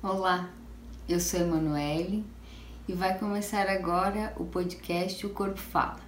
Olá, 0.00 0.48
eu 1.08 1.18
sou 1.18 1.40
Emanuele 1.40 2.24
e 2.86 2.92
vai 2.92 3.18
começar 3.18 3.68
agora 3.68 4.32
o 4.36 4.44
podcast 4.44 5.26
O 5.26 5.30
Corpo 5.30 5.58
Fala. 5.58 5.98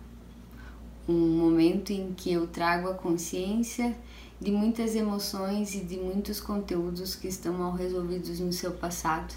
Um 1.09 1.37
momento 1.37 1.91
em 1.91 2.12
que 2.12 2.32
eu 2.32 2.46
trago 2.46 2.89
a 2.89 2.95
consciência 2.95 3.98
de 4.41 4.53
muitas 4.53 4.95
emoções 4.95 5.75
e 5.75 5.80
de 5.80 5.96
muitos 5.96 6.41
conteúdos 6.41 7.16
que 7.16 7.27
estão 7.27 7.53
mal 7.55 7.73
resolvidos 7.73 8.39
no 8.39 8.53
seu 8.53 8.71
passado 8.71 9.34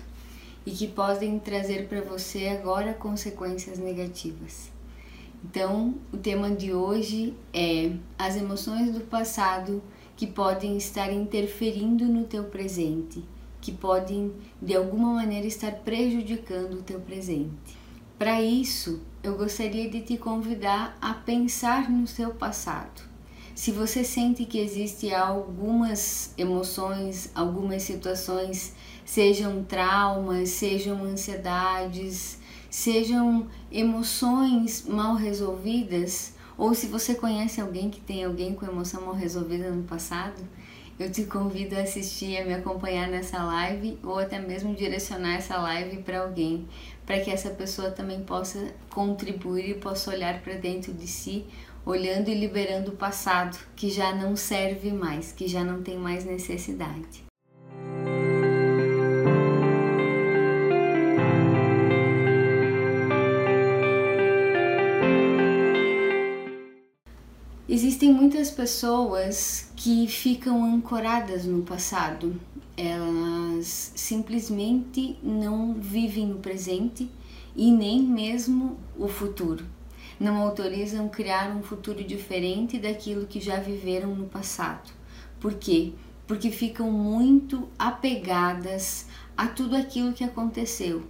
e 0.67 0.70
que 0.70 0.88
podem 0.88 1.39
trazer 1.39 1.88
para 1.88 2.01
você 2.01 2.49
agora 2.49 2.93
consequências 2.93 3.79
negativas. 3.79 4.70
Então, 5.43 5.95
o 6.13 6.17
tema 6.17 6.51
de 6.51 6.71
hoje 6.71 7.33
é 7.51 7.91
as 8.20 8.35
emoções 8.35 8.91
do 8.91 9.01
passado 9.01 9.81
que 10.15 10.27
podem 10.27 10.77
estar 10.77 11.11
interferindo 11.11 12.05
no 12.05 12.25
teu 12.25 12.43
presente, 12.43 13.23
que 13.64 13.71
podem 13.71 14.33
de 14.61 14.75
alguma 14.75 15.14
maneira 15.14 15.47
estar 15.47 15.71
prejudicando 15.71 16.74
o 16.74 16.83
teu 16.83 17.00
presente. 17.00 17.78
Para 18.20 18.42
isso, 18.42 19.01
eu 19.24 19.37
gostaria 19.37 19.89
de 19.89 20.01
te 20.01 20.18
convidar 20.18 20.97
a 21.01 21.14
pensar 21.14 21.89
no 21.89 22.06
seu 22.06 22.32
passado. 22.32 23.01
Se 23.56 23.71
você 23.71 24.04
sente 24.04 24.43
que 24.43 24.60
existe 24.60 25.14
algumas 25.14 26.34
emoções, 26.37 27.32
algumas 27.34 27.84
situações, 27.84 28.73
sejam 29.06 29.64
traumas, 29.64 30.50
sejam 30.50 31.01
ansiedades, 31.06 32.39
sejam 32.70 33.48
emoções 33.72 34.86
mal 34.86 35.16
resolvidas, 35.16 36.34
ou 36.58 36.73
se 36.73 36.88
você 36.88 37.16
conhece 37.16 37.61
alguém 37.61 37.89
que 37.89 38.02
tem 38.02 38.25
alguém 38.25 38.53
com 38.53 38.66
emoção 38.66 39.06
mal 39.06 39.16
resolvida 39.16 39.70
no 39.70 39.84
passado, 39.84 40.42
eu 41.00 41.11
te 41.11 41.25
convido 41.25 41.75
a 41.75 41.81
assistir, 41.81 42.38
a 42.38 42.45
me 42.45 42.53
acompanhar 42.53 43.08
nessa 43.08 43.44
live 43.44 43.97
ou 44.03 44.20
até 44.20 44.39
mesmo 44.39 44.75
direcionar 44.75 45.36
essa 45.36 45.58
live 45.58 45.98
para 46.04 46.22
alguém, 46.22 46.67
para 47.06 47.20
que 47.20 47.31
essa 47.31 47.50
pessoa 47.50 47.92
também 47.92 48.23
possa 48.23 48.73
contribuir 48.90 49.72
e 49.72 49.73
possa 49.76 50.12
olhar 50.12 50.42
para 50.42 50.54
dentro 50.54 50.94
de 50.94 51.08
si, 51.08 51.45
olhando 51.86 52.30
e 52.30 52.34
liberando 52.34 52.92
o 52.92 52.95
passado 52.95 53.58
que 53.76 53.90
já 53.90 54.14
não 54.16 54.36
serve 54.36 54.92
mais, 54.92 55.32
que 55.32 55.48
já 55.48 55.64
não 55.64 55.82
tem 55.82 55.98
mais 55.98 56.26
necessidade. 56.26 57.23
Existem 67.94 68.11
muitas 68.11 68.49
pessoas 68.49 69.69
que 69.75 70.08
ficam 70.08 70.66
ancoradas 70.66 71.45
no 71.45 71.61
passado. 71.61 72.41
Elas 72.75 73.94
simplesmente 73.95 75.16
não 75.22 75.75
vivem 75.75 76.31
o 76.31 76.38
presente 76.38 77.08
e 77.55 77.71
nem 77.71 78.02
mesmo 78.02 78.80
o 78.97 79.08
futuro. 79.08 79.64
Não 80.19 80.38
autorizam 80.38 81.08
criar 81.08 81.55
um 81.55 81.61
futuro 81.61 82.03
diferente 82.03 82.80
daquilo 82.80 83.27
que 83.27 83.39
já 83.39 83.58
viveram 83.58 84.16
no 84.16 84.25
passado. 84.25 84.91
Por 85.39 85.53
quê? 85.53 85.94
Porque 86.25 86.49
ficam 86.49 86.89
muito 86.91 87.69
apegadas 87.77 89.05
a 89.38 89.45
tudo 89.45 89.75
aquilo 89.75 90.14
que 90.14 90.23
aconteceu, 90.23 91.03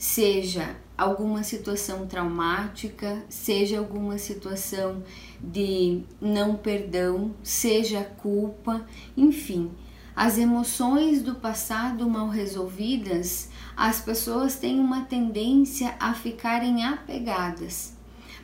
seja 0.00 0.76
alguma 0.96 1.42
situação 1.42 2.06
traumática, 2.06 3.22
seja 3.28 3.78
alguma 3.78 4.16
situação 4.16 5.02
de 5.38 6.04
não 6.18 6.56
perdão, 6.56 7.34
seja 7.42 8.02
culpa, 8.02 8.86
enfim, 9.14 9.70
as 10.16 10.38
emoções 10.38 11.20
do 11.20 11.34
passado 11.34 12.08
mal 12.08 12.28
resolvidas, 12.28 13.50
as 13.76 14.00
pessoas 14.00 14.56
têm 14.56 14.80
uma 14.80 15.02
tendência 15.02 15.94
a 16.00 16.14
ficarem 16.14 16.82
apegadas. 16.82 17.92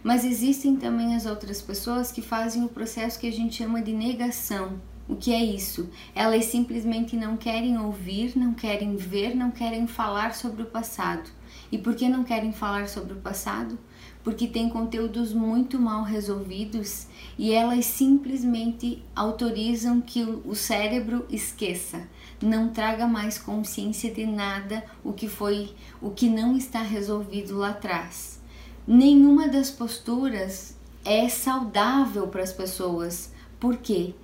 Mas 0.04 0.26
existem 0.26 0.76
também 0.76 1.16
as 1.16 1.24
outras 1.24 1.62
pessoas 1.62 2.12
que 2.12 2.20
fazem 2.20 2.64
o 2.64 2.68
processo 2.68 3.18
que 3.18 3.28
a 3.28 3.32
gente 3.32 3.56
chama 3.56 3.80
de 3.80 3.94
negação. 3.94 4.78
O 5.08 5.14
que 5.14 5.32
é 5.32 5.44
isso? 5.44 5.88
Elas 6.14 6.46
simplesmente 6.46 7.16
não 7.16 7.36
querem 7.36 7.78
ouvir, 7.78 8.36
não 8.36 8.52
querem 8.52 8.96
ver, 8.96 9.36
não 9.36 9.52
querem 9.52 9.86
falar 9.86 10.34
sobre 10.34 10.64
o 10.64 10.66
passado. 10.66 11.30
E 11.70 11.78
por 11.78 11.94
que 11.94 12.08
não 12.08 12.24
querem 12.24 12.52
falar 12.52 12.88
sobre 12.88 13.12
o 13.12 13.20
passado? 13.20 13.78
Porque 14.24 14.48
tem 14.48 14.68
conteúdos 14.68 15.32
muito 15.32 15.78
mal 15.78 16.02
resolvidos 16.02 17.06
e 17.38 17.52
elas 17.52 17.86
simplesmente 17.86 19.02
autorizam 19.14 20.00
que 20.00 20.22
o 20.22 20.54
cérebro 20.54 21.24
esqueça, 21.30 22.08
não 22.42 22.68
traga 22.68 23.06
mais 23.06 23.38
consciência 23.38 24.12
de 24.12 24.26
nada 24.26 24.84
o 25.04 25.12
que 25.12 25.28
foi, 25.28 25.70
o 26.00 26.10
que 26.10 26.28
não 26.28 26.56
está 26.56 26.82
resolvido 26.82 27.56
lá 27.56 27.70
atrás. 27.70 28.40
Nenhuma 28.86 29.48
das 29.48 29.70
posturas 29.70 30.76
é 31.04 31.28
saudável 31.28 32.26
para 32.26 32.42
as 32.42 32.52
pessoas. 32.52 33.32
Por 33.60 33.76
quê? 33.76 34.14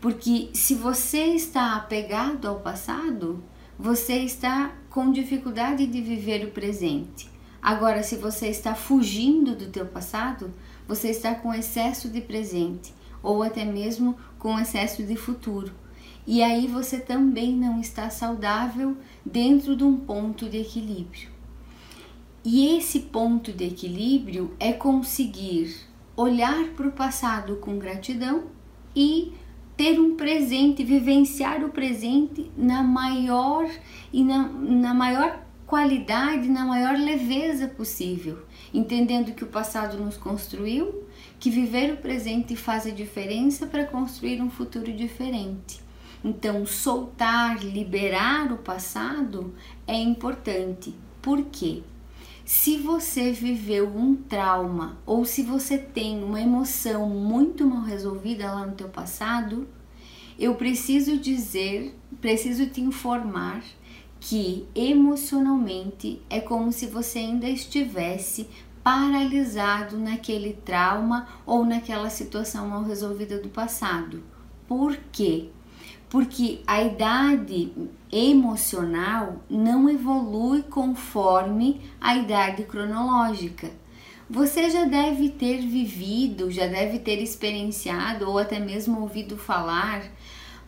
Porque 0.00 0.50
se 0.54 0.74
você 0.74 1.34
está 1.34 1.76
apegado 1.76 2.48
ao 2.48 2.60
passado, 2.60 3.42
você 3.78 4.14
está 4.14 4.74
com 4.88 5.12
dificuldade 5.12 5.86
de 5.86 6.00
viver 6.00 6.44
o 6.44 6.50
presente. 6.50 7.30
Agora, 7.62 8.02
se 8.02 8.16
você 8.16 8.48
está 8.48 8.74
fugindo 8.74 9.54
do 9.54 9.68
teu 9.68 9.84
passado, 9.84 10.52
você 10.88 11.10
está 11.10 11.34
com 11.34 11.52
excesso 11.52 12.08
de 12.08 12.20
presente 12.20 12.94
ou 13.22 13.42
até 13.42 13.64
mesmo 13.64 14.16
com 14.38 14.58
excesso 14.58 15.02
de 15.02 15.14
futuro. 15.16 15.72
E 16.26 16.42
aí 16.42 16.66
você 16.66 16.98
também 16.98 17.52
não 17.54 17.80
está 17.80 18.08
saudável 18.08 18.96
dentro 19.24 19.76
de 19.76 19.84
um 19.84 19.96
ponto 19.96 20.48
de 20.48 20.58
equilíbrio. 20.58 21.28
E 22.42 22.76
esse 22.76 23.00
ponto 23.00 23.52
de 23.52 23.64
equilíbrio 23.64 24.54
é 24.58 24.72
conseguir 24.72 25.76
olhar 26.16 26.68
para 26.76 26.88
o 26.88 26.92
passado 26.92 27.56
com 27.56 27.78
gratidão 27.78 28.44
e 28.96 29.34
ter 29.80 29.98
um 29.98 30.14
presente, 30.14 30.84
vivenciar 30.84 31.64
o 31.64 31.70
presente 31.70 32.50
na 32.54 32.82
maior 32.82 33.66
e 34.12 34.22
na, 34.22 34.46
na 34.46 34.92
maior 34.92 35.40
qualidade, 35.66 36.50
na 36.50 36.66
maior 36.66 36.98
leveza 36.98 37.66
possível, 37.66 38.44
entendendo 38.74 39.32
que 39.32 39.42
o 39.42 39.46
passado 39.46 39.96
nos 39.96 40.18
construiu, 40.18 41.04
que 41.38 41.48
viver 41.48 41.94
o 41.94 41.96
presente 41.96 42.54
faz 42.56 42.86
a 42.86 42.90
diferença 42.90 43.66
para 43.66 43.86
construir 43.86 44.42
um 44.42 44.50
futuro 44.50 44.92
diferente. 44.92 45.80
Então, 46.22 46.66
soltar, 46.66 47.64
liberar 47.64 48.52
o 48.52 48.58
passado 48.58 49.54
é 49.86 49.96
importante. 49.96 50.94
Por 51.22 51.44
quê? 51.44 51.82
Se 52.52 52.76
você 52.76 53.30
viveu 53.30 53.86
um 53.96 54.16
trauma 54.16 54.98
ou 55.06 55.24
se 55.24 55.40
você 55.40 55.78
tem 55.78 56.24
uma 56.24 56.40
emoção 56.40 57.08
muito 57.08 57.64
mal 57.64 57.82
resolvida 57.82 58.52
lá 58.52 58.66
no 58.66 58.74
teu 58.74 58.88
passado, 58.88 59.68
eu 60.36 60.56
preciso 60.56 61.16
dizer, 61.16 61.96
preciso 62.20 62.66
te 62.66 62.80
informar 62.80 63.62
que 64.18 64.66
emocionalmente 64.74 66.20
é 66.28 66.40
como 66.40 66.72
se 66.72 66.86
você 66.86 67.20
ainda 67.20 67.48
estivesse 67.48 68.48
paralisado 68.82 69.96
naquele 69.96 70.52
trauma 70.52 71.28
ou 71.46 71.64
naquela 71.64 72.10
situação 72.10 72.68
mal 72.68 72.82
resolvida 72.82 73.38
do 73.38 73.48
passado. 73.48 74.24
Por 74.66 74.96
quê? 75.12 75.50
Porque 76.10 76.60
a 76.66 76.82
idade 76.82 77.72
emocional 78.12 79.36
não 79.48 79.88
evolui 79.88 80.62
conforme 80.64 81.80
a 82.00 82.16
idade 82.16 82.64
cronológica. 82.64 83.70
Você 84.28 84.68
já 84.70 84.84
deve 84.84 85.28
ter 85.30 85.60
vivido, 85.60 86.50
já 86.50 86.66
deve 86.66 86.98
ter 86.98 87.22
experienciado 87.22 88.28
ou 88.28 88.38
até 88.38 88.58
mesmo 88.58 89.00
ouvido 89.00 89.36
falar. 89.36 90.02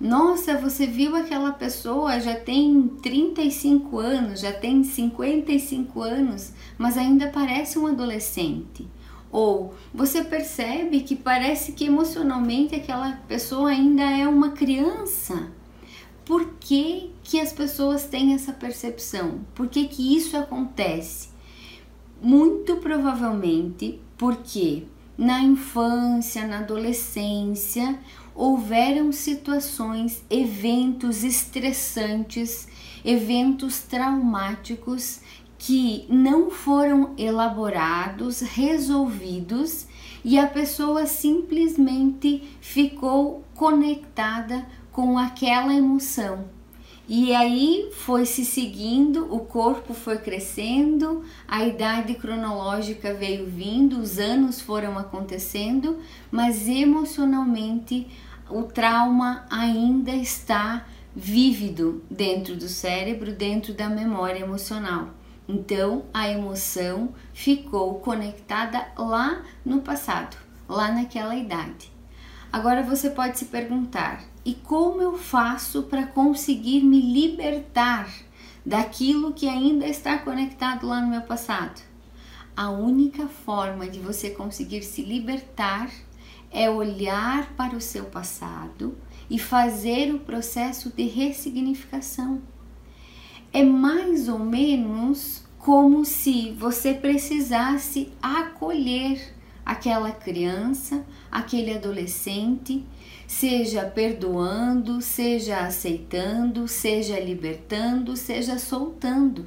Nossa, 0.00 0.56
você 0.56 0.86
viu 0.86 1.16
aquela 1.16 1.52
pessoa, 1.52 2.20
já 2.20 2.34
tem 2.34 2.88
35 3.02 3.98
anos, 3.98 4.40
já 4.40 4.52
tem 4.52 4.82
55 4.84 6.02
anos, 6.02 6.52
mas 6.78 6.96
ainda 6.96 7.28
parece 7.28 7.78
um 7.78 7.86
adolescente. 7.86 8.86
Ou 9.32 9.72
você 9.94 10.22
percebe 10.22 11.00
que 11.00 11.16
parece 11.16 11.72
que 11.72 11.86
emocionalmente 11.86 12.74
aquela 12.74 13.12
pessoa 13.26 13.70
ainda 13.70 14.02
é 14.02 14.28
uma 14.28 14.50
criança. 14.50 15.50
Por 16.22 16.54
que, 16.60 17.10
que 17.24 17.40
as 17.40 17.50
pessoas 17.50 18.04
têm 18.04 18.34
essa 18.34 18.52
percepção? 18.52 19.40
Por 19.54 19.68
que, 19.68 19.88
que 19.88 20.14
isso 20.14 20.36
acontece? 20.36 21.30
Muito 22.20 22.76
provavelmente 22.76 23.98
porque 24.18 24.84
na 25.16 25.40
infância, 25.40 26.46
na 26.46 26.58
adolescência, 26.58 27.98
houveram 28.34 29.12
situações, 29.12 30.22
eventos 30.28 31.24
estressantes, 31.24 32.68
eventos 33.04 33.80
traumáticos 33.80 35.20
que 35.64 36.04
não 36.08 36.50
foram 36.50 37.14
elaborados, 37.16 38.40
resolvidos 38.40 39.86
e 40.24 40.36
a 40.36 40.44
pessoa 40.44 41.06
simplesmente 41.06 42.42
ficou 42.60 43.44
conectada 43.54 44.66
com 44.90 45.16
aquela 45.16 45.72
emoção. 45.72 46.46
E 47.08 47.32
aí 47.32 47.90
foi 47.92 48.26
se 48.26 48.44
seguindo, 48.44 49.32
o 49.32 49.38
corpo 49.38 49.94
foi 49.94 50.18
crescendo, 50.18 51.22
a 51.46 51.64
idade 51.64 52.14
cronológica 52.14 53.14
veio 53.14 53.46
vindo, 53.46 54.00
os 54.00 54.18
anos 54.18 54.60
foram 54.60 54.98
acontecendo, 54.98 55.98
mas 56.28 56.66
emocionalmente 56.66 58.08
o 58.50 58.64
trauma 58.64 59.46
ainda 59.48 60.10
está 60.10 60.84
vívido 61.14 62.02
dentro 62.10 62.56
do 62.56 62.68
cérebro, 62.68 63.30
dentro 63.30 63.72
da 63.72 63.88
memória 63.88 64.40
emocional. 64.40 65.21
Então 65.48 66.04
a 66.14 66.28
emoção 66.28 67.14
ficou 67.32 67.96
conectada 67.96 68.88
lá 68.96 69.42
no 69.64 69.80
passado, 69.80 70.36
lá 70.68 70.92
naquela 70.92 71.34
idade. 71.34 71.92
Agora 72.52 72.82
você 72.82 73.10
pode 73.10 73.38
se 73.38 73.46
perguntar: 73.46 74.22
e 74.44 74.54
como 74.54 75.00
eu 75.00 75.16
faço 75.16 75.84
para 75.84 76.06
conseguir 76.06 76.82
me 76.82 77.00
libertar 77.00 78.12
daquilo 78.64 79.32
que 79.32 79.48
ainda 79.48 79.86
está 79.86 80.18
conectado 80.18 80.86
lá 80.86 81.00
no 81.00 81.08
meu 81.08 81.22
passado? 81.22 81.80
A 82.56 82.70
única 82.70 83.26
forma 83.26 83.88
de 83.88 83.98
você 83.98 84.30
conseguir 84.30 84.82
se 84.82 85.02
libertar 85.02 85.90
é 86.50 86.68
olhar 86.68 87.54
para 87.54 87.74
o 87.74 87.80
seu 87.80 88.04
passado 88.04 88.96
e 89.30 89.38
fazer 89.38 90.14
o 90.14 90.20
processo 90.20 90.90
de 90.90 91.04
ressignificação. 91.04 92.42
É 93.52 93.62
mais 93.62 94.28
ou 94.28 94.38
menos 94.38 95.42
como 95.58 96.04
se 96.04 96.52
você 96.52 96.94
precisasse 96.94 98.10
acolher 98.22 99.32
aquela 99.64 100.10
criança, 100.10 101.04
aquele 101.30 101.74
adolescente, 101.74 102.84
seja 103.26 103.84
perdoando, 103.84 105.00
seja 105.00 105.60
aceitando, 105.60 106.66
seja 106.66 107.20
libertando, 107.20 108.16
seja 108.16 108.58
soltando. 108.58 109.46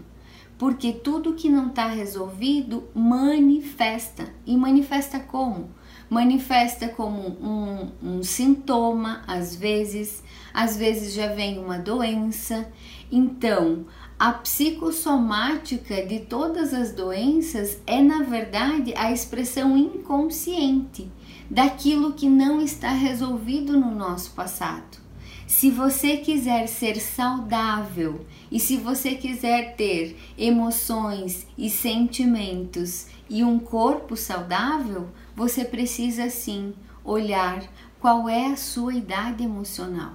Porque 0.57 0.93
tudo 0.93 1.33
que 1.33 1.49
não 1.49 1.67
está 1.67 1.87
resolvido 1.87 2.85
manifesta. 2.93 4.25
E 4.45 4.55
manifesta 4.55 5.19
como? 5.19 5.69
Manifesta 6.09 6.87
como 6.87 7.19
um, 7.27 7.91
um 8.01 8.23
sintoma, 8.23 9.21
às 9.27 9.55
vezes, 9.55 10.23
às 10.53 10.77
vezes 10.77 11.13
já 11.13 11.27
vem 11.27 11.59
uma 11.59 11.77
doença. 11.77 12.71
Então, 13.11 13.85
a 14.17 14.31
psicossomática 14.31 16.05
de 16.05 16.19
todas 16.21 16.73
as 16.73 16.91
doenças 16.91 17.79
é, 17.85 18.01
na 18.01 18.23
verdade, 18.23 18.93
a 18.95 19.11
expressão 19.11 19.77
inconsciente 19.77 21.09
daquilo 21.49 22.13
que 22.13 22.27
não 22.27 22.61
está 22.61 22.89
resolvido 22.91 23.79
no 23.79 23.91
nosso 23.91 24.31
passado. 24.31 25.05
Se 25.45 25.69
você 25.69 26.17
quiser 26.17 26.67
ser 26.67 26.99
saudável 26.99 28.25
e 28.51 28.59
se 28.59 28.77
você 28.77 29.13
quiser 29.13 29.75
ter 29.75 30.17
emoções 30.37 31.45
e 31.55 31.69
sentimentos 31.69 33.07
e 33.29 33.43
um 33.43 33.59
corpo 33.59 34.17
saudável, 34.17 35.09
você 35.35 35.63
precisa 35.63 36.29
sim 36.31 36.73
olhar 37.03 37.63
qual 37.99 38.27
é 38.27 38.47
a 38.47 38.55
sua 38.55 38.95
idade 38.95 39.43
emocional. 39.43 40.13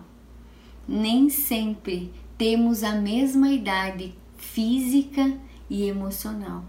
Nem 0.87 1.29
sempre 1.31 2.13
temos 2.41 2.83
a 2.83 2.95
mesma 2.95 3.51
idade 3.51 4.15
física 4.39 5.31
e 5.69 5.87
emocional. 5.87 6.65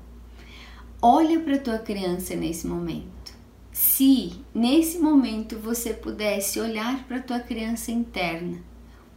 Olha 1.01 1.39
para 1.39 1.57
tua 1.57 1.77
criança 1.77 2.35
nesse 2.35 2.67
momento. 2.67 3.33
Se 3.71 4.33
nesse 4.53 4.99
momento 4.99 5.57
você 5.57 5.93
pudesse 5.93 6.59
olhar 6.59 7.05
para 7.07 7.21
tua 7.21 7.39
criança 7.39 7.89
interna, 7.89 8.57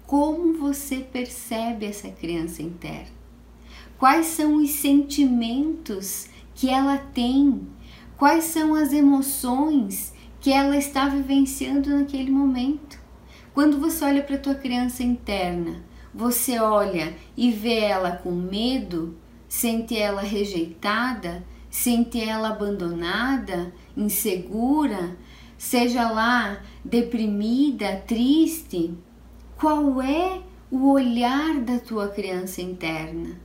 como 0.06 0.56
você 0.56 0.99
percebe 0.99 1.87
essa 1.87 2.09
criança 2.09 2.62
interna? 2.62 3.11
Quais 3.99 4.27
são 4.27 4.55
os 4.55 4.71
sentimentos 4.71 6.29
que 6.55 6.71
ela 6.71 6.99
tem? 6.99 7.67
Quais 8.17 8.45
são 8.45 8.77
as 8.77 8.93
emoções 8.93 10.15
que 10.41 10.53
ela 10.53 10.77
está 10.77 11.09
vivenciando 11.09 11.91
naquele 11.91 12.31
momento? 12.31 12.97
Quando 13.53 13.81
você 13.81 14.05
olha 14.05 14.23
para 14.23 14.39
tua 14.39 14.55
criança 14.55 15.03
interna, 15.03 15.83
você 16.15 16.61
olha 16.61 17.17
e 17.37 17.51
vê 17.51 17.81
ela 17.81 18.13
com 18.13 18.31
medo, 18.31 19.17
sente 19.49 19.99
ela 19.99 20.23
rejeitada, 20.23 21.45
sente 21.69 22.21
ela 22.21 22.51
abandonada, 22.51 23.73
insegura, 23.97 25.17
seja 25.59 26.09
lá 26.09 26.63
deprimida, 26.85 27.97
triste, 28.07 28.95
qual 29.59 30.01
é 30.01 30.41
o 30.71 30.89
olhar 30.91 31.61
da 31.61 31.81
tua 31.81 32.09
criança 32.09 32.63
interna? 32.63 33.41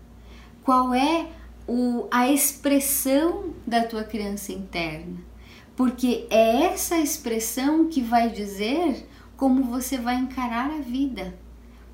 Qual 0.63 0.94
é 0.94 1.27
o, 1.68 2.07
a 2.12 2.30
expressão 2.30 3.54
da 3.66 3.83
tua 3.83 4.04
criança 4.04 4.51
interna? 4.51 5.18
Porque 5.75 6.27
é 6.30 6.66
essa 6.66 7.00
expressão 7.00 7.88
que 7.88 8.01
vai 8.01 8.30
dizer 8.30 9.07
como 9.36 9.63
você 9.63 9.98
vai 9.98 10.16
encarar 10.16 10.69
a 10.69 10.81
vida 10.81 11.33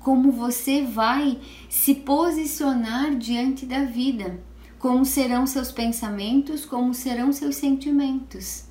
como 0.06 0.30
você 0.30 0.82
vai 0.82 1.36
se 1.68 1.92
posicionar 1.92 3.16
diante 3.16 3.66
da 3.66 3.82
vida, 3.82 4.38
como 4.78 5.04
serão 5.04 5.48
seus 5.48 5.72
pensamentos, 5.72 6.64
como 6.64 6.94
serão 6.94 7.32
seus 7.32 7.56
sentimentos. 7.56 8.66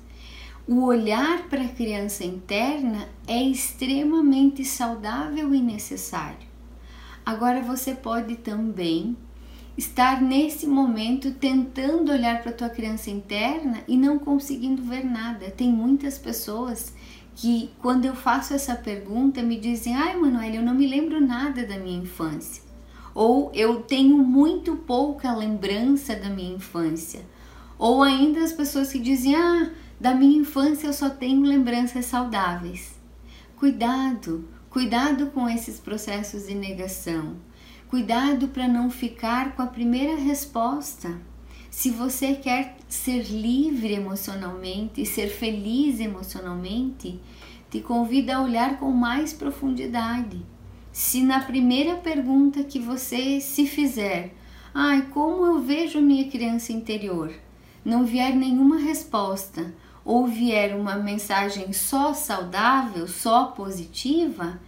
O 0.66 0.84
olhar 0.84 1.46
para 1.50 1.60
a 1.60 1.68
criança 1.68 2.24
interna 2.24 3.06
é 3.28 3.42
extremamente 3.42 4.64
saudável 4.64 5.54
e 5.54 5.60
necessário. 5.60 6.48
Agora 7.22 7.60
você 7.60 7.94
pode 7.94 8.36
também 8.36 9.14
estar 9.76 10.22
nesse 10.22 10.66
momento 10.66 11.32
tentando 11.32 12.12
olhar 12.12 12.40
para 12.40 12.50
a 12.50 12.54
tua 12.54 12.70
criança 12.70 13.10
interna 13.10 13.82
e 13.86 13.94
não 13.94 14.18
conseguindo 14.18 14.82
ver 14.82 15.04
nada. 15.04 15.50
Tem 15.50 15.70
muitas 15.70 16.16
pessoas 16.16 16.94
que 17.36 17.70
quando 17.80 18.06
eu 18.06 18.16
faço 18.16 18.54
essa 18.54 18.74
pergunta 18.74 19.42
me 19.42 19.60
dizem: 19.60 19.94
"Ai, 19.94 20.16
Manuel, 20.16 20.54
eu 20.54 20.62
não 20.62 20.74
me 20.74 20.86
lembro 20.86 21.20
nada 21.20 21.66
da 21.66 21.78
minha 21.78 22.02
infância". 22.02 22.62
Ou 23.14 23.52
eu 23.54 23.82
tenho 23.82 24.18
muito 24.18 24.74
pouca 24.74 25.34
lembrança 25.34 26.16
da 26.16 26.30
minha 26.30 26.56
infância. 26.56 27.20
Ou 27.78 28.02
ainda 28.02 28.40
as 28.42 28.52
pessoas 28.52 28.90
que 28.90 28.98
dizem: 28.98 29.36
"Ah, 29.36 29.70
da 30.00 30.14
minha 30.14 30.40
infância 30.40 30.86
eu 30.86 30.92
só 30.94 31.10
tenho 31.10 31.42
lembranças 31.42 32.06
saudáveis". 32.06 32.98
Cuidado, 33.56 34.48
cuidado 34.70 35.26
com 35.26 35.48
esses 35.48 35.78
processos 35.78 36.46
de 36.46 36.54
negação. 36.54 37.36
Cuidado 37.88 38.48
para 38.48 38.66
não 38.66 38.90
ficar 38.90 39.54
com 39.54 39.62
a 39.62 39.66
primeira 39.66 40.16
resposta. 40.16 41.14
Se 41.76 41.90
você 41.90 42.32
quer 42.32 42.74
ser 42.88 43.24
livre 43.24 43.92
emocionalmente 43.92 45.02
e 45.02 45.04
ser 45.04 45.28
feliz 45.28 46.00
emocionalmente, 46.00 47.20
te 47.70 47.82
convido 47.82 48.32
a 48.32 48.40
olhar 48.40 48.78
com 48.78 48.90
mais 48.92 49.34
profundidade. 49.34 50.40
Se 50.90 51.22
na 51.22 51.40
primeira 51.40 51.96
pergunta 51.96 52.64
que 52.64 52.78
você 52.78 53.42
se 53.42 53.66
fizer, 53.66 54.32
ai, 54.72 55.06
como 55.12 55.44
eu 55.44 55.60
vejo 55.60 56.00
minha 56.00 56.30
criança 56.30 56.72
interior, 56.72 57.30
não 57.84 58.06
vier 58.06 58.34
nenhuma 58.34 58.78
resposta 58.78 59.74
ou 60.02 60.26
vier 60.26 60.74
uma 60.74 60.96
mensagem 60.96 61.74
só 61.74 62.14
saudável, 62.14 63.06
só 63.06 63.48
positiva, 63.48 64.58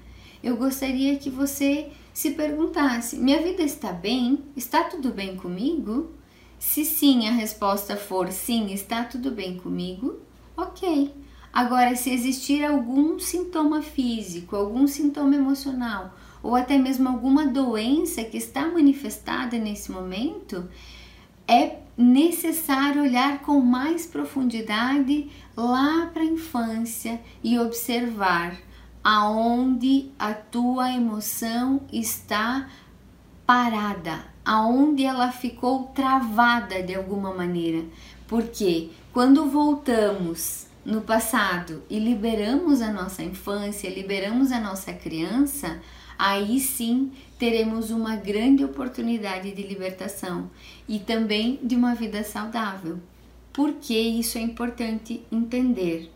eu 0.45 0.59
gostaria 0.59 1.17
que 1.17 1.31
você 1.31 1.89
se 2.13 2.33
perguntasse: 2.33 3.17
minha 3.17 3.41
vida 3.41 3.63
está 3.63 3.95
bem? 3.95 4.41
Está 4.55 4.85
tudo 4.85 5.11
bem 5.11 5.37
comigo? 5.37 6.18
Se 6.59 6.85
sim, 6.85 7.29
a 7.29 7.33
resposta 7.33 7.97
for 7.97 8.31
sim, 8.31 8.73
está 8.73 9.05
tudo 9.05 9.31
bem 9.31 9.59
comigo, 9.59 10.19
ok. 10.57 11.15
Agora, 11.53 11.97
se 11.97 12.11
existir 12.11 12.65
algum 12.65 13.19
sintoma 13.19 13.83
físico, 13.83 14.55
algum 14.55 14.87
sintoma 14.87 15.35
emocional 15.35 16.15
ou 16.43 16.55
até 16.55 16.79
mesmo 16.79 17.09
alguma 17.09 17.47
doença 17.47 18.23
que 18.25 18.37
está 18.37 18.69
manifestada 18.69 19.59
nesse 19.59 19.91
momento, 19.91 20.69
é 21.47 21.79
necessário 21.97 23.03
olhar 23.03 23.41
com 23.41 23.61
mais 23.61 24.07
profundidade 24.07 25.31
lá 25.57 26.11
para 26.13 26.23
a 26.23 26.27
infância 26.27 27.21
e 27.43 27.59
observar 27.59 28.57
aonde 29.03 30.11
a 30.19 30.33
tua 30.35 30.93
emoção 30.93 31.81
está 31.93 32.69
parada, 33.47 34.27
aonde 34.49 35.05
ela 35.05 35.31
ficou 35.31 35.89
travada 35.95 36.83
de 36.83 36.95
alguma 36.95 37.35
maneira. 37.35 37.85
Porque 38.27 38.89
quando 39.13 39.45
voltamos 39.45 40.67
no 40.87 41.03
passado 41.03 41.83
e 41.91 41.99
liberamos 41.99 42.81
a 42.81 42.91
nossa 42.91 43.23
infância, 43.23 43.91
liberamos 43.91 44.51
a 44.51 44.59
nossa 44.59 44.91
criança, 44.91 45.83
aí 46.19 46.59
sim 46.61 47.13
teremos 47.39 47.91
uma 47.91 48.17
grande 48.17 48.65
oportunidade 48.65 49.53
de 49.53 49.63
libertação 49.65 50.51
e 50.89 50.99
também 50.99 51.61
de 51.63 51.77
uma 51.77 51.95
vida 51.95 52.25
saudável. 52.25 52.99
Por 53.53 53.75
que 53.75 53.99
isso 53.99 54.39
é 54.39 54.41
importante 54.41 55.23
entender? 55.31 56.11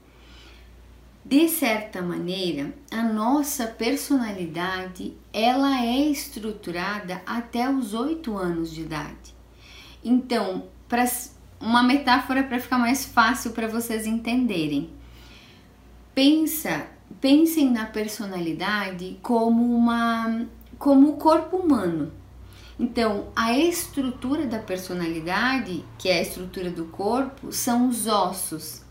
De 1.24 1.48
certa 1.48 2.02
maneira, 2.02 2.74
a 2.90 3.02
nossa 3.02 3.66
personalidade 3.66 5.16
ela 5.32 5.84
é 5.84 6.08
estruturada 6.10 7.22
até 7.24 7.70
os 7.70 7.94
oito 7.94 8.36
anos 8.36 8.72
de 8.72 8.82
idade. 8.82 9.34
Então, 10.04 10.64
para 10.88 11.08
uma 11.60 11.82
metáfora 11.82 12.42
para 12.42 12.58
ficar 12.58 12.76
mais 12.76 13.04
fácil 13.04 13.52
para 13.52 13.68
vocês 13.68 14.04
entenderem, 14.04 14.90
pensa, 16.12 16.88
pensem 17.20 17.70
na 17.70 17.86
personalidade 17.86 19.16
como 19.22 19.76
uma 19.76 20.44
como 20.76 21.10
o 21.10 21.16
corpo 21.16 21.58
humano. 21.58 22.12
Então, 22.76 23.28
a 23.36 23.56
estrutura 23.56 24.44
da 24.44 24.58
personalidade, 24.58 25.84
que 25.96 26.08
é 26.08 26.18
a 26.18 26.22
estrutura 26.22 26.68
do 26.68 26.86
corpo, 26.86 27.52
são 27.52 27.88
os 27.88 28.08
ossos. 28.08 28.82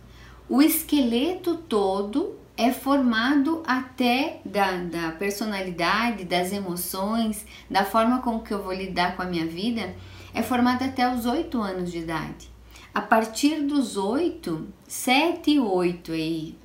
O 0.52 0.62
esqueleto 0.62 1.56
todo 1.56 2.38
é 2.58 2.74
formado 2.74 3.64
até 3.66 4.42
da, 4.44 4.84
da 4.84 5.12
personalidade, 5.14 6.26
das 6.26 6.52
emoções, 6.52 7.46
da 7.70 7.86
forma 7.86 8.20
como 8.22 8.44
que 8.44 8.54
eu 8.54 8.62
vou 8.62 8.74
lidar 8.74 9.16
com 9.16 9.22
a 9.22 9.26
minha 9.26 9.46
vida, 9.46 9.96
é 10.34 10.44
formado 10.44 10.84
até 10.84 11.10
os 11.10 11.26
oito 11.26 11.62
anos 11.62 11.90
de 11.90 12.00
idade. 12.00 12.50
A 12.94 13.00
partir 13.00 13.62
dos 13.62 13.96
oito, 13.96 14.68
sete 14.86 15.52
e 15.52 15.60
oito 15.62 16.12
aí, 16.12 16.58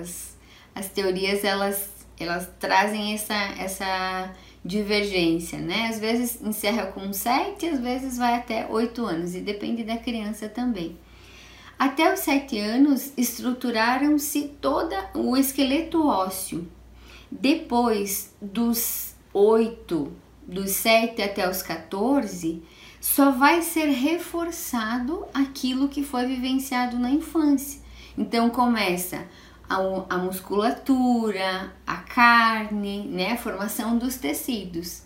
as, 0.00 0.38
as 0.74 0.88
teorias 0.88 1.44
elas, 1.44 1.90
elas 2.18 2.48
trazem 2.58 3.12
essa, 3.12 3.34
essa 3.58 4.32
divergência, 4.64 5.58
né? 5.58 5.88
Às 5.88 6.00
vezes 6.00 6.40
encerra 6.40 6.86
com 6.86 7.12
7, 7.12 7.66
às 7.66 7.78
vezes 7.78 8.16
vai 8.16 8.36
até 8.36 8.66
8 8.66 9.04
anos 9.04 9.34
e 9.34 9.42
depende 9.42 9.84
da 9.84 9.98
criança 9.98 10.48
também. 10.48 10.96
Até 11.82 12.14
os 12.14 12.20
7 12.20 12.60
anos 12.60 13.12
estruturaram-se 13.16 14.42
todo 14.60 14.94
o 15.16 15.36
esqueleto 15.36 16.06
ósseo. 16.06 16.70
Depois 17.28 18.32
dos 18.40 19.16
8, 19.34 20.12
dos 20.46 20.70
7 20.70 21.20
até 21.20 21.50
os 21.50 21.60
14, 21.60 22.62
só 23.00 23.32
vai 23.32 23.62
ser 23.62 23.86
reforçado 23.86 25.26
aquilo 25.34 25.88
que 25.88 26.04
foi 26.04 26.24
vivenciado 26.24 27.00
na 27.00 27.10
infância. 27.10 27.80
Então 28.16 28.48
começa 28.48 29.26
a, 29.68 29.78
a 30.08 30.18
musculatura, 30.18 31.74
a 31.84 31.96
carne, 31.96 33.08
né, 33.08 33.32
a 33.32 33.36
formação 33.36 33.98
dos 33.98 34.14
tecidos. 34.14 35.02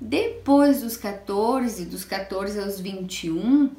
Depois 0.00 0.80
dos 0.80 0.96
14, 0.96 1.84
dos 1.84 2.04
14 2.04 2.58
aos 2.58 2.80
21, 2.80 3.70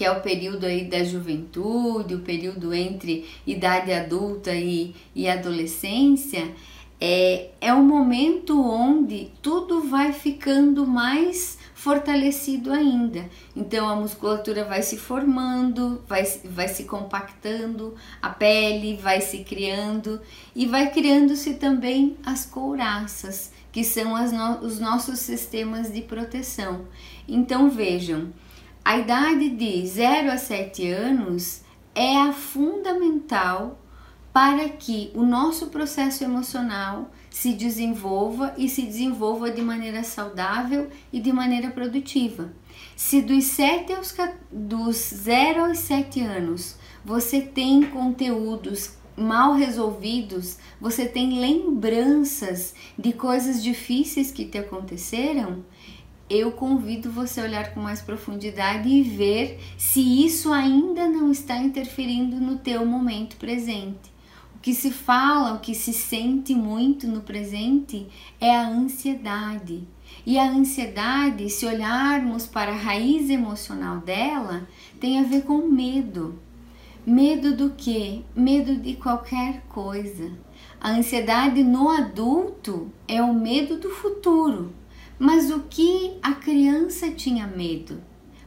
que 0.00 0.04
é 0.06 0.10
o 0.10 0.22
período 0.22 0.64
aí 0.64 0.86
da 0.86 1.04
juventude, 1.04 2.14
o 2.14 2.20
período 2.20 2.72
entre 2.72 3.28
idade 3.46 3.92
adulta 3.92 4.50
e, 4.50 4.94
e 5.14 5.28
adolescência, 5.28 6.54
é, 6.98 7.50
é 7.60 7.74
o 7.74 7.82
momento 7.82 8.58
onde 8.58 9.30
tudo 9.42 9.82
vai 9.82 10.14
ficando 10.14 10.86
mais 10.86 11.58
fortalecido 11.74 12.72
ainda. 12.72 13.28
Então 13.54 13.86
a 13.86 13.94
musculatura 13.94 14.64
vai 14.64 14.80
se 14.80 14.96
formando, 14.96 16.02
vai, 16.08 16.24
vai 16.46 16.68
se 16.68 16.84
compactando, 16.84 17.94
a 18.22 18.30
pele 18.30 18.96
vai 18.96 19.20
se 19.20 19.44
criando 19.44 20.18
e 20.56 20.64
vai 20.64 20.90
criando-se 20.90 21.56
também 21.56 22.16
as 22.24 22.46
couraças, 22.46 23.52
que 23.70 23.84
são 23.84 24.14
no, 24.32 24.60
os 24.66 24.80
nossos 24.80 25.18
sistemas 25.18 25.92
de 25.92 26.00
proteção. 26.00 26.86
Então 27.28 27.68
vejam, 27.68 28.32
a 28.84 28.98
idade 28.98 29.50
de 29.50 29.86
0 29.86 30.32
a 30.32 30.38
7 30.38 30.90
anos 30.90 31.62
é 31.94 32.16
a 32.16 32.32
fundamental 32.32 33.78
para 34.32 34.68
que 34.68 35.10
o 35.14 35.22
nosso 35.22 35.66
processo 35.68 36.24
emocional 36.24 37.10
se 37.30 37.52
desenvolva 37.52 38.54
e 38.56 38.68
se 38.68 38.82
desenvolva 38.82 39.50
de 39.50 39.60
maneira 39.60 40.02
saudável 40.02 40.88
e 41.12 41.20
de 41.20 41.32
maneira 41.32 41.70
produtiva. 41.70 42.52
Se 42.96 43.20
dos, 43.20 43.44
7 43.44 43.92
aos, 43.92 44.14
dos 44.50 44.96
0 44.96 45.64
aos 45.66 45.78
7 45.78 46.20
anos 46.22 46.76
você 47.04 47.40
tem 47.40 47.82
conteúdos 47.82 48.94
mal 49.16 49.54
resolvidos, 49.54 50.58
você 50.80 51.06
tem 51.06 51.38
lembranças 51.38 52.74
de 52.98 53.12
coisas 53.12 53.62
difíceis 53.62 54.30
que 54.30 54.46
te 54.46 54.58
aconteceram, 54.58 55.64
eu 56.30 56.52
convido 56.52 57.10
você 57.10 57.40
a 57.40 57.44
olhar 57.44 57.74
com 57.74 57.80
mais 57.80 58.00
profundidade 58.00 58.88
e 58.88 59.02
ver 59.02 59.58
se 59.76 60.24
isso 60.24 60.52
ainda 60.52 61.08
não 61.08 61.32
está 61.32 61.56
interferindo 61.56 62.36
no 62.36 62.56
teu 62.56 62.86
momento 62.86 63.36
presente. 63.36 64.12
O 64.54 64.60
que 64.60 64.72
se 64.72 64.92
fala, 64.92 65.54
o 65.54 65.58
que 65.58 65.74
se 65.74 65.92
sente 65.92 66.54
muito 66.54 67.08
no 67.08 67.22
presente 67.22 68.06
é 68.40 68.54
a 68.54 68.68
ansiedade. 68.68 69.82
E 70.24 70.38
a 70.38 70.48
ansiedade, 70.48 71.50
se 71.50 71.66
olharmos 71.66 72.46
para 72.46 72.70
a 72.70 72.76
raiz 72.76 73.28
emocional 73.28 73.98
dela, 73.98 74.68
tem 75.00 75.18
a 75.18 75.24
ver 75.24 75.42
com 75.42 75.66
medo. 75.66 76.38
Medo 77.04 77.56
do 77.56 77.70
que? 77.70 78.24
Medo 78.36 78.76
de 78.76 78.94
qualquer 78.94 79.62
coisa. 79.62 80.30
A 80.80 80.90
ansiedade 80.90 81.64
no 81.64 81.88
adulto 81.88 82.90
é 83.08 83.20
o 83.20 83.34
medo 83.34 83.78
do 83.78 83.90
futuro. 83.90 84.72
Mas 85.22 85.50
o 85.50 85.60
que 85.68 86.14
a 86.22 86.32
criança 86.32 87.10
tinha 87.10 87.46
medo? 87.46 88.00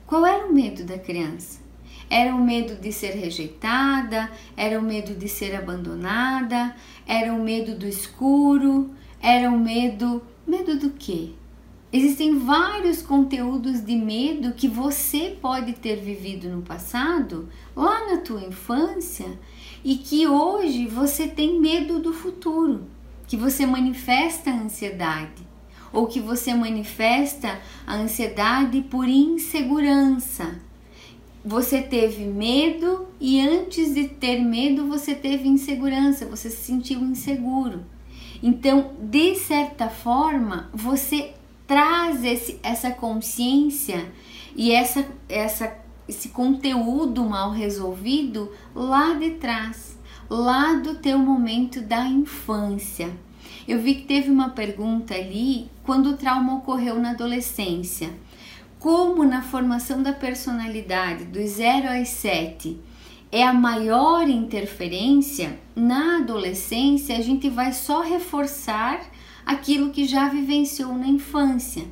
Qual 0.08 0.26
era 0.26 0.48
o 0.48 0.52
medo 0.52 0.84
da 0.84 0.98
criança? 0.98 1.62
Era 2.10 2.36
o 2.36 2.44
medo 2.44 2.82
de 2.82 2.92
ser 2.92 3.12
rejeitada, 3.12 4.32
era 4.58 4.80
o 4.80 4.82
medo 4.82 5.14
de 5.14 5.30
ser 5.30 5.56
abandonada, 5.56 6.76
era 7.06 7.32
o 7.32 7.44
medo 7.44 7.78
do 7.78 7.88
escuro, 7.88 8.90
era 9.22 9.52
o 9.52 9.60
medo. 9.60 10.24
Medo 10.48 10.76
do 10.80 10.90
quê? 10.90 11.34
Existem 11.92 12.40
vários 12.40 13.04
conteúdos 13.04 13.86
de 13.86 13.96
medo 13.96 14.56
que 14.56 14.68
você 14.68 15.38
pode 15.40 15.74
ter 15.74 15.98
vivido 15.98 16.50
no 16.50 16.64
passado, 16.64 17.50
lá 17.76 18.08
na 18.08 18.18
tua 18.18 18.42
infância, 18.42 19.28
e 19.84 19.98
que 19.98 20.28
hoje 20.28 20.88
você 20.88 21.28
tem 21.28 21.60
medo 21.60 22.00
do 22.00 22.12
futuro, 22.12 22.88
que 23.28 23.38
você 23.38 23.64
manifesta 23.64 24.50
ansiedade, 24.50 25.53
ou 25.94 26.08
que 26.08 26.20
você 26.20 26.54
manifesta 26.54 27.60
a 27.88 27.96
ansiedade 27.96 28.82
por 28.82 29.08
insegurança 29.08 30.60
você 31.44 31.82
teve 31.82 32.26
medo 32.26 33.08
e 33.20 33.42
antes 33.42 33.94
de 33.94 34.08
ter 34.08 34.40
medo 34.40 34.88
você 34.88 35.14
teve 35.14 35.48
insegurança, 35.48 36.26
você 36.26 36.50
se 36.50 36.64
sentiu 36.64 37.02
inseguro. 37.02 37.84
Então, 38.42 38.94
de 39.00 39.36
certa 39.36 39.90
forma, 39.90 40.70
você 40.74 41.34
traz 41.68 42.24
esse, 42.24 42.60
essa 42.64 42.92
consciência 42.92 44.10
e 44.56 44.72
essa, 44.72 45.06
essa, 45.28 45.76
esse 46.08 46.30
conteúdo 46.30 47.24
mal 47.26 47.52
resolvido 47.52 48.52
lá 48.74 49.14
de 49.14 49.32
trás, 49.32 49.98
lá 50.30 50.76
do 50.76 50.96
teu 50.96 51.18
momento 51.18 51.82
da 51.82 52.06
infância. 52.06 53.12
Eu 53.68 53.80
vi 53.82 53.96
que 53.96 54.06
teve 54.06 54.30
uma 54.30 54.50
pergunta 54.50 55.14
ali 55.14 55.70
quando 55.84 56.12
o 56.12 56.18
trauma 56.18 56.56
ocorreu 56.56 57.00
na 57.00 57.12
adolescência 57.12 58.10
como 58.84 59.24
na 59.24 59.42
formação 59.42 60.04
da 60.04 60.12
personalidade 60.12 61.24
dos 61.24 61.52
0 61.52 61.88
aos 61.98 62.10
7 62.10 62.78
é 63.32 63.42
a 63.42 63.54
maior 63.54 64.28
interferência, 64.28 65.58
na 65.74 66.18
adolescência 66.18 67.18
a 67.18 67.22
gente 67.22 67.50
vai 67.50 67.72
só 67.72 68.02
reforçar 68.02 69.00
aquilo 69.46 69.92
que 69.92 70.06
já 70.06 70.28
vivenciou 70.28 70.94
na 70.96 71.08
infância. 71.08 71.86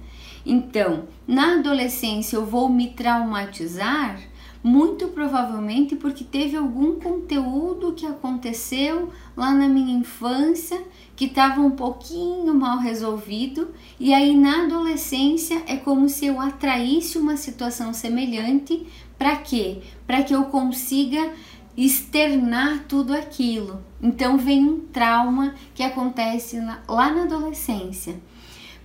Então, 0.46 1.08
na 1.26 1.60
adolescência 1.60 2.36
eu 2.36 2.46
vou 2.46 2.68
me 2.68 2.90
traumatizar 2.90 4.20
muito 4.62 5.08
provavelmente 5.08 5.96
porque 5.96 6.26
teve 6.26 6.58
algum 6.58 7.00
conteúdo 7.00 7.94
que 7.94 8.06
aconteceu 8.06 9.14
lá 9.36 9.54
na 9.54 9.70
minha 9.70 9.98
infância 9.98 10.80
que 11.22 11.26
estava 11.26 11.62
um 11.62 11.70
pouquinho 11.70 12.52
mal 12.56 12.80
resolvido 12.80 13.70
e 14.00 14.12
aí 14.12 14.36
na 14.36 14.64
adolescência 14.64 15.62
é 15.68 15.78
como 15.78 16.10
se 16.10 16.26
eu 16.26 16.42
atraísse 16.42 17.16
uma 17.20 17.38
situação 17.38 17.94
semelhante 17.94 18.88
para 19.20 19.36
quê? 19.36 19.84
Para 20.08 20.24
que 20.24 20.34
eu 20.34 20.46
consiga 20.46 21.32
externar 21.78 22.86
tudo 22.88 23.14
aquilo. 23.14 23.84
Então 24.02 24.36
vem 24.36 24.66
um 24.66 24.80
trauma 24.80 25.54
que 25.76 25.84
acontece 25.84 26.60
lá 26.88 27.12
na 27.12 27.22
adolescência. 27.26 28.20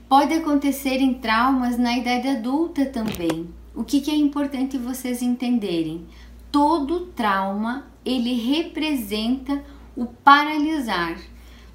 Pode 0.07 0.35
acontecer 0.35 0.99
em 1.00 1.14
traumas 1.14 1.78
na 1.78 1.97
idade 1.97 2.28
adulta 2.28 2.85
também. 2.85 3.49
O 3.75 3.83
que, 3.83 4.02
que 4.02 4.11
é 4.11 4.14
importante 4.14 4.76
vocês 4.76 5.23
entenderem? 5.23 6.07
Todo 6.52 7.07
trauma 7.07 7.87
ele 8.05 8.35
representa 8.35 9.64
o 9.97 10.05
paralisar. 10.05 11.16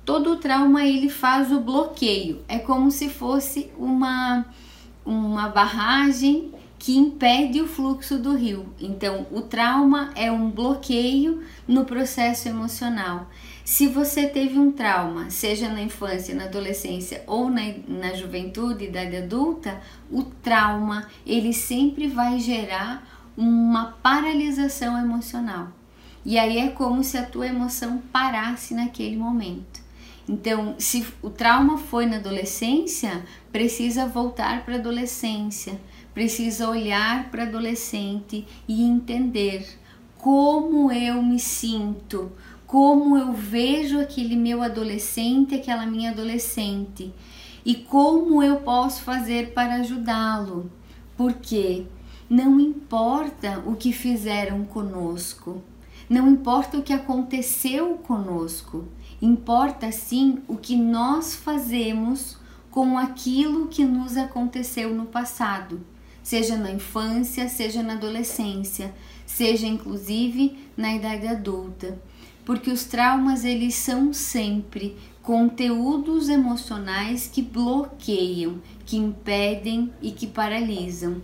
Todo 0.04 0.38
trauma 0.38 0.86
ele 0.86 1.10
faz 1.10 1.52
o 1.52 1.60
bloqueio. 1.60 2.42
É 2.48 2.58
como 2.60 2.92
se 2.92 3.10
fosse 3.10 3.72
uma 3.78 4.46
uma 5.06 5.50
barragem 5.50 6.52
que 6.78 6.98
impede 6.98 7.62
o 7.62 7.68
fluxo 7.68 8.18
do 8.18 8.36
rio. 8.36 8.74
Então, 8.80 9.28
o 9.32 9.42
trauma 9.42 10.12
é 10.16 10.32
um 10.32 10.50
bloqueio 10.50 11.44
no 11.68 11.86
processo 11.86 12.48
emocional. 12.50 13.30
Se 13.64 13.88
você 13.88 14.26
teve 14.26 14.58
um 14.58 14.72
trauma, 14.72 15.30
seja 15.30 15.70
na 15.70 15.80
infância, 15.82 16.34
na 16.34 16.46
adolescência 16.46 17.24
ou 17.28 17.52
na, 17.52 17.62
na 17.88 18.14
juventude, 18.14 18.86
idade 18.86 19.16
adulta, 19.16 19.80
o 20.10 20.24
trauma 20.24 21.08
ele 21.24 21.54
sempre 21.54 22.08
vai 22.08 22.40
gerar 22.40 23.08
uma 23.38 23.96
paralisação 24.02 24.98
emocional. 24.98 25.68
E 26.26 26.40
aí 26.40 26.58
é 26.58 26.70
como 26.70 27.04
se 27.04 27.16
a 27.16 27.26
tua 27.26 27.46
emoção 27.46 28.02
parasse 28.12 28.74
naquele 28.74 29.18
momento. 29.18 29.82
Então, 30.28 30.76
se 30.78 31.06
o 31.22 31.30
trauma 31.30 31.78
foi 31.78 32.06
na 32.06 32.18
adolescência, 32.18 33.24
precisa 33.52 34.06
voltar 34.06 34.64
para 34.64 34.76
a 34.76 34.80
adolescência 34.80 35.80
precisa 36.14 36.70
olhar 36.70 37.30
para 37.30 37.44
adolescente 37.44 38.46
e 38.68 38.84
entender 38.84 39.66
como 40.18 40.92
eu 40.92 41.22
me 41.24 41.40
sinto, 41.40 42.32
como 42.68 43.18
eu 43.18 43.34
vejo 43.34 44.00
aquele 44.00 44.36
meu 44.36 44.62
adolescente, 44.62 45.56
aquela 45.56 45.86
minha 45.86 46.12
adolescente 46.12 47.14
e 47.66 47.76
como 47.76 48.42
eu 48.42 48.58
posso 48.58 49.02
fazer 49.02 49.54
para 49.54 49.76
ajudá-lo. 49.76 50.72
Porque 51.18 51.86
não 52.30 52.60
importa 52.60 53.62
o 53.66 53.76
que 53.76 53.92
fizeram 53.92 54.64
conosco, 54.66 55.62
não 56.10 56.30
importa 56.30 56.78
o 56.78 56.84
que 56.84 56.94
aconteceu 56.94 57.96
conosco, 57.96 58.86
importa 59.22 59.92
sim 59.92 60.40
o 60.48 60.58
que 60.58 60.76
nós 60.76 61.36
fazemos 61.36 62.38
com 62.70 62.98
aquilo 62.98 63.68
que 63.68 63.84
nos 63.84 64.18
aconteceu 64.18 64.94
no 64.94 65.06
passado 65.06 65.82
seja 66.24 66.56
na 66.56 66.72
infância, 66.72 67.48
seja 67.48 67.82
na 67.82 67.94
adolescência, 67.94 68.94
seja 69.26 69.68
inclusive 69.68 70.58
na 70.78 70.94
idade 70.94 71.28
adulta, 71.28 72.00
porque 72.46 72.70
os 72.70 72.86
traumas 72.86 73.44
eles 73.46 73.76
são 73.76 74.14
sempre 74.14 74.98
conteúdos 75.22 76.30
emocionais 76.30 77.30
que 77.32 77.42
bloqueiam, 77.42 78.60
que 78.86 78.98
impedem 78.98 79.92
e 80.02 80.12
que 80.12 80.28
paralisam. 80.28 81.22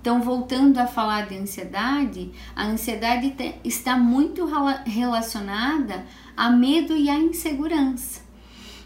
Então, 0.00 0.22
voltando 0.22 0.78
a 0.78 0.86
falar 0.86 1.26
de 1.28 1.36
ansiedade, 1.36 2.32
a 2.56 2.66
ansiedade 2.66 3.34
está 3.62 3.96
muito 3.96 4.48
relacionada 4.86 6.06
a 6.36 6.50
medo 6.50 6.96
e 6.96 7.10
a 7.10 7.18
insegurança. 7.18 8.22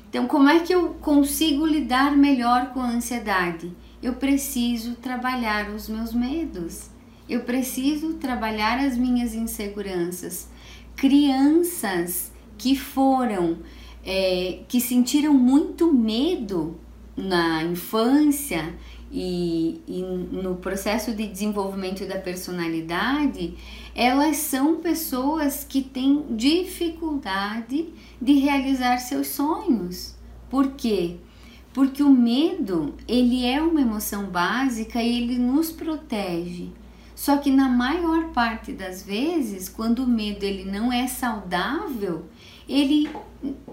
Então, 0.08 0.26
como 0.26 0.48
é 0.48 0.60
que 0.60 0.74
eu 0.74 0.90
consigo 0.94 1.66
lidar 1.66 2.16
melhor 2.16 2.72
com 2.72 2.80
a 2.80 2.88
ansiedade? 2.88 3.72
eu 4.04 4.12
preciso 4.16 4.96
trabalhar 4.96 5.70
os 5.70 5.88
meus 5.88 6.12
medos, 6.12 6.90
eu 7.26 7.40
preciso 7.40 8.12
trabalhar 8.14 8.78
as 8.78 8.98
minhas 8.98 9.34
inseguranças. 9.34 10.46
Crianças 10.94 12.30
que 12.58 12.76
foram, 12.76 13.60
é, 14.04 14.60
que 14.68 14.78
sentiram 14.78 15.32
muito 15.32 15.90
medo 15.90 16.78
na 17.16 17.64
infância 17.64 18.74
e, 19.16 19.80
e, 19.86 20.02
no 20.02 20.56
processo 20.56 21.14
de 21.14 21.26
desenvolvimento 21.26 22.04
da 22.04 22.18
personalidade, 22.18 23.54
elas 23.94 24.38
são 24.38 24.80
pessoas 24.80 25.62
que 25.62 25.80
têm 25.80 26.24
dificuldade 26.30 27.94
de 28.20 28.32
realizar 28.34 28.98
seus 28.98 29.28
sonhos. 29.28 30.16
Por 30.50 30.72
quê? 30.72 31.18
porque 31.74 32.04
o 32.04 32.08
medo 32.08 32.94
ele 33.06 33.44
é 33.44 33.60
uma 33.60 33.80
emoção 33.80 34.26
básica 34.26 35.02
e 35.02 35.22
ele 35.22 35.36
nos 35.36 35.72
protege. 35.72 36.70
Só 37.16 37.36
que 37.36 37.50
na 37.50 37.68
maior 37.68 38.30
parte 38.30 38.72
das 38.72 39.02
vezes, 39.02 39.68
quando 39.68 40.04
o 40.04 40.06
medo 40.06 40.44
ele 40.44 40.64
não 40.64 40.92
é 40.92 41.08
saudável, 41.08 42.26
ele 42.68 43.10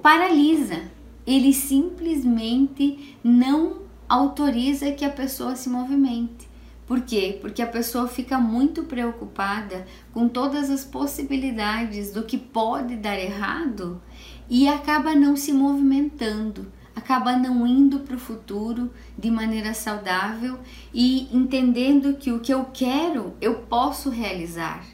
paralisa, 0.02 0.82
ele 1.28 1.54
simplesmente 1.54 3.16
não 3.24 3.81
autoriza 4.14 4.92
que 4.92 5.06
a 5.06 5.10
pessoa 5.10 5.56
se 5.56 5.70
movimente. 5.70 6.50
Por 6.86 7.02
quê? 7.02 7.38
Porque 7.40 7.62
a 7.62 7.68
pessoa 7.68 8.08
fica 8.08 8.38
muito 8.38 8.84
preocupada 8.84 9.86
com 10.14 10.28
todas 10.28 10.70
as 10.70 10.84
possibilidades 10.84 12.12
do 12.12 12.24
que 12.24 12.38
pode 12.38 12.96
dar 12.96 13.18
errado 13.18 14.02
e 14.50 14.68
acaba 14.68 15.16
não 15.16 15.36
se 15.36 15.54
movimentando 15.54 16.68
acaba 16.96 17.36
não 17.36 17.66
indo 17.66 18.00
para 18.00 18.16
o 18.16 18.20
futuro 18.20 18.92
de 19.18 19.32
maneira 19.32 19.74
saudável 19.74 20.60
e 20.94 21.28
entendendo 21.36 22.16
que 22.16 22.32
o 22.32 22.40
que 22.40 22.54
eu 22.54 22.66
quero 22.74 23.34
eu 23.42 23.56
posso 23.56 24.10
realizar. 24.10 24.86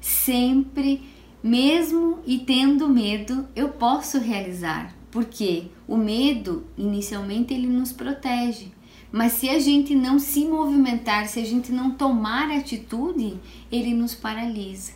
Sempre, 0.00 1.02
mesmo 1.42 2.20
e 2.26 2.38
tendo 2.38 2.88
medo, 2.88 3.46
eu 3.56 3.70
posso 3.70 4.18
realizar. 4.18 4.95
Porque 5.16 5.68
o 5.88 5.96
medo, 5.96 6.66
inicialmente, 6.76 7.54
ele 7.54 7.68
nos 7.68 7.90
protege. 7.90 8.70
Mas 9.10 9.32
se 9.32 9.48
a 9.48 9.58
gente 9.58 9.94
não 9.94 10.18
se 10.18 10.44
movimentar, 10.44 11.26
se 11.26 11.40
a 11.40 11.42
gente 11.42 11.72
não 11.72 11.92
tomar 11.92 12.50
atitude, 12.50 13.40
ele 13.72 13.94
nos 13.94 14.14
paralisa. 14.14 14.92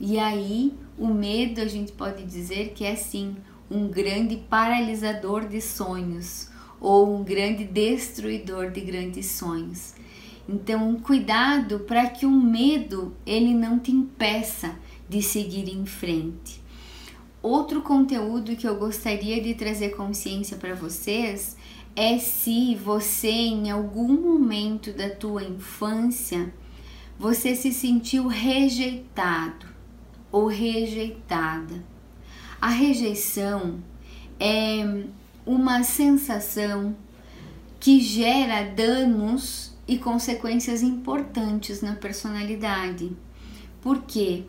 E 0.00 0.18
aí, 0.18 0.74
o 0.98 1.06
medo, 1.06 1.60
a 1.60 1.68
gente 1.68 1.92
pode 1.92 2.24
dizer 2.24 2.72
que 2.74 2.84
é 2.84 2.96
sim 2.96 3.36
um 3.70 3.86
grande 3.86 4.34
paralisador 4.34 5.46
de 5.46 5.60
sonhos 5.60 6.48
ou 6.80 7.14
um 7.14 7.22
grande 7.22 7.62
destruidor 7.62 8.72
de 8.72 8.80
grandes 8.80 9.26
sonhos. 9.26 9.94
Então, 10.48 10.96
cuidado 10.96 11.78
para 11.86 12.10
que 12.10 12.26
o 12.26 12.30
medo 12.32 13.14
ele 13.24 13.54
não 13.54 13.78
te 13.78 13.92
impeça 13.92 14.74
de 15.08 15.22
seguir 15.22 15.72
em 15.72 15.86
frente. 15.86 16.59
Outro 17.42 17.80
conteúdo 17.80 18.54
que 18.54 18.68
eu 18.68 18.76
gostaria 18.76 19.40
de 19.40 19.54
trazer 19.54 19.90
consciência 19.90 20.58
para 20.58 20.74
vocês 20.74 21.56
é 21.96 22.18
se 22.18 22.74
você 22.74 23.30
em 23.30 23.70
algum 23.70 24.12
momento 24.12 24.92
da 24.92 25.08
tua 25.08 25.42
infância 25.42 26.52
você 27.18 27.54
se 27.54 27.72
sentiu 27.72 28.28
rejeitado 28.28 29.66
ou 30.30 30.46
rejeitada. 30.46 31.82
A 32.60 32.68
rejeição 32.68 33.82
é 34.38 35.04
uma 35.46 35.82
sensação 35.82 36.94
que 37.78 38.00
gera 38.00 38.62
danos 38.70 39.74
e 39.88 39.98
consequências 39.98 40.82
importantes 40.82 41.80
na 41.80 41.94
personalidade. 41.94 43.16
Porque 43.80 44.44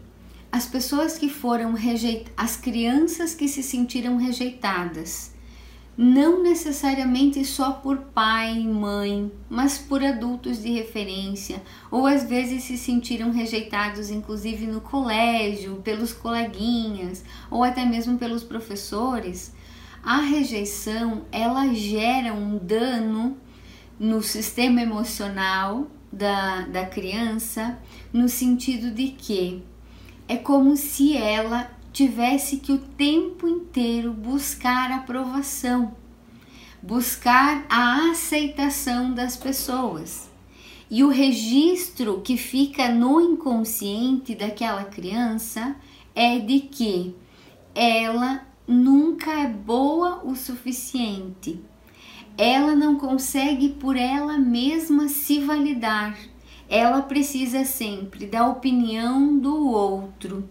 as 0.51 0.65
pessoas 0.65 1.17
que 1.17 1.29
foram 1.29 1.73
rejeitadas, 1.73 2.33
as 2.35 2.57
crianças 2.57 3.33
que 3.33 3.47
se 3.47 3.63
sentiram 3.63 4.17
rejeitadas, 4.17 5.33
não 5.97 6.43
necessariamente 6.43 7.45
só 7.45 7.71
por 7.71 7.97
pai 7.97 8.57
e 8.57 8.67
mãe, 8.67 9.31
mas 9.49 9.77
por 9.77 10.03
adultos 10.03 10.61
de 10.61 10.71
referência, 10.71 11.61
ou 11.89 12.05
às 12.05 12.23
vezes 12.23 12.63
se 12.63 12.77
sentiram 12.77 13.31
rejeitados, 13.31 14.09
inclusive 14.09 14.65
no 14.67 14.81
colégio, 14.81 15.75
pelos 15.83 16.11
coleguinhas, 16.11 17.23
ou 17.49 17.63
até 17.63 17.85
mesmo 17.85 18.17
pelos 18.17 18.43
professores. 18.43 19.53
A 20.03 20.17
rejeição 20.17 21.25
ela 21.31 21.73
gera 21.73 22.33
um 22.33 22.57
dano 22.57 23.37
no 23.99 24.21
sistema 24.23 24.81
emocional 24.81 25.87
da, 26.11 26.61
da 26.61 26.85
criança, 26.85 27.79
no 28.11 28.27
sentido 28.27 28.91
de 28.91 29.09
que 29.09 29.63
é 30.31 30.37
como 30.37 30.77
se 30.77 31.17
ela 31.17 31.69
tivesse 31.91 32.55
que 32.55 32.71
o 32.71 32.77
tempo 32.77 33.49
inteiro 33.49 34.13
buscar 34.13 34.89
aprovação, 34.89 35.93
buscar 36.81 37.65
a 37.69 38.11
aceitação 38.11 39.13
das 39.13 39.35
pessoas. 39.35 40.31
E 40.89 41.03
o 41.03 41.09
registro 41.09 42.21
que 42.21 42.37
fica 42.37 42.87
no 42.87 43.19
inconsciente 43.19 44.33
daquela 44.33 44.85
criança 44.85 45.75
é 46.15 46.39
de 46.39 46.61
que 46.61 47.13
ela 47.75 48.47
nunca 48.65 49.31
é 49.33 49.47
boa 49.47 50.21
o 50.23 50.33
suficiente. 50.33 51.59
Ela 52.37 52.73
não 52.73 52.95
consegue 52.95 53.67
por 53.67 53.97
ela 53.97 54.37
mesma 54.37 55.09
se 55.09 55.41
validar. 55.41 56.30
Ela 56.71 57.01
precisa 57.01 57.65
sempre 57.65 58.25
da 58.25 58.47
opinião 58.47 59.37
do 59.37 59.67
outro. 59.67 60.49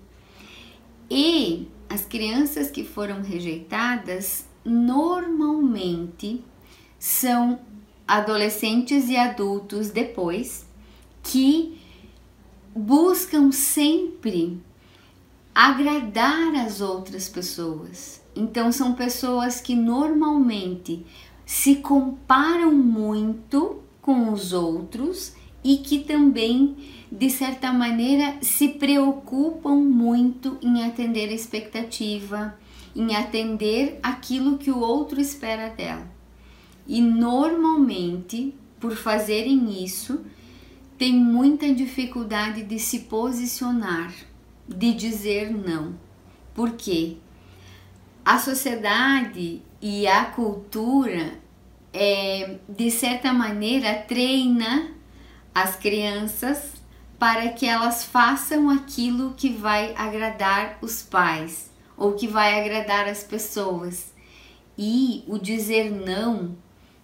E 1.10 1.66
as 1.88 2.04
crianças 2.04 2.70
que 2.70 2.84
foram 2.84 3.22
rejeitadas 3.22 4.44
normalmente 4.62 6.44
são 6.98 7.58
adolescentes 8.06 9.08
e 9.08 9.16
adultos 9.16 9.88
depois 9.88 10.66
que 11.22 11.80
buscam 12.76 13.50
sempre 13.50 14.60
agradar 15.54 16.54
as 16.54 16.82
outras 16.82 17.30
pessoas. 17.30 18.20
Então 18.36 18.70
são 18.70 18.92
pessoas 18.92 19.58
que 19.58 19.74
normalmente 19.74 21.06
se 21.46 21.76
comparam 21.76 22.72
muito 22.72 23.80
com 24.02 24.30
os 24.34 24.52
outros 24.52 25.39
e 25.62 25.78
que 25.78 26.00
também, 26.00 26.76
de 27.10 27.28
certa 27.30 27.72
maneira, 27.72 28.38
se 28.40 28.68
preocupam 28.68 29.76
muito 29.76 30.58
em 30.62 30.84
atender 30.84 31.28
a 31.28 31.34
expectativa, 31.34 32.58
em 32.94 33.14
atender 33.14 33.98
aquilo 34.02 34.58
que 34.58 34.70
o 34.70 34.80
outro 34.80 35.20
espera 35.20 35.68
dela. 35.68 36.10
E 36.86 37.00
normalmente, 37.00 38.54
por 38.80 38.96
fazerem 38.96 39.84
isso, 39.84 40.24
tem 40.98 41.14
muita 41.14 41.72
dificuldade 41.72 42.62
de 42.62 42.78
se 42.78 43.00
posicionar, 43.00 44.12
de 44.68 44.92
dizer 44.92 45.50
não. 45.50 45.94
Por 46.54 46.72
quê? 46.72 47.16
A 48.24 48.38
sociedade 48.38 49.62
e 49.80 50.06
a 50.06 50.26
cultura, 50.26 51.38
é, 51.92 52.58
de 52.68 52.90
certa 52.90 53.32
maneira, 53.32 53.94
treina 53.94 54.99
as 55.54 55.76
crianças 55.76 56.72
para 57.18 57.50
que 57.50 57.66
elas 57.66 58.04
façam 58.04 58.70
aquilo 58.70 59.34
que 59.36 59.50
vai 59.50 59.94
agradar 59.96 60.78
os 60.80 61.02
pais 61.02 61.70
ou 61.96 62.14
que 62.14 62.26
vai 62.26 62.58
agradar 62.58 63.06
as 63.06 63.22
pessoas. 63.22 64.12
E 64.78 65.22
o 65.26 65.38
dizer 65.38 65.90
não 65.90 66.56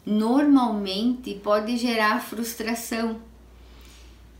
normalmente 0.06 1.34
pode 1.34 1.76
gerar 1.76 2.22
frustração. 2.22 3.20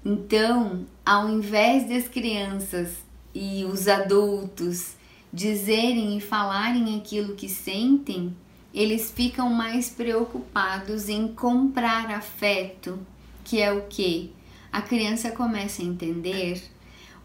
Então, 0.05 0.87
ao 1.05 1.29
invés 1.29 1.89
das 1.89 2.09
crianças 2.09 3.05
e 3.35 3.65
os 3.65 3.89
adultos 3.89 4.95
dizerem 5.33 6.17
e 6.17 6.21
falarem 6.21 6.97
aquilo 6.97 7.35
que 7.35 7.49
sentem, 7.49 8.35
eles 8.73 9.11
ficam 9.11 9.51
mais 9.51 9.91
preocupados 9.91 11.09
em 11.09 11.29
comprar 11.29 12.11
afeto, 12.11 12.99
que 13.47 13.63
é 13.63 13.73
o 13.73 13.83
que? 13.83 14.35
A 14.73 14.83
criança 14.83 15.31
começa 15.31 15.81
a 15.81 15.85
entender 15.85 16.61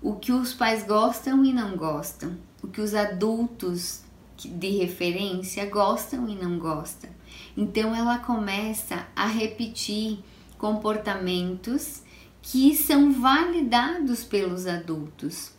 o 0.04 0.18
que 0.18 0.32
os 0.32 0.54
pais 0.54 0.84
gostam 0.84 1.44
e 1.44 1.52
não 1.52 1.76
gostam, 1.76 2.38
o 2.62 2.68
que 2.68 2.80
os 2.80 2.94
adultos 2.94 4.04
de 4.38 4.70
referência 4.70 5.66
gostam 5.66 6.30
e 6.30 6.36
não 6.36 6.60
gostam. 6.60 7.10
Então 7.58 7.96
ela 7.96 8.20
começa 8.20 9.08
a 9.16 9.26
repetir 9.26 10.20
comportamentos 10.60 12.04
que 12.40 12.76
são 12.76 13.12
validados 13.12 14.24
pelos 14.24 14.68
adultos. 14.68 15.52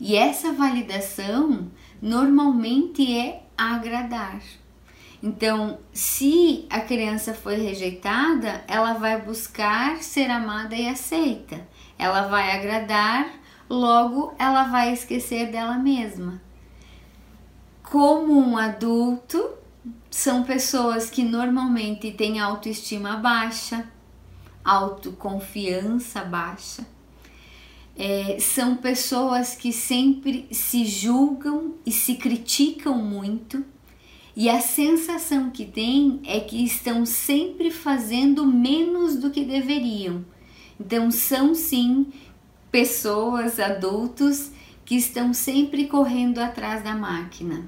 E 0.00 0.16
essa 0.16 0.50
validação 0.50 1.70
normalmente 2.00 3.14
é 3.14 3.44
agradar. 3.56 4.40
Então, 5.26 5.80
se 5.92 6.66
a 6.70 6.78
criança 6.78 7.34
foi 7.34 7.56
rejeitada, 7.56 8.62
ela 8.68 8.92
vai 8.92 9.20
buscar 9.20 10.00
ser 10.00 10.30
amada 10.30 10.76
e 10.76 10.88
aceita. 10.88 11.66
Ela 11.98 12.28
vai 12.28 12.52
agradar, 12.52 13.28
logo 13.68 14.32
ela 14.38 14.68
vai 14.68 14.92
esquecer 14.92 15.50
dela 15.50 15.78
mesma. 15.78 16.40
Como 17.82 18.38
um 18.38 18.56
adulto, 18.56 19.50
são 20.08 20.44
pessoas 20.44 21.10
que 21.10 21.24
normalmente 21.24 22.12
têm 22.12 22.38
autoestima 22.38 23.16
baixa, 23.16 23.84
autoconfiança 24.64 26.22
baixa. 26.22 26.86
É, 27.96 28.38
são 28.38 28.76
pessoas 28.76 29.56
que 29.56 29.72
sempre 29.72 30.46
se 30.52 30.84
julgam 30.84 31.74
e 31.84 31.90
se 31.90 32.14
criticam 32.14 32.96
muito, 32.98 33.64
e 34.36 34.50
a 34.50 34.60
sensação 34.60 35.48
que 35.48 35.64
têm 35.64 36.20
é 36.26 36.38
que 36.40 36.62
estão 36.62 37.06
sempre 37.06 37.70
fazendo 37.70 38.46
menos 38.46 39.16
do 39.16 39.30
que 39.30 39.42
deveriam. 39.42 40.22
Então, 40.78 41.10
são 41.10 41.54
sim 41.54 42.12
pessoas, 42.70 43.58
adultos, 43.58 44.50
que 44.84 44.94
estão 44.94 45.32
sempre 45.32 45.86
correndo 45.86 46.38
atrás 46.38 46.84
da 46.84 46.94
máquina. 46.94 47.66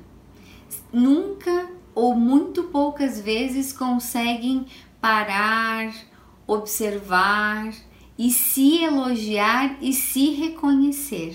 Nunca 0.92 1.70
ou 1.94 2.14
muito 2.14 2.64
poucas 2.64 3.18
vezes 3.18 3.72
conseguem 3.72 4.66
parar, 5.00 5.90
observar 6.46 7.72
e 8.18 8.30
se 8.30 8.84
elogiar 8.84 9.78
e 9.80 9.94
se 9.94 10.32
reconhecer. 10.32 11.34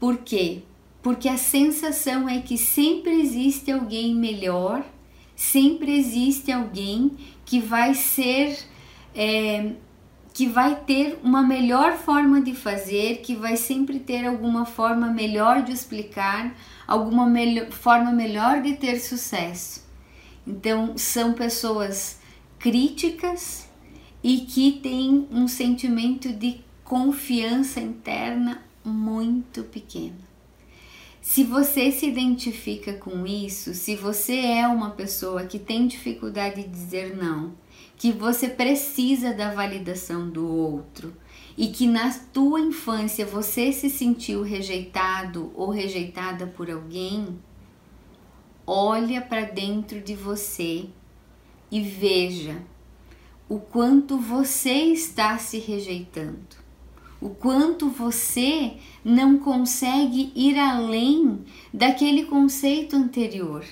Por 0.00 0.18
quê? 0.18 0.62
Porque 1.02 1.28
a 1.28 1.36
sensação 1.36 2.28
é 2.28 2.40
que 2.40 2.56
sempre 2.56 3.20
existe 3.20 3.72
alguém 3.72 4.14
melhor, 4.14 4.84
sempre 5.34 5.98
existe 5.98 6.52
alguém 6.52 7.10
que 7.44 7.58
vai 7.58 7.92
ser, 7.92 8.56
é, 9.12 9.72
que 10.32 10.46
vai 10.46 10.76
ter 10.76 11.18
uma 11.22 11.42
melhor 11.42 11.96
forma 11.96 12.40
de 12.40 12.54
fazer, 12.54 13.16
que 13.16 13.34
vai 13.34 13.56
sempre 13.56 13.98
ter 13.98 14.24
alguma 14.24 14.64
forma 14.64 15.08
melhor 15.08 15.62
de 15.62 15.72
explicar, 15.72 16.54
alguma 16.86 17.26
melhor, 17.26 17.70
forma 17.72 18.12
melhor 18.12 18.62
de 18.62 18.74
ter 18.74 19.00
sucesso. 19.00 19.84
Então, 20.46 20.96
são 20.96 21.32
pessoas 21.32 22.20
críticas 22.60 23.68
e 24.22 24.38
que 24.38 24.72
têm 24.80 25.26
um 25.32 25.48
sentimento 25.48 26.32
de 26.32 26.60
confiança 26.84 27.80
interna 27.80 28.62
muito 28.84 29.64
pequeno. 29.64 30.31
Se 31.22 31.44
você 31.44 31.92
se 31.92 32.04
identifica 32.04 32.94
com 32.94 33.24
isso, 33.24 33.74
se 33.74 33.94
você 33.94 34.40
é 34.40 34.66
uma 34.66 34.90
pessoa 34.90 35.46
que 35.46 35.56
tem 35.56 35.86
dificuldade 35.86 36.64
de 36.64 36.68
dizer 36.68 37.16
não, 37.16 37.54
que 37.96 38.10
você 38.10 38.48
precisa 38.48 39.32
da 39.32 39.54
validação 39.54 40.28
do 40.28 40.44
outro 40.44 41.16
e 41.56 41.68
que 41.68 41.86
na 41.86 42.12
tua 42.32 42.60
infância 42.60 43.24
você 43.24 43.72
se 43.72 43.88
sentiu 43.88 44.42
rejeitado 44.42 45.52
ou 45.54 45.70
rejeitada 45.70 46.48
por 46.48 46.68
alguém, 46.68 47.38
olha 48.66 49.22
para 49.22 49.42
dentro 49.42 50.00
de 50.00 50.16
você 50.16 50.86
e 51.70 51.80
veja 51.80 52.60
o 53.48 53.60
quanto 53.60 54.18
você 54.18 54.72
está 54.72 55.38
se 55.38 55.60
rejeitando, 55.60 56.56
o 57.22 57.30
quanto 57.30 57.88
você 57.88 58.72
não 59.04 59.38
consegue 59.38 60.32
ir 60.34 60.58
além 60.58 61.44
daquele 61.72 62.24
conceito 62.24 62.96
anterior, 62.96 63.64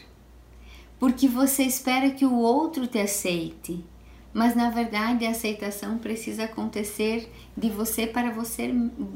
porque 1.01 1.27
você 1.27 1.65
espera 1.65 2.11
que 2.11 2.25
o 2.25 2.37
outro 2.37 2.87
te 2.87 3.01
aceite, 3.01 3.85
mas 4.33 4.55
na 4.55 4.71
verdade 4.71 5.27
a 5.27 5.31
aceitação 5.31 5.99
precisa 5.99 6.45
acontecer 6.45 7.29
de 7.57 7.69
você 7.69 8.07
para 8.07 8.31
você, 8.31 8.73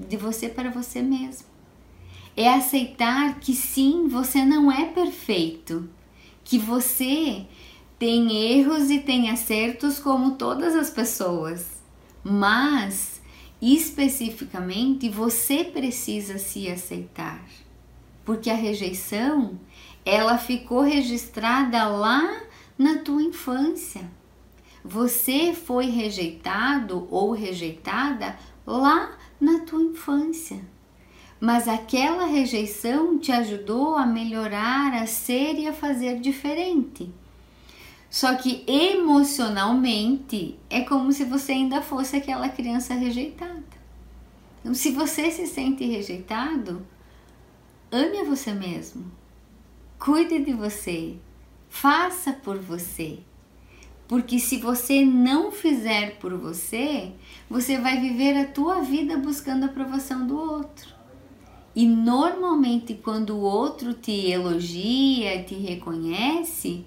de 0.08 0.16
você 0.16 0.48
para 0.48 0.68
você 0.68 1.00
mesmo. 1.00 1.46
É 2.36 2.52
aceitar 2.52 3.38
que 3.38 3.54
sim, 3.54 4.08
você 4.08 4.44
não 4.44 4.72
é 4.72 4.86
perfeito, 4.86 5.88
que 6.42 6.58
você 6.58 7.46
tem 8.00 8.32
erros 8.32 8.90
e 8.90 8.98
tem 8.98 9.30
acertos 9.30 10.00
como 10.00 10.32
todas 10.32 10.74
as 10.74 10.90
pessoas, 10.90 11.80
mas 12.24 13.13
especificamente 13.72 15.08
você 15.08 15.64
precisa 15.64 16.38
se 16.38 16.68
aceitar, 16.68 17.42
porque 18.24 18.50
a 18.50 18.54
rejeição 18.54 19.58
ela 20.04 20.36
ficou 20.36 20.82
registrada 20.82 21.86
lá 21.86 22.42
na 22.76 22.98
tua 22.98 23.22
infância. 23.22 24.02
Você 24.84 25.54
foi 25.54 25.86
rejeitado 25.86 27.08
ou 27.10 27.32
rejeitada 27.32 28.36
lá 28.66 29.16
na 29.40 29.60
tua 29.60 29.82
infância. 29.82 30.60
Mas 31.40 31.66
aquela 31.68 32.26
rejeição 32.26 33.18
te 33.18 33.32
ajudou 33.32 33.96
a 33.96 34.04
melhorar, 34.04 34.92
a 34.94 35.06
ser 35.06 35.54
e 35.58 35.66
a 35.66 35.72
fazer 35.72 36.20
diferente. 36.20 37.10
Só 38.14 38.36
que 38.36 38.62
emocionalmente 38.68 40.56
é 40.70 40.82
como 40.82 41.10
se 41.12 41.24
você 41.24 41.50
ainda 41.50 41.82
fosse 41.82 42.14
aquela 42.14 42.48
criança 42.48 42.94
rejeitada. 42.94 43.64
Então, 44.60 44.72
se 44.72 44.92
você 44.92 45.32
se 45.32 45.48
sente 45.48 45.84
rejeitado, 45.84 46.86
ame 47.90 48.20
a 48.20 48.24
você 48.24 48.52
mesmo. 48.52 49.10
Cuide 49.98 50.38
de 50.44 50.52
você. 50.52 51.16
Faça 51.68 52.32
por 52.32 52.56
você. 52.56 53.18
Porque 54.06 54.38
se 54.38 54.58
você 54.58 55.04
não 55.04 55.50
fizer 55.50 56.16
por 56.20 56.38
você, 56.38 57.10
você 57.50 57.80
vai 57.80 58.00
viver 58.00 58.38
a 58.38 58.46
tua 58.46 58.80
vida 58.80 59.18
buscando 59.18 59.64
a 59.64 59.66
aprovação 59.66 60.24
do 60.24 60.38
outro. 60.38 60.94
E 61.74 61.84
normalmente 61.84 62.94
quando 62.94 63.30
o 63.30 63.40
outro 63.40 63.92
te 63.92 64.30
elogia, 64.30 65.42
te 65.42 65.56
reconhece, 65.56 66.86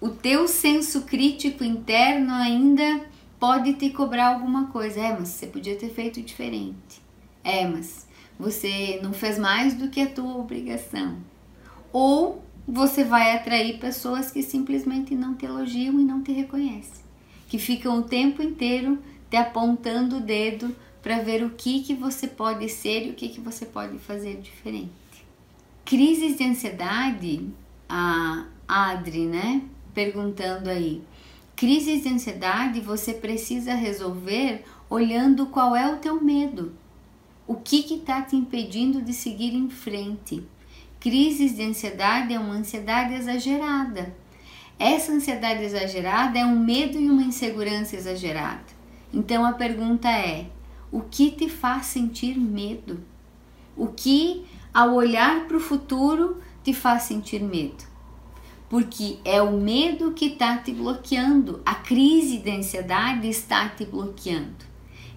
o 0.00 0.08
teu 0.08 0.48
senso 0.48 1.02
crítico 1.02 1.62
interno 1.62 2.32
ainda 2.32 3.04
pode 3.38 3.74
te 3.74 3.90
cobrar 3.90 4.34
alguma 4.34 4.68
coisa. 4.68 5.00
É, 5.00 5.12
mas 5.18 5.28
você 5.28 5.46
podia 5.46 5.76
ter 5.76 5.90
feito 5.90 6.22
diferente. 6.22 7.02
É, 7.44 7.66
mas 7.66 8.06
você 8.38 8.98
não 9.02 9.12
fez 9.12 9.38
mais 9.38 9.74
do 9.74 9.88
que 9.88 10.00
a 10.00 10.10
tua 10.10 10.36
obrigação. 10.36 11.18
Ou 11.92 12.42
você 12.66 13.04
vai 13.04 13.36
atrair 13.36 13.78
pessoas 13.78 14.30
que 14.30 14.42
simplesmente 14.42 15.14
não 15.14 15.34
te 15.34 15.44
elogiam 15.44 16.00
e 16.00 16.04
não 16.04 16.22
te 16.22 16.32
reconhecem, 16.32 17.04
que 17.48 17.58
ficam 17.58 17.98
o 17.98 18.02
tempo 18.02 18.42
inteiro 18.42 18.98
te 19.28 19.36
apontando 19.36 20.18
o 20.18 20.20
dedo 20.20 20.74
para 21.02 21.18
ver 21.18 21.42
o 21.42 21.50
que 21.50 21.82
que 21.82 21.94
você 21.94 22.28
pode 22.28 22.68
ser 22.68 23.06
e 23.06 23.10
o 23.10 23.14
que 23.14 23.28
que 23.28 23.40
você 23.40 23.66
pode 23.66 23.98
fazer 23.98 24.36
diferente. 24.36 24.90
Crises 25.84 26.36
de 26.36 26.44
ansiedade, 26.44 27.48
a 27.88 28.46
Adri, 28.68 29.26
né, 29.26 29.62
perguntando 29.94 30.70
aí. 30.70 31.02
Crises 31.56 32.02
de 32.02 32.08
ansiedade 32.08 32.80
você 32.80 33.12
precisa 33.12 33.74
resolver 33.74 34.64
olhando 34.88 35.46
qual 35.46 35.76
é 35.76 35.92
o 35.92 35.98
teu 35.98 36.22
medo. 36.22 36.72
O 37.46 37.54
que 37.56 37.78
está 37.94 38.22
te 38.22 38.36
impedindo 38.36 39.02
de 39.02 39.12
seguir 39.12 39.54
em 39.54 39.68
frente? 39.68 40.42
Crises 40.98 41.56
de 41.56 41.64
ansiedade 41.64 42.32
é 42.32 42.38
uma 42.38 42.54
ansiedade 42.54 43.14
exagerada. 43.14 44.14
Essa 44.78 45.12
ansiedade 45.12 45.62
exagerada 45.62 46.38
é 46.38 46.44
um 46.46 46.58
medo 46.58 46.98
e 46.98 47.10
uma 47.10 47.22
insegurança 47.22 47.96
exagerada. 47.96 48.64
Então 49.12 49.44
a 49.44 49.52
pergunta 49.52 50.08
é: 50.08 50.46
o 50.90 51.00
que 51.00 51.30
te 51.30 51.48
faz 51.48 51.86
sentir 51.86 52.38
medo? 52.38 53.00
O 53.76 53.88
que, 53.88 54.46
ao 54.72 54.94
olhar 54.94 55.46
para 55.46 55.56
o 55.56 55.60
futuro, 55.60 56.40
te 56.62 56.72
faz 56.72 57.02
sentir 57.02 57.42
medo? 57.42 57.89
Porque 58.70 59.18
é 59.24 59.42
o 59.42 59.58
medo 59.60 60.12
que 60.12 60.26
está 60.26 60.56
te 60.56 60.72
bloqueando, 60.72 61.60
a 61.66 61.74
crise 61.74 62.38
de 62.38 62.52
ansiedade 62.52 63.28
está 63.28 63.68
te 63.68 63.84
bloqueando. 63.84 64.64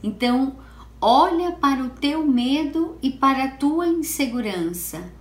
Então, 0.04 0.58
olha 1.00 1.52
para 1.52 1.84
o 1.84 1.92
teu 1.92 2.26
medo 2.26 2.98
e 3.00 3.12
para 3.12 3.44
a 3.44 3.52
tua 3.52 3.88
insegurança. 3.88 5.14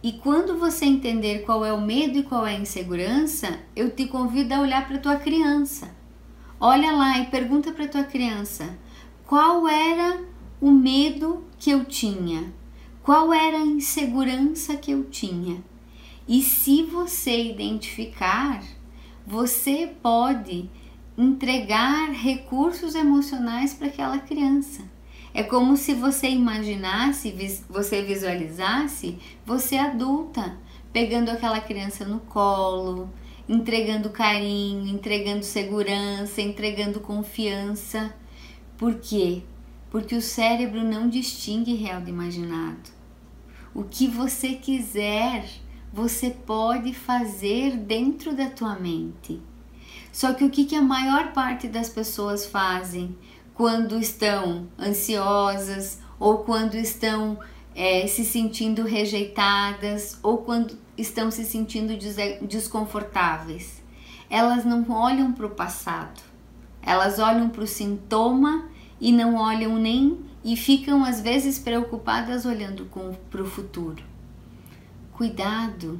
E 0.00 0.12
quando 0.12 0.56
você 0.56 0.84
entender 0.84 1.40
qual 1.40 1.64
é 1.64 1.72
o 1.72 1.80
medo 1.80 2.18
e 2.18 2.22
qual 2.22 2.46
é 2.46 2.54
a 2.54 2.60
insegurança, 2.60 3.58
eu 3.74 3.90
te 3.90 4.06
convido 4.06 4.54
a 4.54 4.60
olhar 4.60 4.86
para 4.86 4.98
tua 4.98 5.16
criança. 5.16 5.90
Olha 6.60 6.92
lá 6.92 7.18
e 7.18 7.26
pergunta 7.26 7.72
para 7.72 7.88
tua 7.88 8.04
criança: 8.04 8.78
qual 9.26 9.66
era 9.66 10.22
o 10.60 10.70
medo 10.70 11.42
que 11.58 11.70
eu 11.70 11.84
tinha? 11.84 12.52
Qual 13.02 13.34
era 13.34 13.56
a 13.56 13.66
insegurança 13.66 14.76
que 14.76 14.92
eu 14.92 15.04
tinha? 15.04 15.60
E 16.28 16.42
se 16.42 16.82
você 16.82 17.50
identificar, 17.50 18.62
você 19.26 19.90
pode 20.02 20.70
entregar 21.16 22.10
recursos 22.12 22.94
emocionais 22.94 23.72
para 23.72 23.88
aquela 23.88 24.18
criança. 24.18 24.84
É 25.32 25.42
como 25.42 25.76
se 25.76 25.94
você 25.94 26.28
imaginasse, 26.28 27.34
você 27.68 28.02
visualizasse 28.02 29.18
você 29.44 29.76
adulta 29.76 30.58
pegando 30.92 31.30
aquela 31.30 31.60
criança 31.60 32.04
no 32.04 32.20
colo, 32.20 33.10
entregando 33.48 34.10
carinho, 34.10 34.86
entregando 34.88 35.44
segurança, 35.44 36.40
entregando 36.40 37.00
confiança. 37.00 38.14
Por 38.76 38.96
quê? 38.96 39.42
Porque 39.90 40.14
o 40.14 40.22
cérebro 40.22 40.82
não 40.82 41.08
distingue 41.08 41.74
real 41.74 42.00
do 42.00 42.10
imaginado. 42.10 42.90
O 43.74 43.84
que 43.84 44.06
você 44.06 44.54
quiser, 44.54 45.48
você 45.98 46.30
pode 46.30 46.94
fazer 46.94 47.76
dentro 47.76 48.32
da 48.32 48.48
tua 48.48 48.76
mente. 48.76 49.42
Só 50.12 50.32
que 50.32 50.44
o 50.44 50.50
que, 50.50 50.64
que 50.64 50.76
a 50.76 50.80
maior 50.80 51.32
parte 51.32 51.66
das 51.66 51.88
pessoas 51.88 52.46
fazem 52.46 53.18
quando 53.52 53.98
estão 53.98 54.68
ansiosas 54.78 55.98
ou 56.16 56.38
quando 56.38 56.76
estão 56.76 57.40
é, 57.74 58.06
se 58.06 58.24
sentindo 58.24 58.84
rejeitadas 58.84 60.20
ou 60.22 60.38
quando 60.38 60.78
estão 60.96 61.32
se 61.32 61.44
sentindo 61.44 61.98
desconfortáveis? 62.46 63.82
Elas 64.30 64.64
não 64.64 64.88
olham 64.88 65.32
para 65.32 65.46
o 65.46 65.50
passado, 65.50 66.20
elas 66.80 67.18
olham 67.18 67.48
para 67.48 67.64
o 67.64 67.66
sintoma 67.66 68.68
e 69.00 69.10
não 69.10 69.34
olham 69.34 69.76
nem 69.76 70.20
e 70.44 70.56
ficam 70.56 71.04
às 71.04 71.20
vezes 71.20 71.58
preocupadas 71.58 72.46
olhando 72.46 72.88
para 73.28 73.42
o 73.42 73.46
futuro. 73.46 74.17
Cuidado, 75.18 75.98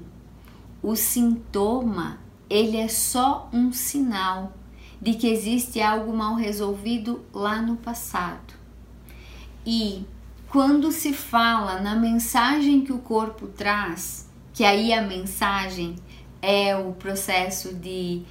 o 0.81 0.94
sintoma 0.94 2.20
ele 2.48 2.76
é 2.76 2.87
só 2.87 3.50
um 3.52 3.72
sinal 3.72 4.52
de 5.02 5.14
que 5.14 5.26
existe 5.26 5.81
algo 5.81 6.16
mal 6.16 6.37
resolvido 6.37 7.24
lá 7.35 7.61
no 7.61 7.76
passado. 7.76 8.54
E 9.66 10.04
quando 10.48 10.92
se 10.92 11.12
fala 11.12 11.81
na 11.81 11.96
mensagem 11.96 12.83
que 12.83 12.92
o 12.92 13.00
corpo 13.00 13.48
traz, 13.48 14.31
que 14.54 14.62
aí 14.62 14.92
a 14.92 15.02
mensagem 15.02 15.96
é 16.40 16.76
o 16.76 16.92
processo 16.92 17.74
de 17.74 18.22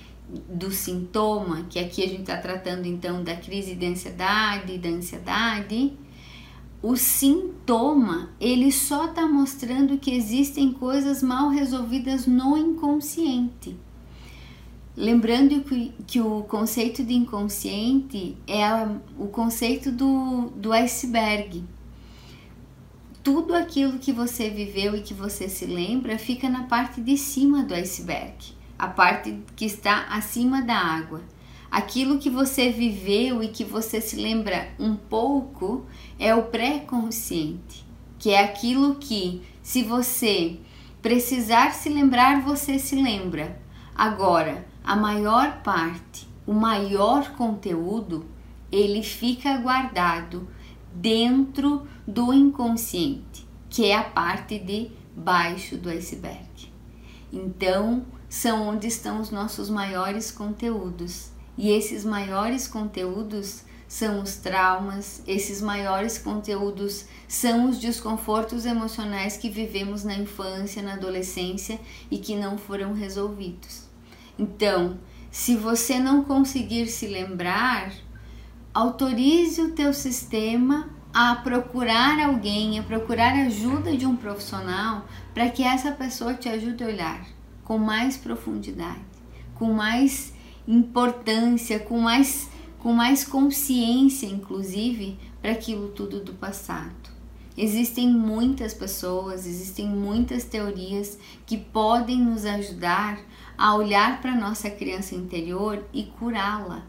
do 0.47 0.71
sintoma, 0.71 1.65
que 1.69 1.79
aqui 1.79 2.01
a 2.01 2.07
gente 2.07 2.21
está 2.21 2.37
tratando 2.37 2.85
então 2.85 3.25
da 3.25 3.35
crise 3.35 3.75
de 3.75 3.85
ansiedade, 3.85 4.77
da 4.77 4.87
ansiedade, 4.87 5.97
o 6.81 6.95
sintoma 6.95 8.29
ele 8.39 8.71
só 8.71 9.05
está 9.05 9.27
mostrando 9.27 9.97
que 9.97 10.11
existem 10.11 10.71
coisas 10.71 11.23
mal 11.23 11.49
resolvidas 11.49 12.27
no 12.27 12.57
inconsciente. 12.57 13.75
Lembrando 14.95 15.61
que, 15.61 15.93
que 16.07 16.19
o 16.19 16.41
conceito 16.43 17.03
de 17.03 17.13
inconsciente 17.13 18.35
é 18.47 18.67
o 19.17 19.27
conceito 19.27 19.91
do, 19.91 20.49
do 20.55 20.73
iceberg. 20.73 21.63
Tudo 23.23 23.53
aquilo 23.53 23.99
que 23.99 24.11
você 24.11 24.49
viveu 24.49 24.95
e 24.95 25.01
que 25.01 25.13
você 25.13 25.49
se 25.49 25.65
lembra 25.65 26.17
fica 26.17 26.49
na 26.49 26.63
parte 26.63 27.01
de 27.01 27.17
cima 27.17 27.63
do 27.63 27.73
iceberg 27.73 28.57
a 28.77 28.87
parte 28.87 29.39
que 29.55 29.65
está 29.65 30.05
acima 30.09 30.61
da 30.61 30.77
água. 30.77 31.21
Aquilo 31.69 32.17
que 32.17 32.29
você 32.29 32.69
viveu 32.69 33.43
e 33.43 33.49
que 33.49 33.63
você 33.63 33.99
se 33.99 34.15
lembra 34.15 34.69
um 34.79 34.95
pouco 34.95 35.85
é 36.19 36.33
o 36.33 36.43
pré-consciente, 36.43 37.85
que 38.17 38.31
é 38.31 38.43
aquilo 38.43 38.95
que, 38.95 39.41
se 39.61 39.83
você 39.83 40.57
precisar 41.01 41.73
se 41.73 41.89
lembrar, 41.89 42.41
você 42.41 42.79
se 42.79 42.95
lembra. 42.95 43.59
Agora, 43.95 44.65
a 44.83 44.95
maior 44.95 45.61
parte, 45.61 46.27
o 46.45 46.53
maior 46.53 47.31
conteúdo, 47.33 48.25
ele 48.71 49.03
fica 49.03 49.57
guardado 49.57 50.47
dentro 50.93 51.87
do 52.07 52.33
inconsciente, 52.33 53.47
que 53.69 53.85
é 53.85 53.95
a 53.95 54.03
parte 54.03 54.57
de 54.57 54.91
baixo 55.15 55.77
do 55.77 55.89
iceberg. 55.89 56.71
Então, 57.31 58.05
são 58.29 58.67
onde 58.67 58.87
estão 58.87 59.21
os 59.21 59.31
nossos 59.31 59.69
maiores 59.69 60.31
conteúdos. 60.31 61.31
E 61.57 61.69
esses 61.69 62.05
maiores 62.05 62.67
conteúdos 62.67 63.63
são 63.87 64.21
os 64.21 64.35
traumas, 64.35 65.23
esses 65.25 65.61
maiores 65.61 66.17
conteúdos 66.17 67.05
são 67.27 67.69
os 67.69 67.79
desconfortos 67.79 68.65
emocionais 68.65 69.37
que 69.37 69.49
vivemos 69.49 70.03
na 70.03 70.15
infância, 70.15 70.81
na 70.83 70.93
adolescência 70.93 71.79
e 72.11 72.17
que 72.17 72.35
não 72.35 72.57
foram 72.57 72.93
resolvidos. 72.93 73.83
Então, 74.37 74.99
se 75.31 75.55
você 75.55 75.99
não 75.99 76.23
conseguir 76.23 76.87
se 76.87 77.07
lembrar, 77.07 77.91
autorize 78.73 79.61
o 79.61 79.71
teu 79.71 79.93
sistema 79.93 80.89
a 81.13 81.35
procurar 81.35 82.19
alguém, 82.19 82.77
a 82.77 82.83
procurar 82.83 83.33
ajuda 83.45 83.95
de 83.95 84.05
um 84.05 84.15
profissional 84.15 85.05
para 85.33 85.49
que 85.49 85.63
essa 85.63 85.91
pessoa 85.91 86.33
te 86.33 86.49
ajude 86.49 86.83
a 86.83 86.87
olhar 86.87 87.25
com 87.63 87.77
mais 87.77 88.15
profundidade, 88.15 89.01
com 89.55 89.73
mais 89.73 90.33
importância, 90.67 91.79
com 91.79 91.99
mais, 91.99 92.49
com 92.79 92.93
mais 92.93 93.23
consciência, 93.23 94.27
inclusive, 94.27 95.17
para 95.41 95.51
aquilo 95.51 95.89
tudo 95.89 96.19
do 96.19 96.33
passado. 96.33 97.17
Existem 97.57 98.07
muitas 98.07 98.73
pessoas, 98.73 99.47
existem 99.47 99.87
muitas 99.87 100.43
teorias 100.43 101.17
que 101.45 101.57
podem 101.57 102.19
nos 102.19 102.45
ajudar 102.45 103.19
a 103.57 103.73
olhar 103.75 104.21
para 104.21 104.35
nossa 104.35 104.69
criança 104.69 105.15
interior 105.15 105.83
e 105.91 106.03
curá-la. 106.03 106.83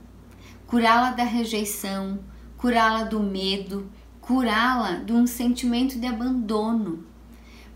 Curá-la 0.67 1.13
da 1.13 1.25
rejeição, 1.25 2.19
curá-la 2.59 3.05
do 3.05 3.21
medo, 3.21 3.89
curá-la 4.21 4.97
de 4.97 5.13
um 5.15 5.27
sentimento 5.27 5.99
de 5.99 6.07
abandono. 6.07 7.03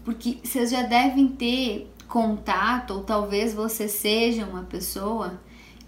Porque 0.05 0.38
vocês 0.44 0.70
já 0.70 0.83
devem 0.83 1.29
ter 1.29 1.90
contato, 2.07 2.90
ou 2.90 3.03
talvez 3.03 3.55
você 3.55 3.88
seja 3.88 4.44
uma 4.44 4.64
pessoa 4.64 5.40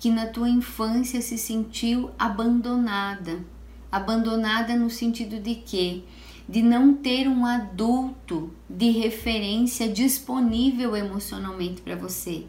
que 0.05 0.11
na 0.11 0.27
tua 0.27 0.51
infância 0.51 1.23
se 1.23 1.39
sentiu 1.39 2.11
abandonada. 2.19 3.43
Abandonada 3.91 4.77
no 4.77 4.91
sentido 4.91 5.41
de 5.41 5.55
quê? 5.55 6.03
De 6.47 6.61
não 6.61 6.93
ter 6.93 7.27
um 7.27 7.47
adulto 7.47 8.53
de 8.69 8.91
referência 8.91 9.89
disponível 9.89 10.95
emocionalmente 10.95 11.81
para 11.81 11.97
você. 11.97 12.45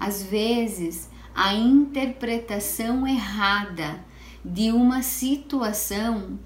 Às 0.00 0.20
vezes, 0.20 1.08
a 1.32 1.54
interpretação 1.54 3.06
errada 3.06 4.04
de 4.44 4.72
uma 4.72 5.00
situação 5.00 6.36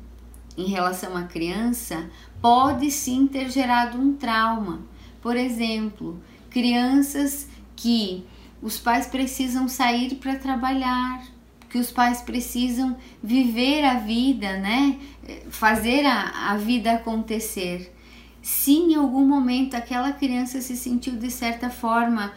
em 0.58 0.66
relação 0.66 1.16
à 1.16 1.22
criança 1.22 2.10
pode 2.38 2.90
sim 2.90 3.26
ter 3.26 3.48
gerado 3.48 3.96
um 3.96 4.12
trauma. 4.12 4.82
Por 5.22 5.38
exemplo, 5.38 6.20
crianças 6.50 7.48
que 7.74 8.26
os 8.62 8.78
pais 8.78 9.06
precisam 9.06 9.68
sair 9.68 10.16
para 10.16 10.36
trabalhar 10.36 11.22
que 11.70 11.78
os 11.78 11.90
pais 11.90 12.20
precisam 12.20 12.96
viver 13.22 13.84
a 13.84 13.94
vida, 13.94 14.58
né? 14.58 14.98
Fazer 15.48 16.04
a, 16.04 16.50
a 16.50 16.56
vida 16.56 16.92
acontecer. 16.92 17.94
Se 18.42 18.72
em 18.72 18.96
algum 18.96 19.24
momento 19.24 19.74
aquela 19.74 20.12
criança 20.12 20.60
se 20.60 20.76
sentiu 20.76 21.16
de 21.16 21.30
certa 21.30 21.70
forma 21.70 22.32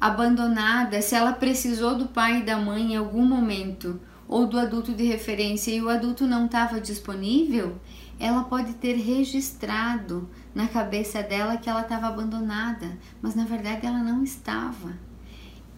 abandonada, 0.00 1.02
se 1.02 1.14
ela 1.14 1.32
precisou 1.32 1.96
do 1.96 2.06
pai 2.06 2.38
e 2.38 2.44
da 2.44 2.56
mãe 2.56 2.92
em 2.92 2.96
algum 2.96 3.26
momento, 3.26 4.00
ou 4.26 4.46
do 4.46 4.58
adulto 4.58 4.92
de 4.92 5.04
referência 5.04 5.70
e 5.70 5.82
o 5.82 5.88
adulto 5.88 6.26
não 6.26 6.46
estava 6.46 6.80
disponível, 6.80 7.78
ela 8.18 8.44
pode 8.44 8.74
ter 8.74 8.94
registrado 8.94 10.28
na 10.54 10.66
cabeça 10.66 11.22
dela 11.22 11.56
que 11.56 11.68
ela 11.68 11.82
estava 11.82 12.08
abandonada, 12.08 12.98
mas 13.20 13.34
na 13.34 13.44
verdade 13.44 13.86
ela 13.86 13.98
não 13.98 14.22
estava. 14.22 15.07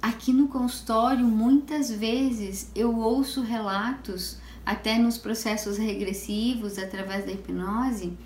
Aqui 0.02 0.32
no 0.32 0.48
consultório, 0.48 1.26
muitas 1.26 1.90
vezes 1.90 2.70
eu 2.74 2.96
ouço 2.96 3.42
relatos, 3.42 4.38
até 4.64 4.96
nos 4.96 5.18
processos 5.18 5.76
regressivos, 5.76 6.78
através 6.78 7.26
da 7.26 7.32
hipnose, 7.32 8.16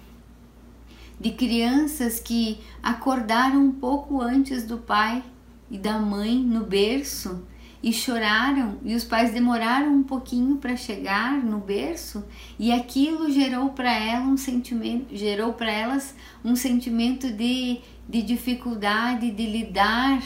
de 1.19 1.31
crianças 1.33 2.21
que 2.21 2.61
acordaram 2.83 3.61
um 3.61 3.73
pouco 3.73 4.21
antes 4.21 4.65
do 4.65 4.79
pai 4.79 5.25
e 5.71 5.79
da 5.79 5.99
mãe 5.99 6.39
no 6.39 6.65
berço 6.65 7.43
e 7.83 7.93
choraram 7.93 8.79
e 8.83 8.95
os 8.95 9.05
pais 9.05 9.33
demoraram 9.33 9.93
um 9.95 10.03
pouquinho 10.03 10.57
para 10.57 10.77
chegar 10.77 11.43
no 11.45 11.59
berço 11.59 12.25
e 12.59 12.73
aquilo 12.73 13.31
gerou 13.31 13.71
para 13.71 13.93
ela 13.93 14.25
um 14.25 14.37
sentimento 14.37 15.15
gerou 15.15 15.53
para 15.53 15.71
elas 15.71 16.15
um 16.45 16.57
sentimento 16.57 17.31
de, 17.31 17.81
de 18.09 18.23
dificuldade 18.23 19.31
de 19.31 19.47
lidar 19.47 20.23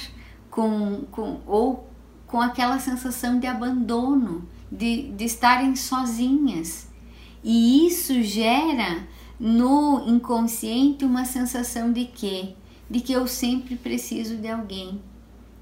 com, 0.58 1.02
com 1.12 1.40
ou 1.46 1.88
com 2.26 2.40
aquela 2.40 2.80
sensação 2.80 3.38
de 3.38 3.46
abandono 3.46 4.44
de, 4.72 5.12
de 5.12 5.24
estarem 5.24 5.76
sozinhas 5.76 6.88
e 7.44 7.86
isso 7.86 8.20
gera 8.24 9.06
no 9.38 10.02
inconsciente 10.08 11.04
uma 11.04 11.24
sensação 11.24 11.92
de 11.92 12.06
que 12.06 12.56
de 12.90 13.00
que 13.00 13.12
eu 13.12 13.28
sempre 13.28 13.76
preciso 13.76 14.36
de 14.36 14.48
alguém 14.48 15.00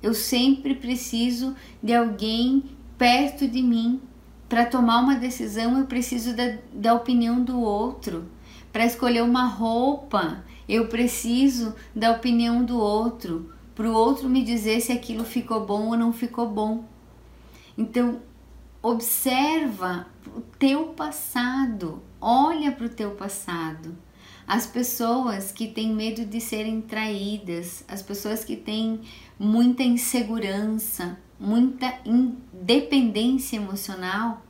eu 0.03 0.15
sempre 0.15 0.75
preciso 0.75 1.55
de 1.83 1.93
alguém 1.93 2.65
perto 2.97 3.47
de 3.47 3.63
mim. 3.63 4.01
Para 4.49 4.65
tomar 4.65 5.01
uma 5.01 5.17
decisão, 5.17 5.77
eu 5.79 5.87
preciso 5.87 6.35
da, 6.37 6.57
da 6.73 6.95
opinião 6.95 7.43
do 7.43 7.61
outro. 7.61 8.25
Para 8.73 8.87
escolher 8.87 9.23
uma 9.23 9.47
roupa, 9.47 10.45
eu 10.69 10.87
preciso 10.87 11.75
da 11.95 12.13
opinião 12.13 12.65
do 12.65 12.79
outro. 12.79 13.56
Para 13.77 13.89
o 13.89 13.93
outro 13.93 14.29
me 14.29 14.43
dizer 14.43 14.81
se 14.81 14.91
aquilo 14.91 15.25
ficou 15.25 15.65
bom 15.65 15.91
ou 15.91 15.97
não 15.97 16.13
ficou 16.13 16.49
bom. 16.49 16.85
Então, 17.79 18.21
observa 18.83 20.09
o 20.35 20.41
teu 20.41 20.87
passado, 20.89 22.03
olha 22.21 22.73
para 22.73 22.87
o 22.87 22.89
teu 22.89 23.13
passado 23.13 23.97
as 24.47 24.65
pessoas 24.65 25.51
que 25.51 25.67
têm 25.67 25.93
medo 25.93 26.25
de 26.25 26.41
serem 26.41 26.81
traídas, 26.81 27.85
as 27.89 28.01
pessoas 28.01 28.45
que 28.45 28.57
têm 28.57 29.01
muita 29.39 29.83
insegurança, 29.83 31.19
muita 31.39 31.93
independência 32.05 33.57
emocional, 33.57 34.43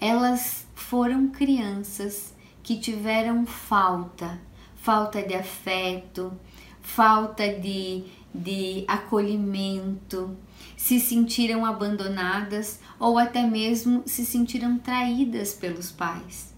elas 0.00 0.66
foram 0.74 1.28
crianças 1.28 2.34
que 2.62 2.78
tiveram 2.78 3.44
falta, 3.44 4.40
falta 4.76 5.20
de 5.20 5.34
afeto, 5.34 6.32
falta 6.80 7.48
de, 7.48 8.04
de 8.34 8.84
acolhimento, 8.88 10.36
se 10.76 10.98
sentiram 10.98 11.64
abandonadas 11.66 12.80
ou 12.98 13.18
até 13.18 13.42
mesmo 13.42 14.02
se 14.06 14.24
sentiram 14.24 14.78
traídas 14.78 15.52
pelos 15.54 15.90
pais. 15.90 16.52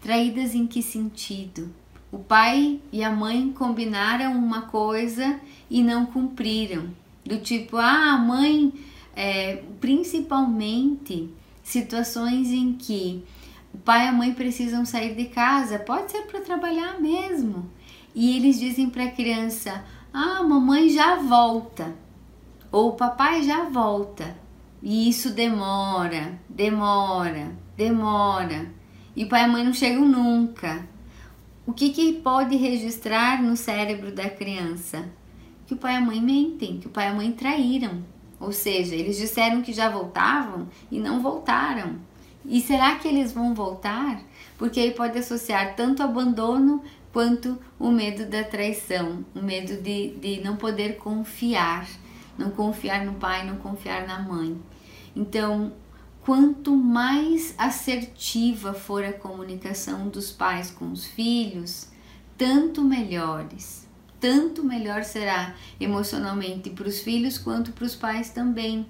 Traídas 0.00 0.54
em 0.54 0.66
que 0.66 0.82
sentido? 0.82 1.72
O 2.12 2.18
pai 2.18 2.80
e 2.92 3.02
a 3.02 3.10
mãe 3.10 3.50
combinaram 3.52 4.32
uma 4.32 4.62
coisa 4.62 5.40
e 5.68 5.82
não 5.82 6.06
cumpriram. 6.06 6.90
Do 7.24 7.38
tipo, 7.38 7.76
ah, 7.76 8.12
a 8.12 8.18
mãe, 8.18 8.72
é, 9.16 9.62
principalmente 9.80 11.30
situações 11.62 12.50
em 12.50 12.74
que 12.74 13.24
o 13.72 13.78
pai 13.78 14.04
e 14.04 14.08
a 14.08 14.12
mãe 14.12 14.32
precisam 14.32 14.84
sair 14.84 15.16
de 15.16 15.24
casa, 15.24 15.78
pode 15.80 16.12
ser 16.12 16.22
para 16.22 16.40
trabalhar 16.40 17.00
mesmo. 17.00 17.68
E 18.14 18.36
eles 18.36 18.60
dizem 18.60 18.88
para 18.88 19.04
a 19.04 19.10
criança: 19.10 19.84
ah, 20.16 20.44
mamãe 20.44 20.88
já 20.90 21.16
volta, 21.16 21.92
ou 22.70 22.92
papai 22.92 23.42
já 23.42 23.64
volta. 23.64 24.36
E 24.80 25.08
isso 25.08 25.30
demora, 25.30 26.38
demora, 26.48 27.50
demora. 27.76 28.72
E 29.16 29.24
o 29.24 29.28
pai 29.28 29.40
e 29.40 29.44
a 29.44 29.48
mãe 29.48 29.64
não 29.64 29.72
chegam 29.72 30.06
nunca. 30.06 30.86
O 31.66 31.72
que, 31.72 31.90
que 31.90 32.12
pode 32.12 32.54
registrar 32.54 33.42
no 33.42 33.56
cérebro 33.56 34.14
da 34.14 34.30
criança? 34.30 35.04
Que 35.66 35.74
o 35.74 35.76
pai 35.76 35.94
e 35.94 35.96
a 35.96 36.00
mãe 36.00 36.20
mentem, 36.20 36.78
que 36.78 36.86
o 36.86 36.90
pai 36.90 37.08
e 37.08 37.10
a 37.10 37.14
mãe 37.14 37.32
traíram. 37.32 38.04
Ou 38.38 38.52
seja, 38.52 38.94
eles 38.94 39.16
disseram 39.16 39.62
que 39.62 39.72
já 39.72 39.90
voltavam 39.90 40.68
e 40.92 41.00
não 41.00 41.20
voltaram. 41.20 41.96
E 42.44 42.60
será 42.60 42.94
que 42.96 43.08
eles 43.08 43.32
vão 43.32 43.52
voltar? 43.52 44.22
Porque 44.56 44.78
aí 44.78 44.92
pode 44.92 45.18
associar 45.18 45.74
tanto 45.74 46.04
abandono 46.04 46.84
quanto 47.14 47.56
o 47.78 47.92
medo 47.92 48.26
da 48.26 48.42
traição, 48.42 49.24
o 49.36 49.40
medo 49.40 49.80
de, 49.80 50.16
de 50.16 50.40
não 50.42 50.56
poder 50.56 50.96
confiar, 50.96 51.88
não 52.36 52.50
confiar 52.50 53.06
no 53.06 53.14
pai, 53.14 53.46
não 53.46 53.54
confiar 53.54 54.04
na 54.04 54.20
mãe. 54.20 54.60
Então, 55.14 55.72
quanto 56.22 56.74
mais 56.76 57.54
assertiva 57.56 58.74
for 58.74 59.04
a 59.04 59.12
comunicação 59.12 60.08
dos 60.08 60.32
pais 60.32 60.72
com 60.72 60.90
os 60.90 61.06
filhos, 61.06 61.86
tanto 62.36 62.82
melhores. 62.82 63.86
Tanto 64.18 64.64
melhor 64.64 65.04
será 65.04 65.54
emocionalmente 65.78 66.70
para 66.70 66.88
os 66.88 66.98
filhos 66.98 67.38
quanto 67.38 67.70
para 67.70 67.84
os 67.84 67.94
pais 67.94 68.30
também. 68.30 68.88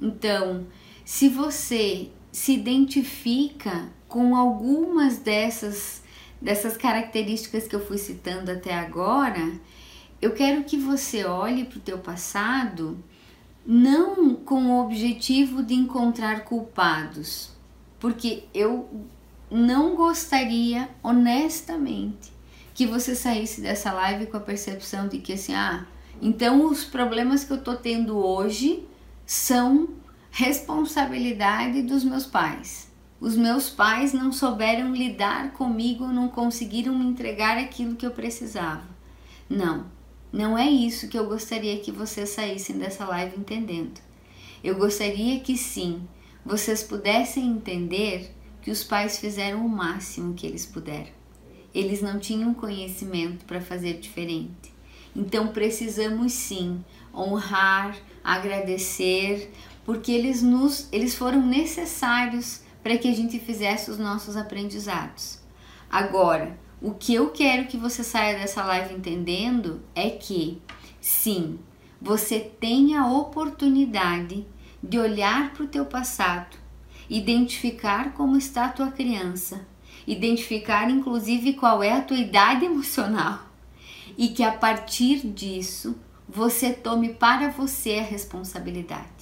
Então, 0.00 0.68
se 1.04 1.28
você 1.28 2.10
se 2.30 2.52
identifica 2.52 3.88
com 4.06 4.36
algumas 4.36 5.18
dessas 5.18 6.05
dessas 6.40 6.76
características 6.76 7.66
que 7.66 7.74
eu 7.74 7.84
fui 7.84 7.98
citando 7.98 8.50
até 8.50 8.74
agora, 8.74 9.52
eu 10.20 10.32
quero 10.32 10.64
que 10.64 10.76
você 10.76 11.24
olhe 11.24 11.64
para 11.64 11.78
o 11.78 11.82
teu 11.82 11.98
passado 11.98 13.02
não 13.66 14.36
com 14.36 14.66
o 14.66 14.84
objetivo 14.84 15.62
de 15.62 15.74
encontrar 15.74 16.44
culpados, 16.44 17.50
porque 17.98 18.44
eu 18.54 18.88
não 19.50 19.96
gostaria, 19.96 20.88
honestamente, 21.02 22.32
que 22.72 22.86
você 22.86 23.14
saísse 23.14 23.60
dessa 23.60 23.92
live 23.92 24.26
com 24.26 24.36
a 24.36 24.40
percepção 24.40 25.08
de 25.08 25.18
que 25.18 25.32
assim, 25.32 25.54
ah, 25.54 25.86
então 26.22 26.66
os 26.66 26.84
problemas 26.84 27.42
que 27.42 27.52
eu 27.52 27.62
tô 27.62 27.74
tendo 27.74 28.16
hoje 28.16 28.86
são 29.24 29.88
responsabilidade 30.30 31.82
dos 31.82 32.04
meus 32.04 32.26
pais. 32.26 32.85
Os 33.18 33.36
meus 33.36 33.70
pais 33.70 34.12
não 34.12 34.30
souberam 34.30 34.94
lidar 34.94 35.52
comigo, 35.52 36.06
não 36.06 36.28
conseguiram 36.28 36.98
me 36.98 37.06
entregar 37.06 37.56
aquilo 37.56 37.96
que 37.96 38.04
eu 38.04 38.10
precisava. 38.10 38.86
Não, 39.48 39.86
não 40.32 40.58
é 40.58 40.68
isso 40.68 41.08
que 41.08 41.18
eu 41.18 41.26
gostaria 41.26 41.78
que 41.78 41.90
vocês 41.90 42.28
saíssem 42.28 42.76
dessa 42.76 43.06
live 43.06 43.38
entendendo. 43.38 44.00
Eu 44.62 44.76
gostaria 44.76 45.40
que 45.40 45.56
sim, 45.56 46.06
vocês 46.44 46.82
pudessem 46.82 47.46
entender 47.46 48.34
que 48.60 48.70
os 48.70 48.84
pais 48.84 49.18
fizeram 49.18 49.64
o 49.64 49.68
máximo 49.68 50.34
que 50.34 50.46
eles 50.46 50.66
puderam. 50.66 51.14
Eles 51.74 52.02
não 52.02 52.18
tinham 52.18 52.52
conhecimento 52.52 53.44
para 53.44 53.60
fazer 53.60 53.94
diferente. 53.98 54.74
Então 55.14 55.48
precisamos 55.48 56.32
sim 56.32 56.84
honrar, 57.14 57.96
agradecer, 58.22 59.50
porque 59.84 60.12
eles 60.12 60.42
nos 60.42 60.88
eles 60.92 61.14
foram 61.14 61.46
necessários 61.46 62.65
para 62.86 62.98
que 62.98 63.08
a 63.08 63.12
gente 63.12 63.40
fizesse 63.40 63.90
os 63.90 63.98
nossos 63.98 64.36
aprendizados. 64.36 65.40
Agora, 65.90 66.56
o 66.80 66.94
que 66.94 67.12
eu 67.12 67.30
quero 67.30 67.66
que 67.66 67.76
você 67.76 68.04
saia 68.04 68.38
dessa 68.38 68.62
live 68.62 68.94
entendendo 68.94 69.82
é 69.92 70.08
que, 70.08 70.62
sim, 71.00 71.58
você 72.00 72.38
tem 72.38 72.94
a 72.94 73.04
oportunidade 73.04 74.46
de 74.80 75.00
olhar 75.00 75.52
para 75.52 75.64
o 75.64 75.66
teu 75.66 75.84
passado, 75.84 76.56
identificar 77.10 78.12
como 78.12 78.36
está 78.36 78.66
a 78.66 78.72
tua 78.72 78.92
criança, 78.92 79.66
identificar 80.06 80.88
inclusive 80.88 81.54
qual 81.54 81.82
é 81.82 81.90
a 81.90 82.02
tua 82.02 82.18
idade 82.18 82.66
emocional 82.70 83.48
e 84.16 84.28
que 84.28 84.44
a 84.44 84.52
partir 84.52 85.26
disso 85.26 85.98
você 86.28 86.72
tome 86.72 87.14
para 87.14 87.48
você 87.48 87.98
a 87.98 88.04
responsabilidade. 88.04 89.15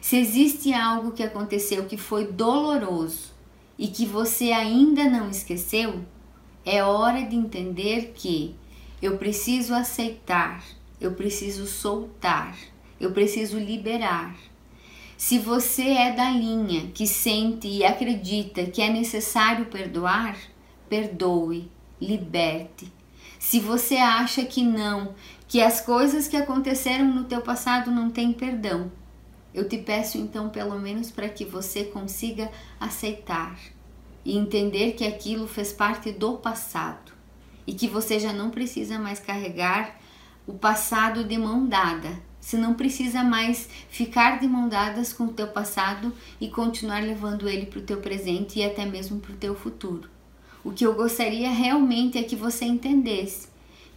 Se 0.00 0.16
existe 0.16 0.72
algo 0.72 1.12
que 1.12 1.22
aconteceu 1.22 1.84
que 1.84 1.96
foi 1.96 2.26
doloroso 2.26 3.32
e 3.78 3.88
que 3.88 4.06
você 4.06 4.50
ainda 4.50 5.04
não 5.04 5.28
esqueceu, 5.28 6.04
é 6.64 6.82
hora 6.82 7.22
de 7.22 7.36
entender 7.36 8.12
que 8.14 8.54
eu 9.02 9.18
preciso 9.18 9.74
aceitar, 9.74 10.62
eu 11.00 11.12
preciso 11.12 11.66
soltar, 11.66 12.56
eu 12.98 13.12
preciso 13.12 13.58
liberar. 13.58 14.36
Se 15.16 15.38
você 15.38 15.88
é 15.88 16.12
da 16.12 16.30
linha 16.30 16.90
que 16.94 17.06
sente 17.06 17.68
e 17.68 17.84
acredita 17.84 18.64
que 18.64 18.80
é 18.80 18.88
necessário 18.90 19.66
perdoar, 19.66 20.36
perdoe, 20.88 21.70
liberte. 22.00 22.90
Se 23.38 23.60
você 23.60 23.96
acha 23.96 24.44
que 24.44 24.62
não, 24.62 25.14
que 25.46 25.60
as 25.60 25.80
coisas 25.80 26.26
que 26.26 26.36
aconteceram 26.36 27.04
no 27.06 27.24
teu 27.24 27.42
passado 27.42 27.90
não 27.90 28.10
têm 28.10 28.32
perdão, 28.32 28.90
eu 29.52 29.68
te 29.68 29.78
peço 29.78 30.18
então 30.18 30.48
pelo 30.48 30.78
menos 30.78 31.10
para 31.10 31.28
que 31.28 31.44
você 31.44 31.84
consiga 31.84 32.50
aceitar 32.78 33.58
e 34.24 34.36
entender 34.36 34.92
que 34.92 35.04
aquilo 35.04 35.48
fez 35.48 35.72
parte 35.72 36.12
do 36.12 36.34
passado 36.38 37.12
e 37.66 37.74
que 37.74 37.88
você 37.88 38.18
já 38.18 38.32
não 38.32 38.50
precisa 38.50 38.98
mais 38.98 39.18
carregar 39.18 39.98
o 40.46 40.54
passado 40.54 41.24
de 41.24 41.38
mão 41.38 41.66
dada, 41.66 42.20
você 42.40 42.56
não 42.56 42.74
precisa 42.74 43.22
mais 43.22 43.68
ficar 43.88 44.40
de 44.40 44.48
mão 44.48 44.68
dadas 44.68 45.12
com 45.12 45.24
o 45.24 45.32
teu 45.32 45.48
passado 45.48 46.12
e 46.40 46.48
continuar 46.48 47.02
levando 47.02 47.48
ele 47.48 47.66
para 47.66 47.80
o 47.80 47.82
teu 47.84 47.98
presente 47.98 48.58
e 48.58 48.64
até 48.64 48.86
mesmo 48.86 49.20
para 49.20 49.32
o 49.32 49.36
teu 49.36 49.54
futuro. 49.54 50.08
O 50.64 50.72
que 50.72 50.84
eu 50.84 50.94
gostaria 50.94 51.50
realmente 51.50 52.18
é 52.18 52.22
que 52.22 52.36
você 52.36 52.64
entendesse 52.64 53.48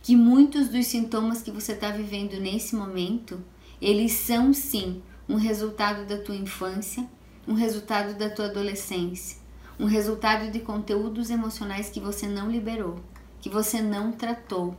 que 0.01 0.15
muitos 0.15 0.67
dos 0.67 0.85
sintomas 0.87 1.41
que 1.41 1.51
você 1.51 1.71
está 1.71 1.89
vivendo 1.89 2.39
nesse 2.39 2.75
momento, 2.75 3.41
eles 3.81 4.11
são 4.11 4.53
sim 4.53 5.01
um 5.27 5.35
resultado 5.35 6.05
da 6.05 6.17
tua 6.17 6.35
infância, 6.35 7.07
um 7.47 7.53
resultado 7.53 8.13
da 8.17 8.29
tua 8.29 8.45
adolescência, 8.45 9.37
um 9.79 9.85
resultado 9.85 10.51
de 10.51 10.59
conteúdos 10.59 11.29
emocionais 11.29 11.89
que 11.89 11.99
você 11.99 12.27
não 12.27 12.49
liberou, 12.49 12.99
que 13.41 13.49
você 13.49 13.81
não 13.81 14.11
tratou 14.11 14.77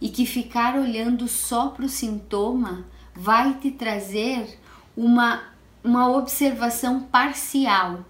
e 0.00 0.08
que 0.08 0.24
ficar 0.24 0.76
olhando 0.76 1.26
só 1.26 1.68
para 1.68 1.84
o 1.84 1.88
sintoma 1.88 2.86
vai 3.14 3.54
te 3.54 3.70
trazer 3.70 4.58
uma, 4.96 5.42
uma 5.82 6.08
observação 6.16 7.00
parcial 7.00 8.04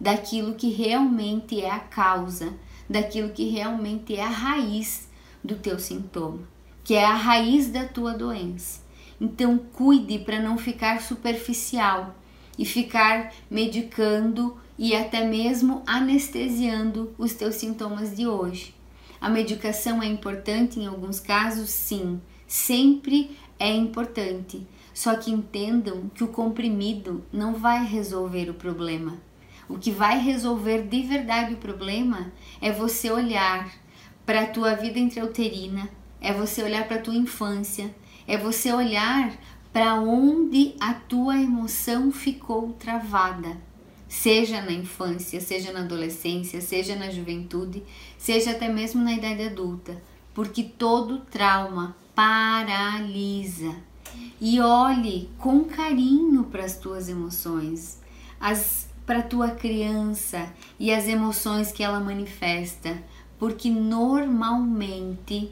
daquilo 0.00 0.54
que 0.54 0.70
realmente 0.70 1.60
é 1.60 1.70
a 1.70 1.78
causa, 1.78 2.52
daquilo 2.88 3.30
que 3.30 3.48
realmente 3.48 4.16
é 4.16 4.22
a 4.22 4.28
raiz 4.28 5.08
do 5.42 5.56
teu 5.56 5.78
sintoma, 5.78 6.40
que 6.82 6.94
é 6.94 7.04
a 7.04 7.14
raiz 7.14 7.68
da 7.68 7.84
tua 7.84 8.12
doença. 8.14 8.80
Então 9.20 9.58
cuide 9.58 10.18
para 10.18 10.40
não 10.40 10.56
ficar 10.56 11.00
superficial 11.02 12.14
e 12.58 12.64
ficar 12.64 13.32
medicando 13.50 14.56
e 14.78 14.94
até 14.94 15.26
mesmo 15.26 15.82
anestesiando 15.86 17.14
os 17.18 17.34
teus 17.34 17.56
sintomas 17.56 18.16
de 18.16 18.26
hoje. 18.26 18.74
A 19.20 19.28
medicação 19.28 20.02
é 20.02 20.06
importante 20.06 20.80
em 20.80 20.86
alguns 20.86 21.20
casos, 21.20 21.68
sim, 21.68 22.20
sempre 22.46 23.36
é 23.58 23.70
importante. 23.70 24.66
Só 24.94 25.14
que 25.14 25.30
entendam 25.30 26.10
que 26.14 26.24
o 26.24 26.28
comprimido 26.28 27.22
não 27.32 27.54
vai 27.54 27.84
resolver 27.84 28.48
o 28.48 28.54
problema. 28.54 29.18
O 29.68 29.78
que 29.78 29.90
vai 29.90 30.18
resolver 30.18 30.82
de 30.82 31.02
verdade 31.02 31.54
o 31.54 31.58
problema 31.58 32.32
é 32.60 32.72
você 32.72 33.10
olhar 33.10 33.70
para 34.26 34.42
a 34.42 34.46
tua 34.46 34.74
vida 34.74 34.98
intrauterina, 34.98 35.88
é 36.20 36.32
você 36.32 36.62
olhar 36.62 36.88
para 36.88 36.96
a 36.96 37.02
tua 37.02 37.14
infância, 37.14 37.94
é 38.30 38.38
você 38.38 38.72
olhar 38.72 39.36
para 39.72 39.96
onde 39.96 40.76
a 40.78 40.94
tua 40.94 41.36
emoção 41.36 42.12
ficou 42.12 42.72
travada, 42.74 43.56
seja 44.08 44.62
na 44.62 44.70
infância, 44.70 45.40
seja 45.40 45.72
na 45.72 45.80
adolescência, 45.80 46.60
seja 46.60 46.94
na 46.94 47.10
juventude, 47.10 47.82
seja 48.16 48.52
até 48.52 48.68
mesmo 48.68 49.02
na 49.02 49.14
idade 49.14 49.42
adulta, 49.42 50.00
porque 50.32 50.62
todo 50.62 51.22
trauma 51.28 51.96
paralisa. 52.14 53.74
E 54.40 54.60
olhe 54.60 55.28
com 55.36 55.64
carinho 55.64 56.44
para 56.44 56.64
as 56.64 56.76
tuas 56.76 57.08
emoções, 57.08 57.98
para 59.04 59.22
tua 59.22 59.50
criança 59.50 60.48
e 60.78 60.92
as 60.92 61.08
emoções 61.08 61.72
que 61.72 61.82
ela 61.82 61.98
manifesta, 61.98 62.96
porque 63.40 63.68
normalmente 63.68 65.50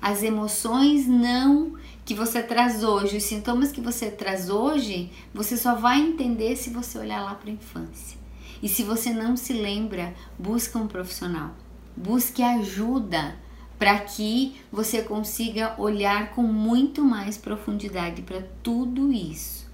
as 0.00 0.22
emoções 0.22 1.06
não 1.06 1.72
que 2.08 2.14
você 2.14 2.42
traz 2.42 2.82
hoje, 2.82 3.18
os 3.18 3.24
sintomas 3.24 3.70
que 3.70 3.82
você 3.82 4.10
traz 4.10 4.48
hoje, 4.48 5.10
você 5.34 5.58
só 5.58 5.74
vai 5.74 6.00
entender 6.00 6.56
se 6.56 6.70
você 6.70 6.98
olhar 6.98 7.22
lá 7.22 7.34
para 7.34 7.50
a 7.50 7.52
infância. 7.52 8.16
E 8.62 8.66
se 8.66 8.82
você 8.82 9.12
não 9.12 9.36
se 9.36 9.52
lembra, 9.52 10.14
busca 10.38 10.78
um 10.78 10.88
profissional. 10.88 11.50
Busque 11.94 12.42
ajuda 12.42 13.36
para 13.78 13.98
que 13.98 14.58
você 14.72 15.02
consiga 15.02 15.74
olhar 15.76 16.30
com 16.30 16.44
muito 16.44 17.04
mais 17.04 17.36
profundidade 17.36 18.22
para 18.22 18.42
tudo 18.62 19.12
isso. 19.12 19.70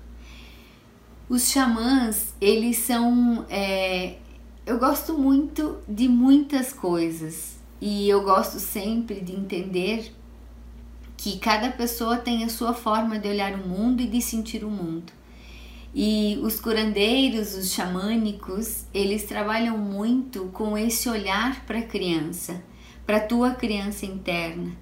Os 1.28 1.48
xamãs, 1.52 2.34
eles 2.40 2.78
são. 2.78 3.46
É, 3.48 4.16
eu 4.66 4.80
gosto 4.80 5.16
muito 5.16 5.78
de 5.88 6.08
muitas 6.08 6.72
coisas 6.72 7.60
e 7.80 8.08
eu 8.08 8.24
gosto 8.24 8.58
sempre 8.58 9.20
de 9.20 9.36
entender 9.36 10.12
que 11.24 11.38
cada 11.38 11.70
pessoa 11.70 12.18
tem 12.18 12.44
a 12.44 12.50
sua 12.50 12.74
forma 12.74 13.18
de 13.18 13.26
olhar 13.26 13.54
o 13.54 13.66
mundo 13.66 14.02
e 14.02 14.06
de 14.06 14.20
sentir 14.20 14.62
o 14.62 14.68
mundo. 14.68 15.10
E 15.94 16.38
os 16.42 16.60
curandeiros, 16.60 17.54
os 17.54 17.72
xamânicos, 17.72 18.84
eles 18.92 19.24
trabalham 19.24 19.78
muito 19.78 20.50
com 20.52 20.76
esse 20.76 21.08
olhar 21.08 21.64
para 21.64 21.78
a 21.78 21.82
criança 21.82 22.62
para 23.06 23.20
tua 23.20 23.52
criança 23.52 24.04
interna. 24.04 24.72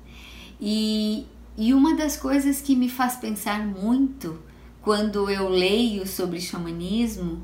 E, 0.60 1.28
e 1.56 1.72
uma 1.72 1.94
das 1.94 2.16
coisas 2.16 2.60
que 2.60 2.74
me 2.74 2.88
faz 2.88 3.14
pensar 3.14 3.64
muito 3.64 4.40
quando 4.80 5.30
eu 5.30 5.48
leio 5.48 6.04
sobre 6.08 6.40
xamanismo 6.40 7.40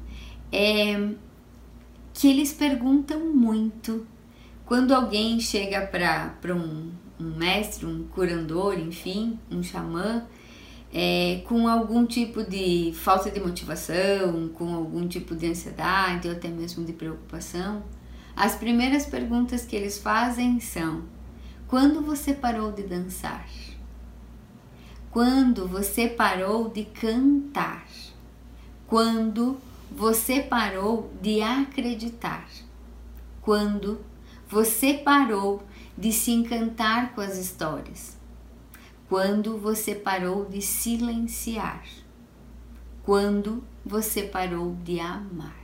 é 0.50 1.12
que 2.12 2.28
eles 2.28 2.52
perguntam 2.52 3.32
muito. 3.32 4.04
Quando 4.66 4.92
alguém 4.92 5.38
chega 5.38 5.86
para 5.86 6.52
um, 6.52 6.90
um 7.20 7.36
mestre, 7.36 7.86
um 7.86 8.04
curandor, 8.04 8.78
enfim, 8.78 9.38
um 9.50 9.62
xamã, 9.62 10.24
é, 10.92 11.42
com 11.46 11.68
algum 11.68 12.06
tipo 12.06 12.42
de 12.42 12.92
falta 12.94 13.30
de 13.30 13.40
motivação, 13.40 14.48
com 14.48 14.74
algum 14.74 15.06
tipo 15.06 15.34
de 15.34 15.48
ansiedade 15.48 16.28
ou 16.28 16.34
até 16.34 16.48
mesmo 16.48 16.84
de 16.84 16.92
preocupação, 16.92 17.82
as 18.34 18.54
primeiras 18.54 19.04
perguntas 19.04 19.64
que 19.64 19.74
eles 19.74 19.98
fazem 19.98 20.60
são: 20.60 21.02
quando 21.66 22.00
você 22.00 22.32
parou 22.32 22.72
de 22.72 22.84
dançar? 22.84 23.46
Quando 25.10 25.66
você 25.66 26.06
parou 26.06 26.68
de 26.68 26.84
cantar? 26.84 27.86
Quando 28.86 29.58
você 29.90 30.40
parou 30.40 31.10
de 31.20 31.42
acreditar? 31.42 32.46
Quando 33.40 34.00
você 34.48 34.94
parou 34.94 35.62
de 35.98 36.12
se 36.12 36.30
encantar 36.30 37.14
com 37.14 37.20
as 37.20 37.36
histórias? 37.36 38.16
Quando 39.08 39.58
você 39.58 39.94
parou 39.94 40.44
de 40.44 40.62
silenciar? 40.62 41.84
Quando 43.02 43.64
você 43.84 44.22
parou 44.22 44.76
de 44.84 45.00
amar? 45.00 45.56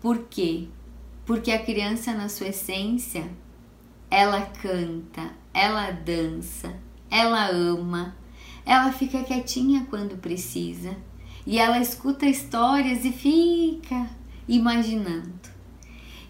Por 0.00 0.26
quê? 0.28 0.68
porque 1.30 1.52
a 1.52 1.64
criança, 1.64 2.12
na 2.12 2.28
sua 2.28 2.48
essência, 2.48 3.30
ela 4.10 4.40
canta, 4.40 5.30
ela 5.54 5.92
dança, 5.92 6.74
ela 7.08 7.48
ama, 7.48 8.16
ela 8.66 8.90
fica 8.90 9.22
quietinha 9.22 9.86
quando 9.88 10.20
precisa 10.20 10.96
e 11.46 11.56
ela 11.56 11.78
escuta 11.78 12.26
histórias 12.26 13.04
e 13.04 13.12
fica 13.12 14.10
imaginando. 14.48 15.49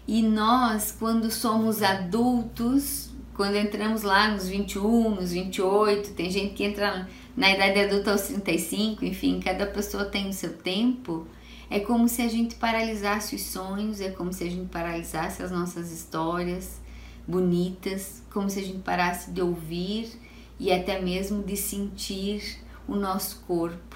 E 0.07 0.21
nós, 0.21 0.95
quando 0.97 1.29
somos 1.31 1.81
adultos, 1.81 3.09
quando 3.35 3.55
entramos 3.55 4.03
lá 4.03 4.29
nos 4.29 4.47
21, 4.47 5.15
nos 5.15 5.31
28, 5.31 6.11
tem 6.11 6.29
gente 6.29 6.53
que 6.53 6.63
entra 6.63 7.07
na 7.35 7.51
idade 7.51 7.79
adulta 7.79 8.11
aos 8.11 8.23
35, 8.23 9.05
enfim, 9.05 9.39
cada 9.39 9.65
pessoa 9.65 10.05
tem 10.05 10.29
o 10.29 10.33
seu 10.33 10.53
tempo 10.57 11.25
é 11.71 11.79
como 11.79 12.09
se 12.09 12.21
a 12.21 12.27
gente 12.27 12.55
paralisasse 12.55 13.33
os 13.33 13.43
sonhos, 13.43 14.01
é 14.01 14.11
como 14.11 14.33
se 14.33 14.43
a 14.43 14.49
gente 14.49 14.67
paralisasse 14.67 15.41
as 15.41 15.51
nossas 15.51 15.89
histórias 15.89 16.81
bonitas, 17.25 18.21
como 18.29 18.49
se 18.49 18.59
a 18.59 18.61
gente 18.61 18.79
parasse 18.79 19.31
de 19.31 19.41
ouvir 19.41 20.11
e 20.59 20.69
até 20.69 20.99
mesmo 20.99 21.41
de 21.41 21.55
sentir 21.55 22.57
o 22.85 22.93
nosso 22.93 23.41
corpo. 23.47 23.95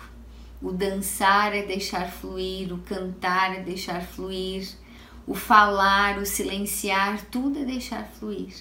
O 0.62 0.72
dançar 0.72 1.53
é 1.53 1.64
deixar 1.64 2.10
fluir, 2.10 2.74
o 2.74 2.78
cantar 2.78 3.53
é 3.53 3.60
deixar 3.60 4.01
fluir, 4.01 4.70
o 5.28 5.34
falar, 5.34 6.19
o 6.19 6.26
silenciar, 6.26 7.26
tudo 7.32 7.59
é 7.59 7.65
deixar 7.65 8.05
fluir. 8.19 8.53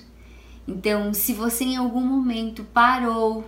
Então, 0.67 1.13
se 1.13 1.33
você 1.35 1.65
em 1.65 1.77
algum 1.77 2.01
momento 2.01 2.65
parou 2.65 3.45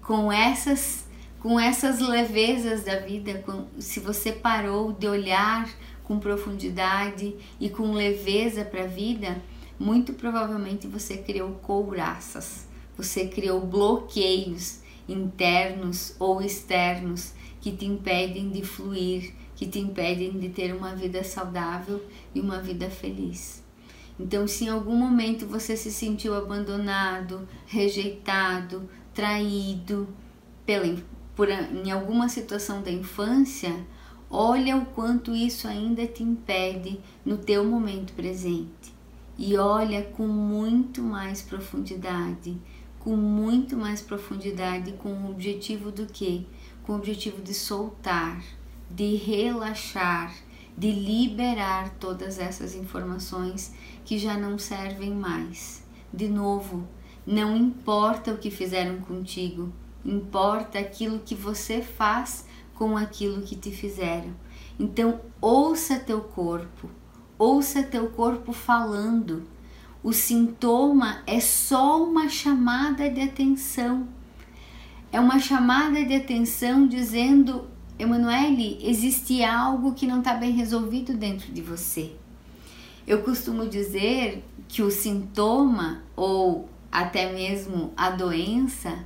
com 0.00 0.30
essas 0.30 1.04
com 1.40 1.60
essas 1.60 2.00
levezas 2.00 2.82
da 2.82 2.98
vida, 2.98 3.34
com, 3.46 3.66
se 3.78 4.00
você 4.00 4.32
parou 4.32 4.92
de 4.92 5.06
olhar 5.06 5.68
com 6.02 6.18
profundidade 6.18 7.36
e 7.60 7.68
com 7.68 7.92
leveza 7.92 8.64
para 8.64 8.82
a 8.82 8.88
vida, 8.88 9.40
muito 9.78 10.12
provavelmente 10.14 10.88
você 10.88 11.18
criou 11.18 11.50
couraças, 11.62 12.66
você 12.96 13.28
criou 13.28 13.60
bloqueios 13.60 14.80
internos 15.08 16.16
ou 16.18 16.42
externos 16.42 17.32
que 17.60 17.70
te 17.70 17.84
impedem 17.84 18.50
de 18.50 18.64
fluir, 18.64 19.32
que 19.56 19.66
te 19.66 19.80
impedem 19.80 20.38
de 20.38 20.50
ter 20.50 20.72
uma 20.74 20.94
vida 20.94 21.24
saudável 21.24 22.04
e 22.34 22.40
uma 22.40 22.60
vida 22.60 22.88
feliz. 22.90 23.64
Então, 24.20 24.46
se 24.46 24.64
em 24.64 24.68
algum 24.68 24.94
momento 24.94 25.46
você 25.46 25.76
se 25.76 25.90
sentiu 25.90 26.34
abandonado, 26.34 27.48
rejeitado, 27.66 28.88
traído 29.12 30.08
pela, 30.64 30.96
por, 31.34 31.48
em 31.48 31.90
alguma 31.90 32.28
situação 32.28 32.82
da 32.82 32.90
infância, 32.90 33.74
olha 34.30 34.76
o 34.76 34.86
quanto 34.86 35.34
isso 35.34 35.66
ainda 35.66 36.06
te 36.06 36.22
impede 36.22 37.00
no 37.24 37.38
teu 37.38 37.64
momento 37.64 38.12
presente. 38.12 38.94
E 39.38 39.56
olha 39.56 40.02
com 40.02 40.26
muito 40.26 41.02
mais 41.02 41.42
profundidade, 41.42 42.56
com 42.98 43.14
muito 43.16 43.76
mais 43.76 44.00
profundidade, 44.00 44.92
com 44.92 45.10
o 45.10 45.30
objetivo 45.30 45.92
do 45.92 46.06
quê? 46.06 46.42
Com 46.82 46.94
o 46.94 46.96
objetivo 46.96 47.42
de 47.42 47.52
soltar, 47.52 48.42
de 48.90 49.16
relaxar, 49.16 50.34
de 50.76 50.90
liberar 50.90 51.90
todas 52.00 52.38
essas 52.38 52.74
informações 52.74 53.72
que 54.04 54.18
já 54.18 54.36
não 54.36 54.58
servem 54.58 55.10
mais. 55.10 55.82
De 56.12 56.28
novo, 56.28 56.86
não 57.26 57.56
importa 57.56 58.32
o 58.32 58.38
que 58.38 58.50
fizeram 58.50 58.98
contigo, 59.00 59.72
importa 60.04 60.78
aquilo 60.78 61.18
que 61.18 61.34
você 61.34 61.82
faz 61.82 62.46
com 62.74 62.96
aquilo 62.96 63.42
que 63.42 63.56
te 63.56 63.70
fizeram. 63.70 64.34
Então, 64.78 65.20
ouça 65.40 65.98
teu 65.98 66.20
corpo, 66.20 66.88
ouça 67.38 67.82
teu 67.82 68.10
corpo 68.10 68.52
falando. 68.52 69.44
O 70.02 70.12
sintoma 70.12 71.22
é 71.26 71.40
só 71.40 72.02
uma 72.02 72.28
chamada 72.28 73.10
de 73.10 73.20
atenção. 73.22 74.06
É 75.10 75.18
uma 75.18 75.38
chamada 75.40 76.04
de 76.04 76.14
atenção 76.14 76.86
dizendo: 76.86 77.66
Emanuele, 77.98 78.78
existe 78.82 79.42
algo 79.42 79.94
que 79.94 80.06
não 80.06 80.18
está 80.18 80.34
bem 80.34 80.52
resolvido 80.52 81.14
dentro 81.14 81.50
de 81.52 81.62
você. 81.62 82.12
Eu 83.06 83.22
costumo 83.22 83.68
dizer 83.68 84.44
que 84.68 84.82
o 84.82 84.90
sintoma 84.90 86.02
ou 86.14 86.68
até 86.92 87.32
mesmo 87.32 87.92
a 87.96 88.10
doença 88.10 88.98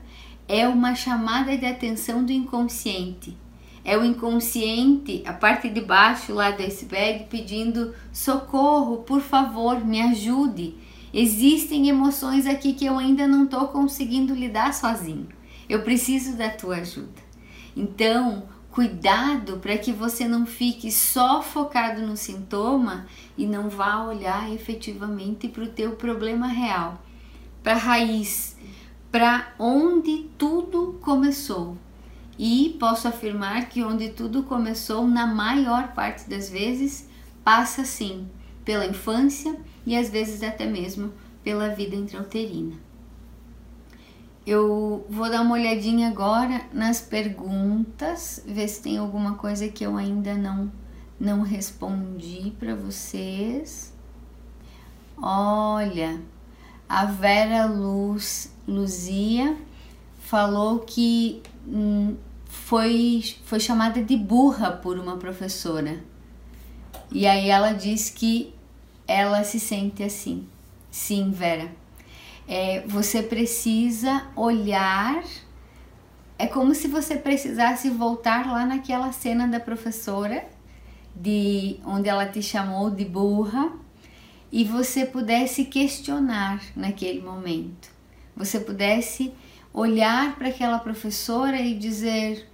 é 0.49 0.67
uma 0.67 0.95
chamada 0.95 1.57
de 1.57 1.67
atenção 1.67 2.25
do 2.25 2.33
inconsciente. 2.33 3.37
É 3.85 3.97
o 3.97 4.05
inconsciente, 4.05 5.23
a 5.25 5.33
parte 5.33 5.69
de 5.69 5.81
baixo 5.81 6.35
lá 6.35 6.51
do 6.51 6.63
iceberg, 6.63 7.27
pedindo 7.31 7.95
socorro, 8.13 8.99
por 8.99 9.21
favor, 9.21 9.85
me 9.85 10.01
ajude. 10.03 10.75
Existem 11.15 11.89
emoções 11.89 12.47
aqui 12.47 12.73
que 12.73 12.87
eu 12.87 12.99
ainda 12.99 13.27
não 13.27 13.45
estou 13.45 13.69
conseguindo 13.69 14.35
lidar 14.35 14.75
sozinho. 14.75 15.29
Eu 15.69 15.83
preciso 15.83 16.37
da 16.37 16.49
tua 16.49 16.77
ajuda. 16.77 17.23
Então, 17.77 18.43
Cuidado 18.71 19.59
para 19.59 19.77
que 19.77 19.93
você 19.93 20.29
não 20.29 20.47
fique 20.47 20.93
só 20.93 21.43
focado 21.43 22.03
no 22.03 22.17
sintoma 22.17 23.07
e 23.37 23.45
não 23.45 23.69
vá 23.69 24.05
olhar 24.07 24.53
efetivamente 24.53 25.49
para 25.49 25.65
o 25.65 25.69
teu 25.69 25.97
problema 25.97 26.47
real, 26.47 27.03
para 27.65 27.73
a 27.73 27.79
raiz, 27.79 28.57
para 29.11 29.53
onde 29.59 30.31
tudo 30.39 30.99
começou. 31.03 31.77
E 32.39 32.77
posso 32.79 33.09
afirmar 33.09 33.69
que 33.69 33.83
onde 33.83 34.11
tudo 34.11 34.45
começou, 34.45 35.07
na 35.07 35.27
maior 35.27 35.89
parte 35.89 36.31
das 36.31 36.49
vezes, 36.49 37.09
passa 37.43 37.85
sim 37.85 38.31
pela 38.65 38.87
infância 38.87 39.59
e 39.85 39.97
às 39.97 40.09
vezes 40.09 40.45
até 40.45 40.65
mesmo 40.65 41.13
pela 41.43 41.71
vida 41.71 41.97
intrauterina. 41.97 42.77
Eu 44.47 45.07
vou 45.09 45.29
dar 45.31 45.43
uma 45.43 45.55
olhadinha 45.55 46.09
agora 46.09 46.63
nas 46.73 47.01
perguntas, 47.01 48.43
ver 48.47 48.69
se 48.69 48.83
tem 48.83 48.97
alguma 48.97 49.35
coisa 49.35 49.69
que 49.69 49.85
eu 49.85 49.97
ainda 49.97 50.35
não 50.35 50.73
não 51.21 51.43
respondi 51.43 52.55
para 52.59 52.75
vocês. 52.75 53.93
Olha, 55.19 56.19
a 56.89 57.05
Vera 57.05 57.67
Luz 57.67 58.51
Luzia 58.67 59.55
falou 60.19 60.79
que 60.79 61.43
hum, 61.69 62.17
foi, 62.47 63.23
foi 63.45 63.61
chamada 63.61 64.03
de 64.03 64.17
burra 64.17 64.73
por 64.73 64.99
uma 64.99 65.19
professora. 65.19 66.03
E 67.13 67.27
aí 67.27 67.51
ela 67.51 67.73
diz 67.73 68.09
que 68.09 68.55
ela 69.07 69.45
se 69.45 69.61
sente 69.61 70.03
assim. 70.03 70.49
Sim, 70.91 71.31
Vera 71.31 71.80
é, 72.51 72.81
você 72.85 73.23
precisa 73.23 74.27
olhar. 74.35 75.23
É 76.37 76.49
como 76.49 76.75
se 76.75 76.89
você 76.89 77.15
precisasse 77.15 77.89
voltar 77.89 78.51
lá 78.51 78.67
naquela 78.67 79.13
cena 79.13 79.47
da 79.47 79.61
professora, 79.61 80.45
de 81.15 81.79
onde 81.87 82.09
ela 82.09 82.27
te 82.27 82.43
chamou 82.43 82.91
de 82.91 83.05
burra, 83.05 83.71
e 84.51 84.65
você 84.65 85.07
pudesse 85.07 85.67
questionar 85.67 86.61
naquele 86.75 87.21
momento. 87.21 87.89
Você 88.37 88.59
pudesse 88.59 89.33
olhar 89.73 90.35
para 90.35 90.49
aquela 90.49 90.81
professora 90.81 91.61
e 91.61 91.79
dizer: 91.79 92.51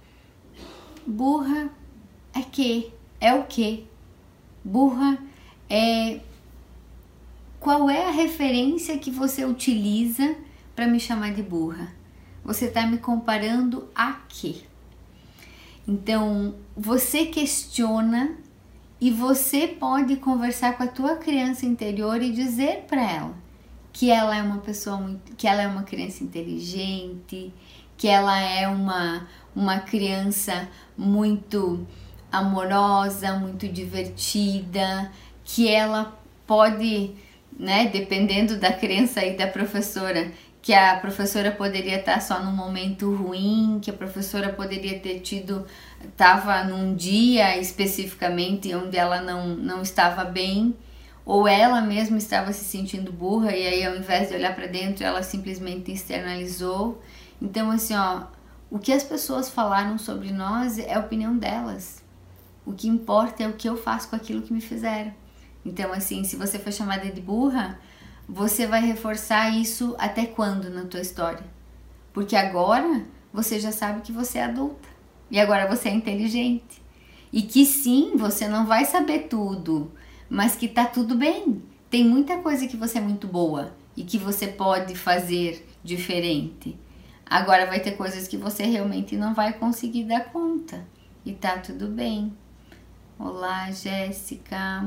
burra 1.07 1.71
é 2.35 2.43
que? 2.43 2.93
É 3.19 3.33
o 3.33 3.45
que? 3.45 3.87
Burra 4.63 5.17
é 5.67 6.19
qual 7.59 7.89
é 7.89 8.07
a 8.07 8.11
referência 8.11 8.97
que 8.97 9.11
você 9.11 9.45
utiliza 9.45 10.35
para 10.75 10.87
me 10.87 10.99
chamar 10.99 11.33
de 11.33 11.41
burra? 11.41 11.93
Você 12.43 12.65
está 12.65 12.85
me 12.85 12.97
comparando 12.97 13.89
a 13.95 14.13
quê? 14.29 14.61
Então, 15.87 16.55
você 16.75 17.25
questiona 17.25 18.35
e 18.99 19.11
você 19.11 19.67
pode 19.67 20.17
conversar 20.17 20.77
com 20.77 20.83
a 20.83 20.87
tua 20.87 21.15
criança 21.15 21.65
interior 21.65 22.21
e 22.21 22.31
dizer 22.31 22.85
para 22.87 23.01
ela 23.01 23.35
que 23.93 24.11
ela 24.11 24.35
é 24.35 24.41
uma 24.41 24.59
pessoa 24.59 24.97
muito, 24.97 25.35
que 25.35 25.47
ela 25.47 25.63
é 25.63 25.67
uma 25.67 25.83
criança 25.83 26.23
inteligente, 26.23 27.53
que 27.97 28.07
ela 28.07 28.39
é 28.39 28.67
uma 28.67 29.27
uma 29.57 29.79
criança 29.79 30.69
muito 30.95 31.87
amorosa, 32.31 33.33
muito 33.39 33.67
divertida, 33.67 35.11
que 35.43 35.67
ela 35.67 36.15
pode 36.45 37.15
né? 37.57 37.87
Dependendo 37.87 38.57
da 38.57 38.71
crença 38.71 39.21
aí 39.21 39.35
da 39.35 39.47
professora, 39.47 40.31
que 40.61 40.73
a 40.73 40.97
professora 40.97 41.51
poderia 41.51 41.97
estar 41.97 42.21
só 42.21 42.43
num 42.43 42.51
momento 42.51 43.13
ruim, 43.13 43.79
que 43.81 43.89
a 43.89 43.93
professora 43.93 44.51
poderia 44.51 44.99
ter 44.99 45.19
tido, 45.19 45.65
estava 46.03 46.63
num 46.63 46.93
dia 46.95 47.57
especificamente 47.57 48.73
onde 48.75 48.97
ela 48.97 49.21
não, 49.21 49.47
não 49.55 49.81
estava 49.81 50.23
bem, 50.25 50.75
ou 51.25 51.47
ela 51.47 51.81
mesma 51.81 52.17
estava 52.17 52.53
se 52.53 52.65
sentindo 52.65 53.11
burra 53.11 53.55
e 53.55 53.67
aí 53.67 53.85
ao 53.85 53.95
invés 53.95 54.29
de 54.29 54.35
olhar 54.35 54.55
para 54.55 54.67
dentro, 54.67 55.03
ela 55.03 55.23
simplesmente 55.23 55.91
externalizou. 55.91 57.01
Então, 57.41 57.71
assim, 57.71 57.95
ó, 57.95 58.23
o 58.69 58.79
que 58.79 58.91
as 58.91 59.03
pessoas 59.03 59.49
falaram 59.49 59.97
sobre 59.97 60.31
nós 60.31 60.77
é 60.77 60.93
a 60.93 60.99
opinião 60.99 61.37
delas. 61.37 62.03
O 62.65 62.73
que 62.73 62.87
importa 62.87 63.43
é 63.43 63.47
o 63.47 63.53
que 63.53 63.69
eu 63.69 63.77
faço 63.77 64.09
com 64.09 64.15
aquilo 64.15 64.41
que 64.41 64.51
me 64.51 64.59
fizeram. 64.61 65.13
Então, 65.67 65.91
assim, 65.91 66.23
se 66.23 66.37
você 66.37 66.57
for 66.57 66.71
chamada 66.71 67.11
de 67.11 67.19
burra, 67.19 67.77
você 68.27 68.65
vai 68.65 68.79
reforçar 68.79 69.49
isso 69.49 69.95
até 69.99 70.25
quando 70.25 70.69
na 70.69 70.85
tua 70.85 71.01
história? 71.01 71.43
Porque 72.13 72.37
agora 72.37 73.05
você 73.33 73.59
já 73.59 73.73
sabe 73.73 73.99
que 73.99 74.13
você 74.13 74.37
é 74.37 74.45
adulta 74.45 74.87
e 75.29 75.37
agora 75.37 75.67
você 75.67 75.89
é 75.89 75.93
inteligente. 75.93 76.81
E 77.33 77.41
que 77.41 77.65
sim, 77.65 78.13
você 78.15 78.47
não 78.47 78.65
vai 78.65 78.85
saber 78.85 79.27
tudo, 79.27 79.91
mas 80.29 80.55
que 80.55 80.69
tá 80.69 80.85
tudo 80.85 81.15
bem. 81.15 81.61
Tem 81.89 82.05
muita 82.05 82.37
coisa 82.37 82.65
que 82.65 82.77
você 82.77 82.99
é 82.99 83.01
muito 83.01 83.27
boa 83.27 83.75
e 83.95 84.03
que 84.03 84.17
você 84.17 84.47
pode 84.47 84.95
fazer 84.95 85.67
diferente. 85.83 86.79
Agora 87.25 87.65
vai 87.65 87.81
ter 87.81 87.97
coisas 87.97 88.25
que 88.25 88.37
você 88.37 88.63
realmente 88.63 89.17
não 89.17 89.33
vai 89.33 89.51
conseguir 89.51 90.05
dar 90.05 90.31
conta 90.31 90.87
e 91.25 91.33
tá 91.33 91.57
tudo 91.57 91.87
bem. 91.87 92.31
Olá, 93.19 93.69
Jéssica. 93.69 94.85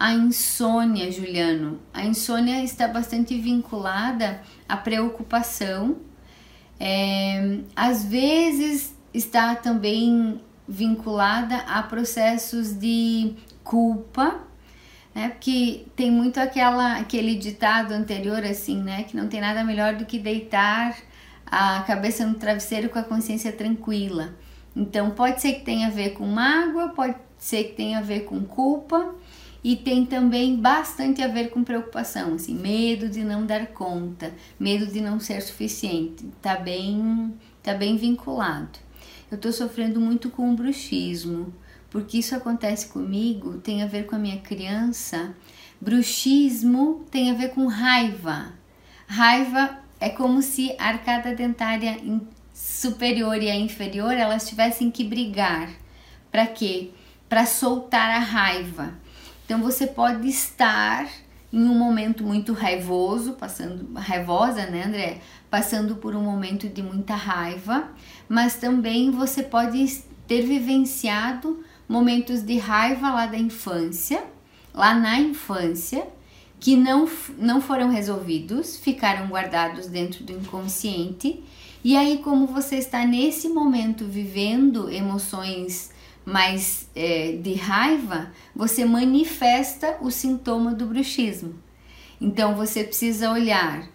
A 0.00 0.12
insônia, 0.12 1.10
Juliano. 1.10 1.80
A 1.92 2.04
insônia 2.04 2.62
está 2.62 2.86
bastante 2.86 3.36
vinculada 3.36 4.40
à 4.68 4.76
preocupação. 4.76 5.96
É, 6.78 7.58
às 7.74 8.04
vezes 8.04 8.94
está 9.12 9.56
também 9.56 10.40
vinculada 10.68 11.56
a 11.66 11.82
processos 11.82 12.78
de 12.78 13.34
culpa, 13.64 14.38
né? 15.12 15.30
Porque 15.30 15.86
tem 15.96 16.12
muito 16.12 16.38
aquela, 16.38 16.98
aquele 16.98 17.34
ditado 17.34 17.92
anterior 17.92 18.44
assim, 18.44 18.80
né? 18.80 19.02
Que 19.02 19.16
não 19.16 19.26
tem 19.26 19.40
nada 19.40 19.64
melhor 19.64 19.96
do 19.96 20.06
que 20.06 20.20
deitar 20.20 20.96
a 21.44 21.82
cabeça 21.82 22.24
no 22.24 22.34
travesseiro 22.34 22.88
com 22.88 23.00
a 23.00 23.02
consciência 23.02 23.50
tranquila. 23.50 24.32
Então 24.76 25.10
pode 25.10 25.42
ser 25.42 25.54
que 25.54 25.64
tenha 25.64 25.88
a 25.88 25.90
ver 25.90 26.10
com 26.10 26.24
mágoa, 26.24 26.90
pode 26.90 27.16
ser 27.36 27.64
que 27.64 27.72
tenha 27.72 27.98
a 27.98 28.02
ver 28.02 28.20
com 28.20 28.44
culpa 28.44 29.17
e 29.68 29.76
tem 29.76 30.06
também 30.06 30.56
bastante 30.56 31.20
a 31.20 31.28
ver 31.28 31.50
com 31.50 31.62
preocupação, 31.62 32.32
assim, 32.32 32.54
medo 32.54 33.06
de 33.06 33.22
não 33.22 33.44
dar 33.44 33.66
conta, 33.66 34.32
medo 34.58 34.86
de 34.86 34.98
não 34.98 35.20
ser 35.20 35.42
suficiente, 35.42 36.24
tá 36.40 36.56
bem, 36.56 37.34
tá 37.62 37.74
bem 37.74 37.94
vinculado. 37.98 38.78
eu 39.30 39.36
estou 39.36 39.52
sofrendo 39.52 40.00
muito 40.00 40.30
com 40.30 40.50
o 40.50 40.56
bruxismo, 40.56 41.52
porque 41.90 42.16
isso 42.16 42.34
acontece 42.34 42.88
comigo, 42.88 43.58
tem 43.58 43.82
a 43.82 43.86
ver 43.86 44.06
com 44.06 44.16
a 44.16 44.18
minha 44.18 44.38
criança. 44.38 45.34
Bruxismo 45.78 47.04
tem 47.10 47.30
a 47.30 47.34
ver 47.34 47.50
com 47.50 47.66
raiva. 47.66 48.54
Raiva 49.06 49.80
é 50.00 50.08
como 50.08 50.40
se 50.40 50.74
a 50.78 50.88
arcada 50.88 51.34
dentária 51.34 52.00
superior 52.54 53.36
e 53.42 53.50
a 53.50 53.54
inferior 53.54 54.14
elas 54.14 54.48
tivessem 54.48 54.90
que 54.90 55.04
brigar. 55.04 55.68
Para 56.32 56.46
quê? 56.46 56.88
Para 57.28 57.44
soltar 57.44 58.10
a 58.12 58.18
raiva. 58.18 58.94
Então 59.48 59.62
você 59.62 59.86
pode 59.86 60.28
estar 60.28 61.08
em 61.50 61.62
um 61.62 61.74
momento 61.74 62.22
muito 62.22 62.52
raivoso, 62.52 63.32
passando 63.32 63.94
raivosa, 63.94 64.66
né, 64.66 64.84
André? 64.84 65.22
Passando 65.48 65.96
por 65.96 66.14
um 66.14 66.20
momento 66.20 66.68
de 66.68 66.82
muita 66.82 67.14
raiva, 67.14 67.88
mas 68.28 68.56
também 68.56 69.10
você 69.10 69.42
pode 69.42 70.02
ter 70.26 70.42
vivenciado 70.42 71.64
momentos 71.88 72.42
de 72.42 72.58
raiva 72.58 73.08
lá 73.10 73.24
da 73.24 73.38
infância, 73.38 74.22
lá 74.74 74.92
na 74.94 75.18
infância, 75.18 76.06
que 76.60 76.76
não, 76.76 77.08
não 77.38 77.58
foram 77.58 77.88
resolvidos, 77.88 78.76
ficaram 78.76 79.28
guardados 79.28 79.86
dentro 79.86 80.24
do 80.24 80.32
inconsciente. 80.32 81.42
E 81.82 81.96
aí, 81.96 82.18
como 82.18 82.46
você 82.46 82.76
está 82.76 83.06
nesse 83.06 83.48
momento 83.48 84.04
vivendo 84.04 84.90
emoções 84.90 85.90
mais 86.28 86.90
é, 86.94 87.32
de 87.42 87.54
raiva, 87.54 88.30
você 88.54 88.84
manifesta 88.84 89.96
o 90.02 90.10
sintoma 90.10 90.74
do 90.74 90.86
bruxismo. 90.86 91.54
Então 92.20 92.54
você 92.54 92.84
precisa 92.84 93.30
olhar 93.30 93.88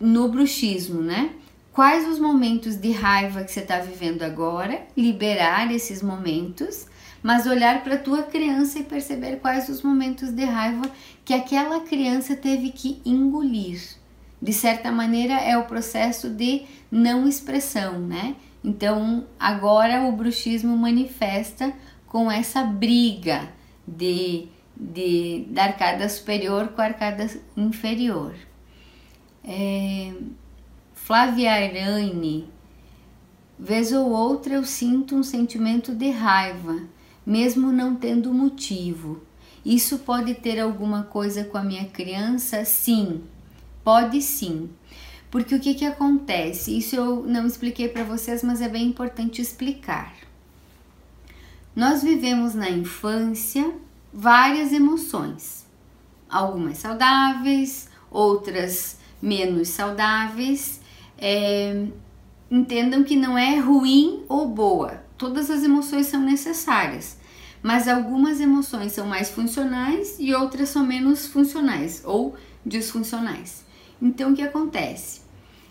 no 0.00 0.28
bruxismo, 0.28 1.02
né? 1.02 1.34
Quais 1.72 2.08
os 2.08 2.18
momentos 2.18 2.76
de 2.76 2.90
raiva 2.92 3.44
que 3.44 3.52
você 3.52 3.60
está 3.60 3.78
vivendo 3.78 4.22
agora, 4.22 4.86
liberar 4.96 5.70
esses 5.70 6.02
momentos, 6.02 6.86
mas 7.22 7.46
olhar 7.46 7.84
para 7.84 7.96
a 7.96 7.98
tua 7.98 8.22
criança 8.22 8.78
e 8.78 8.84
perceber 8.84 9.36
quais 9.36 9.68
os 9.68 9.82
momentos 9.82 10.30
de 10.30 10.44
raiva 10.44 10.90
que 11.26 11.34
aquela 11.34 11.80
criança 11.80 12.34
teve 12.34 12.70
que 12.70 13.02
engolir. 13.04 13.82
De 14.40 14.52
certa 14.52 14.90
maneira, 14.90 15.34
é 15.34 15.58
o 15.58 15.64
processo 15.64 16.30
de 16.30 16.62
não 16.90 17.28
expressão, 17.28 17.98
né? 17.98 18.34
Então, 18.66 19.24
agora 19.38 20.02
o 20.02 20.10
bruxismo 20.10 20.76
manifesta 20.76 21.72
com 22.08 22.28
essa 22.28 22.64
briga 22.64 23.48
de, 23.86 24.48
de 24.76 25.46
da 25.50 25.66
arcada 25.66 26.08
superior 26.08 26.70
com 26.70 26.82
a 26.82 26.86
arcada 26.86 27.30
inferior. 27.56 28.34
É, 29.44 30.12
Flávia 30.92 31.52
Arane, 31.52 32.50
vez 33.56 33.92
ou 33.92 34.10
outra 34.10 34.54
eu 34.54 34.64
sinto 34.64 35.14
um 35.14 35.22
sentimento 35.22 35.94
de 35.94 36.10
raiva, 36.10 36.80
mesmo 37.24 37.70
não 37.70 37.94
tendo 37.94 38.34
motivo. 38.34 39.22
Isso 39.64 40.00
pode 40.00 40.34
ter 40.34 40.58
alguma 40.58 41.04
coisa 41.04 41.44
com 41.44 41.56
a 41.56 41.62
minha 41.62 41.84
criança? 41.84 42.64
Sim, 42.64 43.22
pode 43.84 44.20
sim. 44.20 44.68
Porque 45.30 45.54
o 45.54 45.60
que, 45.60 45.74
que 45.74 45.84
acontece? 45.84 46.76
Isso 46.76 46.96
eu 46.96 47.24
não 47.24 47.46
expliquei 47.46 47.88
para 47.88 48.04
vocês, 48.04 48.42
mas 48.42 48.60
é 48.60 48.68
bem 48.68 48.86
importante 48.86 49.42
explicar. 49.42 50.14
Nós 51.74 52.02
vivemos 52.02 52.54
na 52.54 52.70
infância 52.70 53.70
várias 54.12 54.72
emoções, 54.72 55.66
algumas 56.28 56.78
saudáveis, 56.78 57.88
outras 58.10 58.98
menos 59.20 59.68
saudáveis. 59.68 60.80
É, 61.18 61.86
entendam 62.50 63.02
que 63.02 63.16
não 63.16 63.36
é 63.36 63.58
ruim 63.58 64.24
ou 64.28 64.48
boa, 64.48 65.04
todas 65.18 65.50
as 65.50 65.62
emoções 65.62 66.06
são 66.06 66.20
necessárias, 66.20 67.18
mas 67.62 67.88
algumas 67.88 68.40
emoções 68.40 68.92
são 68.92 69.06
mais 69.06 69.30
funcionais 69.30 70.16
e 70.18 70.32
outras 70.34 70.68
são 70.68 70.86
menos 70.86 71.26
funcionais 71.26 72.02
ou 72.04 72.36
disfuncionais. 72.64 73.65
Então, 74.00 74.32
o 74.32 74.34
que 74.34 74.42
acontece? 74.42 75.22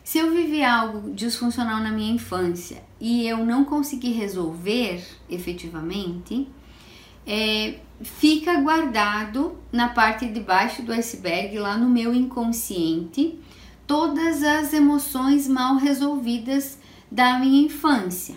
Se 0.03 0.19
eu 0.19 0.31
vivi 0.31 0.63
algo 0.63 1.11
disfuncional 1.13 1.81
na 1.81 1.91
minha 1.91 2.13
infância 2.13 2.83
e 2.99 3.27
eu 3.27 3.43
não 3.43 3.65
consegui 3.65 4.11
resolver 4.11 5.03
efetivamente, 5.29 6.47
é, 7.25 7.79
fica 8.01 8.59
guardado 8.61 9.57
na 9.71 9.89
parte 9.89 10.27
de 10.27 10.39
baixo 10.39 10.83
do 10.83 10.91
iceberg, 10.91 11.57
lá 11.57 11.75
no 11.75 11.89
meu 11.89 12.13
inconsciente, 12.13 13.39
todas 13.87 14.43
as 14.43 14.73
emoções 14.73 15.47
mal 15.47 15.77
resolvidas 15.77 16.77
da 17.11 17.39
minha 17.39 17.65
infância. 17.65 18.35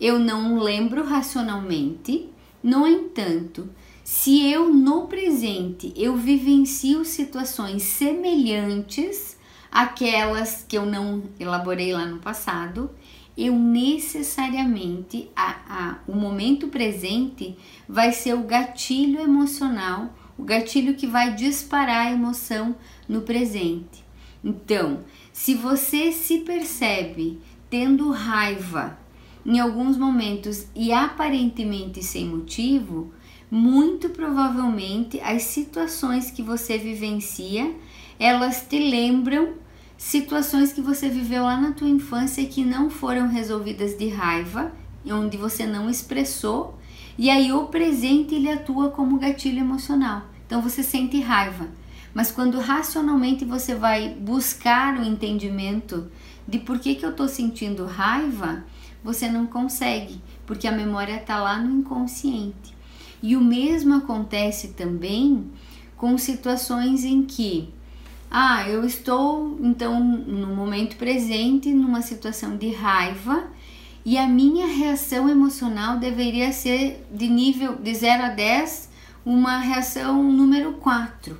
Eu 0.00 0.18
não 0.18 0.58
lembro 0.58 1.04
racionalmente, 1.04 2.28
no 2.62 2.86
entanto, 2.86 3.68
se 4.14 4.46
eu 4.46 4.72
no 4.72 5.06
presente 5.06 5.90
eu 5.96 6.14
vivencio 6.14 7.02
situações 7.02 7.82
semelhantes 7.82 9.38
àquelas 9.70 10.66
que 10.68 10.76
eu 10.76 10.84
não 10.84 11.22
elaborei 11.40 11.94
lá 11.94 12.04
no 12.04 12.18
passado, 12.18 12.90
eu 13.38 13.58
necessariamente 13.58 15.30
a, 15.34 15.56
a, 15.66 15.98
o 16.06 16.14
momento 16.14 16.68
presente 16.68 17.56
vai 17.88 18.12
ser 18.12 18.34
o 18.34 18.42
gatilho 18.42 19.18
emocional, 19.18 20.14
o 20.36 20.44
gatilho 20.44 20.94
que 20.94 21.06
vai 21.06 21.34
disparar 21.34 22.08
a 22.08 22.12
emoção 22.12 22.76
no 23.08 23.22
presente. 23.22 24.04
Então, 24.44 25.00
se 25.32 25.54
você 25.54 26.12
se 26.12 26.40
percebe 26.40 27.40
tendo 27.70 28.10
raiva 28.10 28.98
em 29.44 29.58
alguns 29.58 29.96
momentos 29.96 30.66
e 30.76 30.92
aparentemente 30.92 32.02
sem 32.02 32.26
motivo, 32.26 33.10
muito 33.52 34.08
provavelmente 34.08 35.20
as 35.20 35.42
situações 35.42 36.30
que 36.30 36.42
você 36.42 36.78
vivencia, 36.78 37.70
elas 38.18 38.66
te 38.66 38.78
lembram 38.78 39.52
situações 39.98 40.72
que 40.72 40.80
você 40.80 41.10
viveu 41.10 41.42
lá 41.42 41.60
na 41.60 41.72
tua 41.72 41.86
infância 41.86 42.46
que 42.46 42.64
não 42.64 42.88
foram 42.88 43.28
resolvidas 43.28 43.94
de 43.94 44.08
raiva, 44.08 44.72
onde 45.06 45.36
você 45.36 45.66
não 45.66 45.90
expressou, 45.90 46.78
e 47.18 47.28
aí 47.28 47.52
o 47.52 47.66
presente 47.66 48.34
ele 48.34 48.50
atua 48.50 48.88
como 48.88 49.18
gatilho 49.18 49.58
emocional. 49.58 50.22
Então 50.46 50.62
você 50.62 50.82
sente 50.82 51.20
raiva, 51.20 51.68
mas 52.14 52.30
quando 52.30 52.58
racionalmente 52.58 53.44
você 53.44 53.74
vai 53.74 54.14
buscar 54.14 54.98
o 54.98 55.04
entendimento 55.04 56.10
de 56.48 56.58
por 56.58 56.78
que, 56.78 56.94
que 56.94 57.04
eu 57.04 57.10
estou 57.10 57.28
sentindo 57.28 57.84
raiva, 57.84 58.64
você 59.04 59.28
não 59.28 59.44
consegue, 59.46 60.22
porque 60.46 60.66
a 60.66 60.72
memória 60.72 61.16
está 61.16 61.38
lá 61.38 61.58
no 61.58 61.80
inconsciente. 61.80 62.80
E 63.22 63.36
o 63.36 63.40
mesmo 63.40 63.94
acontece 63.94 64.68
também 64.68 65.50
com 65.96 66.18
situações 66.18 67.04
em 67.04 67.22
que, 67.22 67.68
ah, 68.30 68.68
eu 68.68 68.84
estou 68.84 69.56
então 69.62 70.02
no 70.02 70.48
momento 70.48 70.96
presente 70.96 71.72
numa 71.72 72.02
situação 72.02 72.56
de 72.56 72.70
raiva 72.72 73.44
e 74.04 74.18
a 74.18 74.26
minha 74.26 74.66
reação 74.66 75.28
emocional 75.28 75.98
deveria 75.98 76.52
ser 76.52 77.06
de 77.12 77.28
nível 77.28 77.76
de 77.76 77.94
0 77.94 78.24
a 78.24 78.28
10, 78.30 78.90
uma 79.24 79.58
reação 79.58 80.20
número 80.24 80.72
4, 80.74 81.38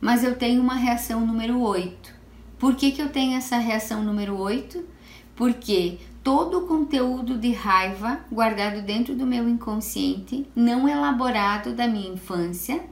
mas 0.00 0.22
eu 0.22 0.36
tenho 0.36 0.62
uma 0.62 0.76
reação 0.76 1.26
número 1.26 1.60
8. 1.60 2.14
Por 2.58 2.76
que, 2.76 2.92
que 2.92 3.02
eu 3.02 3.08
tenho 3.08 3.36
essa 3.36 3.58
reação 3.58 4.04
número 4.04 4.38
8? 4.38 4.84
Porque 5.34 5.98
todo 6.26 6.58
o 6.58 6.66
conteúdo 6.66 7.38
de 7.38 7.52
raiva 7.52 8.18
guardado 8.32 8.82
dentro 8.82 9.14
do 9.14 9.24
meu 9.24 9.48
inconsciente, 9.48 10.44
não 10.56 10.88
elaborado 10.88 11.72
da 11.72 11.86
minha 11.86 12.14
infância, 12.14 12.84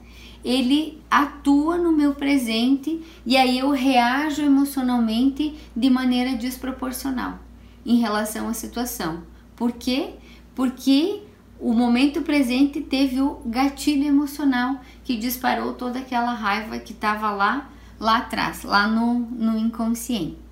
ele 0.44 1.02
atua 1.10 1.76
no 1.76 1.90
meu 1.90 2.14
presente 2.14 3.02
e 3.26 3.36
aí 3.36 3.58
eu 3.58 3.72
reajo 3.72 4.40
emocionalmente 4.40 5.52
de 5.74 5.90
maneira 5.90 6.36
desproporcional 6.36 7.40
em 7.84 7.96
relação 7.96 8.48
à 8.48 8.54
situação. 8.54 9.24
Por 9.56 9.72
quê? 9.72 10.10
Porque 10.54 11.24
o 11.58 11.72
momento 11.72 12.22
presente 12.22 12.80
teve 12.80 13.20
o 13.20 13.40
gatilho 13.46 14.06
emocional 14.06 14.80
que 15.02 15.16
disparou 15.16 15.72
toda 15.72 15.98
aquela 15.98 16.34
raiva 16.34 16.78
que 16.78 16.92
estava 16.92 17.32
lá, 17.32 17.68
lá 17.98 18.18
atrás, 18.18 18.62
lá 18.62 18.86
no, 18.86 19.18
no 19.18 19.58
inconsciente. 19.58 20.43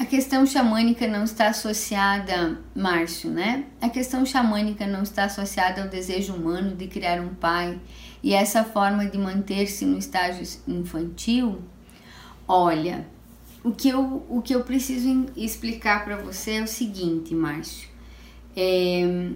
A 0.00 0.06
questão 0.06 0.46
xamânica 0.46 1.06
não 1.06 1.24
está 1.24 1.48
associada, 1.48 2.58
Márcio, 2.74 3.30
né? 3.30 3.66
A 3.82 3.88
questão 3.90 4.24
xamânica 4.24 4.86
não 4.86 5.02
está 5.02 5.24
associada 5.24 5.82
ao 5.82 5.88
desejo 5.88 6.32
humano 6.32 6.74
de 6.74 6.86
criar 6.86 7.20
um 7.20 7.34
pai 7.34 7.78
e 8.22 8.32
essa 8.32 8.64
forma 8.64 9.04
de 9.04 9.18
manter-se 9.18 9.84
no 9.84 9.98
estágio 9.98 10.42
infantil. 10.66 11.60
Olha, 12.48 13.06
o 13.62 13.72
que 13.72 13.90
eu, 13.90 14.24
o 14.26 14.40
que 14.40 14.54
eu 14.54 14.64
preciso 14.64 15.26
explicar 15.36 16.02
para 16.02 16.16
você 16.16 16.52
é 16.52 16.62
o 16.62 16.66
seguinte, 16.66 17.34
Márcio. 17.34 17.86
É, 18.56 19.32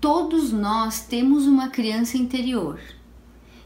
todos 0.00 0.52
nós 0.52 1.02
temos 1.02 1.46
uma 1.46 1.68
criança 1.68 2.16
interior 2.16 2.80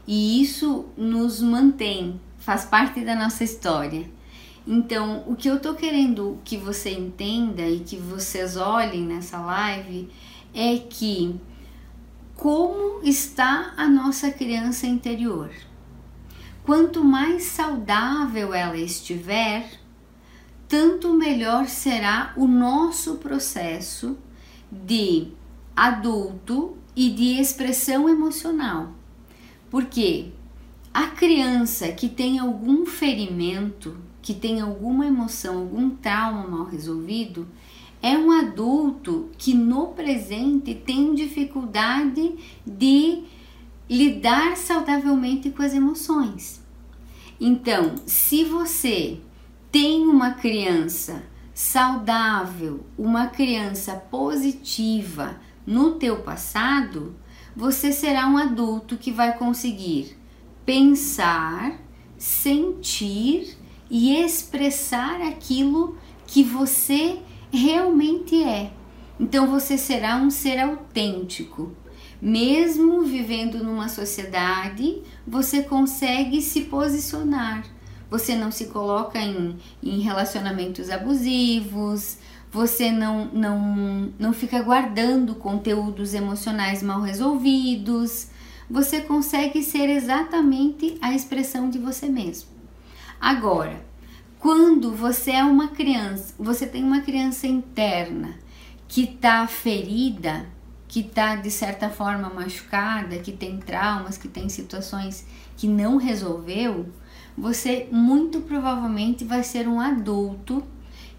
e 0.05 0.41
isso 0.41 0.87
nos 0.97 1.41
mantém, 1.41 2.19
faz 2.37 2.65
parte 2.65 2.99
da 2.99 3.15
nossa 3.15 3.45
história. 3.45 4.13
Então, 4.67 5.23
o 5.27 5.35
que 5.35 5.47
eu 5.47 5.59
tô 5.59 5.75
querendo 5.75 6.39
que 6.43 6.57
você 6.57 6.91
entenda 6.91 7.61
e 7.61 7.79
que 7.79 7.97
vocês 7.97 8.57
olhem 8.57 9.03
nessa 9.03 9.39
live 9.39 10.09
é 10.53 10.77
que 10.77 11.39
como 12.35 13.01
está 13.03 13.73
a 13.77 13.87
nossa 13.87 14.31
criança 14.31 14.85
interior. 14.85 15.51
Quanto 16.63 17.03
mais 17.03 17.43
saudável 17.43 18.53
ela 18.53 18.77
estiver, 18.77 19.69
tanto 20.67 21.13
melhor 21.13 21.67
será 21.67 22.33
o 22.35 22.47
nosso 22.47 23.15
processo 23.17 24.17
de 24.71 25.27
adulto 25.75 26.77
e 26.95 27.11
de 27.11 27.39
expressão 27.39 28.09
emocional. 28.09 28.93
Porque 29.69 30.31
a 30.93 31.07
criança 31.07 31.91
que 31.91 32.09
tem 32.09 32.39
algum 32.39 32.85
ferimento, 32.85 33.97
que 34.25 34.33
tem 34.33 34.59
alguma 34.59 35.05
emoção, 35.05 35.59
algum 35.59 35.91
trauma 35.91 36.47
mal 36.47 36.65
resolvido, 36.65 37.47
é 38.01 38.17
um 38.17 38.31
adulto 38.31 39.29
que 39.37 39.53
no 39.53 39.89
presente 39.89 40.73
tem 40.73 41.13
dificuldade 41.13 42.33
de 42.65 43.21
lidar 43.87 44.57
saudavelmente 44.57 45.51
com 45.51 45.61
as 45.61 45.75
emoções. 45.75 46.59
Então, 47.39 47.93
se 48.07 48.43
você 48.43 49.19
tem 49.71 50.07
uma 50.07 50.31
criança 50.31 51.21
saudável, 51.53 52.83
uma 52.97 53.27
criança 53.27 53.93
positiva 53.93 55.39
no 55.67 55.99
teu 55.99 56.23
passado, 56.23 57.15
você 57.55 57.91
será 57.91 58.25
um 58.25 58.37
adulto 58.39 58.97
que 58.97 59.11
vai 59.11 59.37
conseguir 59.37 60.17
pensar, 60.65 61.79
sentir 62.17 63.63
e 63.89 64.15
expressar 64.15 65.21
aquilo 65.21 65.97
que 66.25 66.43
você 66.43 67.19
realmente 67.51 68.43
é. 68.43 68.71
Então 69.19 69.47
você 69.47 69.77
será 69.77 70.17
um 70.17 70.29
ser 70.29 70.59
autêntico. 70.59 71.71
Mesmo 72.21 73.03
vivendo 73.03 73.63
numa 73.63 73.87
sociedade, 73.87 75.01
você 75.27 75.61
consegue 75.61 76.41
se 76.41 76.61
posicionar. 76.61 77.65
Você 78.09 78.35
não 78.35 78.51
se 78.51 78.65
coloca 78.65 79.19
em, 79.19 79.57
em 79.83 79.99
relacionamentos 79.99 80.89
abusivos, 80.89 82.17
você 82.51 82.91
não, 82.91 83.25
não, 83.25 84.13
não 84.17 84.31
fica 84.31 84.61
guardando 84.61 85.35
conteúdos 85.35 86.13
emocionais 86.13 86.81
mal 86.81 87.01
resolvidos, 87.01 88.29
você 88.69 89.01
consegue 89.01 89.61
ser 89.61 89.89
exatamente 89.89 90.97
a 91.01 91.13
expressão 91.13 91.69
de 91.69 91.77
você 91.77 92.07
mesmo. 92.07 92.54
Agora, 93.19 93.85
quando 94.39 94.91
você 94.91 95.31
é 95.31 95.43
uma 95.43 95.69
criança, 95.69 96.33
você 96.37 96.67
tem 96.67 96.83
uma 96.83 97.01
criança 97.01 97.47
interna 97.47 98.37
que 98.87 99.03
está 99.03 99.47
ferida, 99.47 100.45
que 100.87 100.99
está 100.99 101.35
de 101.35 101.49
certa 101.49 101.89
forma 101.89 102.29
machucada, 102.29 103.17
que 103.17 103.31
tem 103.31 103.57
traumas, 103.57 104.17
que 104.17 104.27
tem 104.27 104.47
situações 104.47 105.25
que 105.57 105.67
não 105.67 105.97
resolveu, 105.97 106.87
você 107.37 107.87
muito 107.91 108.41
provavelmente 108.41 109.25
vai 109.25 109.43
ser 109.43 109.67
um 109.67 109.79
adulto 109.79 110.63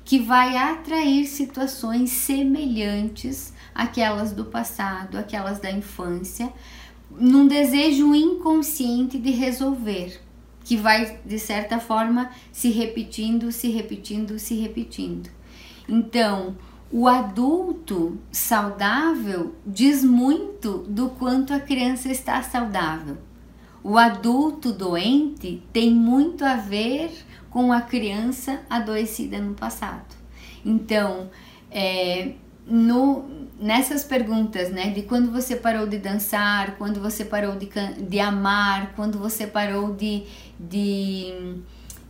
que 0.05 0.21
vai 0.21 0.57
atrair 0.57 1.27
situações 1.27 2.11
semelhantes 2.11 3.53
àquelas 3.75 4.33
do 4.33 4.45
passado, 4.45 5.19
aquelas 5.19 5.59
da 5.59 5.71
infância, 5.71 6.53
num 7.11 7.47
desejo 7.47 8.15
inconsciente 8.15 9.19
de 9.19 9.31
resolver, 9.31 10.21
que 10.67 10.77
vai 10.77 11.21
de 11.25 11.39
certa 11.39 11.79
forma 11.79 12.29
se 12.51 12.71
repetindo, 12.71 13.53
se 13.53 13.69
repetindo, 13.69 14.37
se 14.37 14.57
repetindo. 14.57 15.31
Então, 15.89 16.57
o 16.91 17.07
adulto 17.07 18.19
saudável 18.33 19.55
diz 19.65 20.03
muito 20.03 20.79
do 20.89 21.11
quanto 21.11 21.55
a 21.55 21.61
criança 21.61 22.11
está 22.11 22.43
saudável. 22.43 23.17
O 23.81 23.97
adulto 23.97 24.73
doente 24.73 25.63
tem 25.73 25.95
muito 25.95 26.45
a 26.45 26.57
ver 26.57 27.13
com 27.49 27.73
a 27.73 27.81
criança 27.81 28.61
adoecida 28.69 29.39
no 29.39 29.55
passado. 29.55 30.17
Então, 30.65 31.31
é, 31.71 32.33
no, 32.67 33.25
nessas 33.61 34.05
perguntas, 34.05 34.71
né, 34.71 34.91
de 34.91 35.03
quando 35.03 35.31
você 35.31 35.57
parou 35.57 35.87
de 35.87 35.99
dançar, 35.99 36.77
quando 36.77 37.01
você 37.01 37.25
parou 37.25 37.57
de, 37.57 37.69
de 38.09 38.21
amar, 38.21 38.93
quando 38.97 39.19
você 39.19 39.47
parou 39.47 39.95
de, 39.95 40.25
de, 40.59 41.57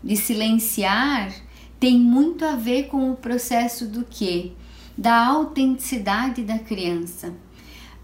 de 0.03 0.17
silenciar, 0.17 1.33
tem 1.79 1.99
muito 1.99 2.45
a 2.45 2.57
ver 2.57 2.85
com 2.85 3.11
o 3.11 3.17
processo 3.17 3.87
do 3.87 4.05
que? 4.05 4.53
Da 4.97 5.27
autenticidade 5.27 6.43
da 6.43 6.59
criança. 6.59 7.35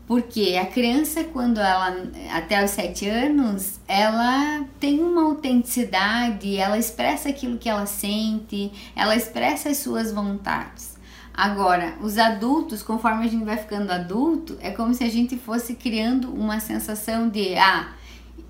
Porque 0.06 0.58
a 0.60 0.66
criança, 0.66 1.24
quando 1.24 1.58
ela, 1.58 1.96
até 2.32 2.62
os 2.62 2.72
sete 2.72 3.08
anos, 3.08 3.80
ela 3.88 4.62
tem 4.78 5.00
uma 5.00 5.22
autenticidade, 5.22 6.56
ela 6.56 6.76
expressa 6.76 7.30
aquilo 7.30 7.56
que 7.56 7.68
ela 7.68 7.86
sente, 7.86 8.70
ela 8.94 9.16
expressa 9.16 9.70
as 9.70 9.78
suas 9.78 10.12
vontades. 10.12 10.91
Agora, 11.34 11.94
os 12.02 12.18
adultos, 12.18 12.82
conforme 12.82 13.24
a 13.24 13.28
gente 13.28 13.44
vai 13.44 13.56
ficando 13.56 13.90
adulto, 13.90 14.58
é 14.60 14.70
como 14.70 14.92
se 14.92 15.02
a 15.02 15.08
gente 15.08 15.36
fosse 15.38 15.74
criando 15.74 16.32
uma 16.32 16.60
sensação 16.60 17.28
de, 17.28 17.56
ah, 17.56 17.88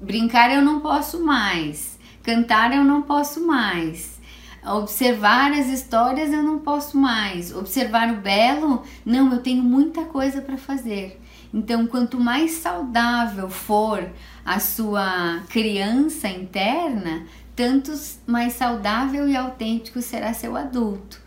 brincar 0.01 0.53
eu 0.53 0.63
não 0.63 0.81
posso 0.81 1.25
mais, 1.25 1.97
cantar 2.25 2.75
eu 2.75 2.83
não 2.83 3.03
posso 3.03 3.47
mais, 3.47 4.21
observar 4.67 5.53
as 5.53 5.69
histórias 5.69 6.33
eu 6.33 6.43
não 6.43 6.59
posso 6.59 6.97
mais, 6.97 7.55
observar 7.55 8.11
o 8.11 8.17
belo, 8.17 8.83
não, 9.05 9.33
eu 9.33 9.39
tenho 9.39 9.63
muita 9.63 10.05
coisa 10.05 10.43
para 10.43 10.57
fazer. 10.57 11.21
Então, 11.55 11.87
quanto 11.87 12.19
mais 12.19 12.53
saudável 12.53 13.49
for 13.49 14.11
a 14.45 14.59
sua 14.59 15.41
criança 15.49 16.27
interna, 16.27 17.27
tanto 17.55 17.93
mais 18.27 18.55
saudável 18.55 19.29
e 19.29 19.37
autêntico 19.37 20.01
será 20.01 20.33
seu 20.33 20.57
adulto. 20.57 21.22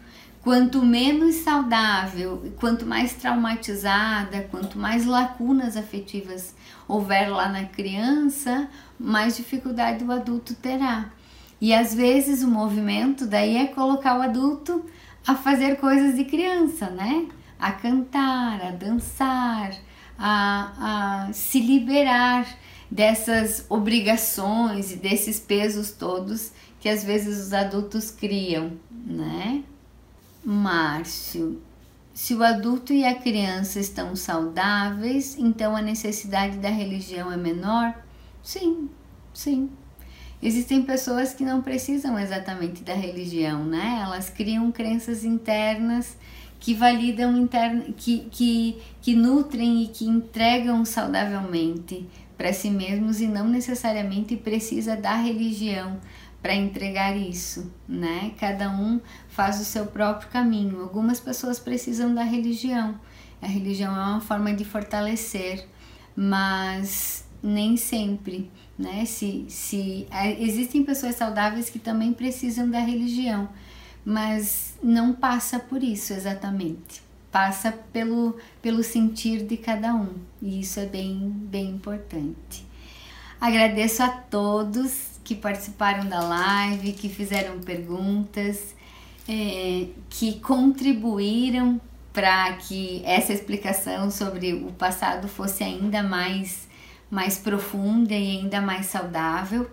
Quanto 0.46 0.86
menos 0.86 1.38
saudável, 1.38 2.54
quanto 2.60 2.86
mais 2.86 3.14
traumatizada, 3.14 4.48
quanto 4.52 4.78
mais 4.78 5.04
lacunas 5.04 5.76
afetivas 5.76 6.54
houver 6.88 7.32
lá 7.32 7.50
na 7.50 7.66
criança, 7.66 8.70
mais 9.00 9.36
dificuldade 9.36 10.04
o 10.04 10.12
adulto 10.12 10.54
terá. 10.54 11.10
E 11.60 11.74
às 11.74 11.96
vezes 11.96 12.44
o 12.44 12.48
movimento 12.48 13.26
daí 13.26 13.58
é 13.58 13.66
colocar 13.66 14.20
o 14.20 14.22
adulto 14.22 14.86
a 15.26 15.34
fazer 15.34 15.78
coisas 15.78 16.16
de 16.16 16.26
criança, 16.26 16.92
né? 16.92 17.26
A 17.60 17.72
cantar, 17.72 18.62
a 18.62 18.70
dançar, 18.70 19.74
a, 20.16 21.26
a 21.28 21.34
se 21.34 21.60
liberar 21.60 22.46
dessas 22.92 23.66
obrigações 23.68 24.92
e 24.92 24.98
desses 24.98 25.40
pesos 25.40 25.90
todos 25.90 26.52
que 26.80 26.88
às 26.88 27.04
vezes 27.04 27.48
os 27.48 27.52
adultos 27.52 28.12
criam, 28.12 28.74
né? 28.92 29.64
Márcio, 30.46 31.60
se 32.14 32.36
o 32.36 32.44
adulto 32.44 32.94
e 32.94 33.04
a 33.04 33.16
criança 33.16 33.80
estão 33.80 34.16
saudáveis, 34.16 35.36
então 35.40 35.76
a 35.76 35.82
necessidade 35.82 36.58
da 36.60 36.70
religião 36.70 37.32
é 37.32 37.36
menor? 37.36 37.96
Sim, 38.44 38.88
sim. 39.34 39.72
Existem 40.44 40.84
pessoas 40.84 41.34
que 41.34 41.44
não 41.44 41.64
precisam 41.64 42.20
exatamente 42.20 42.84
da 42.84 42.94
religião, 42.94 43.66
né? 43.66 44.02
Elas 44.04 44.30
criam 44.30 44.72
crenças 44.72 45.26
internas 45.26 46.16
que 46.60 46.76
validam 46.76 47.36
interna, 47.36 47.86
que, 47.98 48.28
que, 48.30 48.78
que 49.02 49.16
nutrem 49.16 49.82
e 49.82 49.88
que 49.88 50.06
entregam 50.06 50.86
saudavelmente 50.86 52.08
para 52.38 52.54
si 52.54 52.70
mesmos 52.70 53.20
e 53.20 53.28
não 53.28 53.48
necessariamente 53.48 54.36
precisa 54.36 54.96
da 54.96 55.16
religião 55.16 56.00
para 56.46 56.54
entregar 56.54 57.18
isso, 57.18 57.74
né? 57.90 58.32
Cada 58.40 58.70
um 58.70 59.02
faz 59.30 59.60
o 59.60 59.66
seu 59.66 59.88
próprio 59.88 60.30
caminho. 60.30 60.80
Algumas 60.80 61.20
pessoas 61.20 61.58
precisam 61.58 62.14
da 62.14 62.22
religião. 62.22 63.00
A 63.42 63.48
religião 63.48 63.96
é 63.96 64.00
uma 64.00 64.22
forma 64.22 64.54
de 64.54 64.64
fortalecer, 64.64 65.68
mas 66.16 67.26
nem 67.42 67.76
sempre, 67.76 68.52
né? 68.78 69.06
Se, 69.06 69.48
se 69.50 70.08
existem 70.38 70.84
pessoas 70.84 71.16
saudáveis 71.16 71.68
que 71.68 71.80
também 71.80 72.14
precisam 72.14 72.70
da 72.70 72.80
religião, 72.80 73.50
mas 74.06 74.78
não 74.84 75.14
passa 75.14 75.58
por 75.58 75.82
isso 75.82 76.14
exatamente. 76.14 77.02
Passa 77.32 77.72
pelo, 77.92 78.38
pelo 78.62 78.84
sentir 78.84 79.44
de 79.48 79.58
cada 79.58 79.96
um, 79.96 80.14
e 80.40 80.60
isso 80.60 80.80
é 80.80 80.86
bem, 80.86 81.28
bem 81.28 81.72
importante. 81.72 82.64
Agradeço 83.42 84.04
a 84.04 84.10
todos 84.10 85.15
que 85.26 85.36
participaram 85.36 86.08
da 86.08 86.22
live, 86.22 86.94
que 86.94 87.10
fizeram 87.10 87.60
perguntas, 87.60 88.76
é, 89.28 89.88
que 90.08 90.40
contribuíram 90.40 91.82
para 92.14 92.54
que 92.54 93.02
essa 93.04 93.34
explicação 93.34 94.10
sobre 94.12 94.54
o 94.54 94.72
passado 94.72 95.28
fosse 95.28 95.64
ainda 95.64 96.04
mais, 96.04 96.70
mais 97.10 97.38
profunda 97.40 98.14
e 98.14 98.38
ainda 98.38 98.62
mais 98.62 98.86
saudável. 98.86 99.70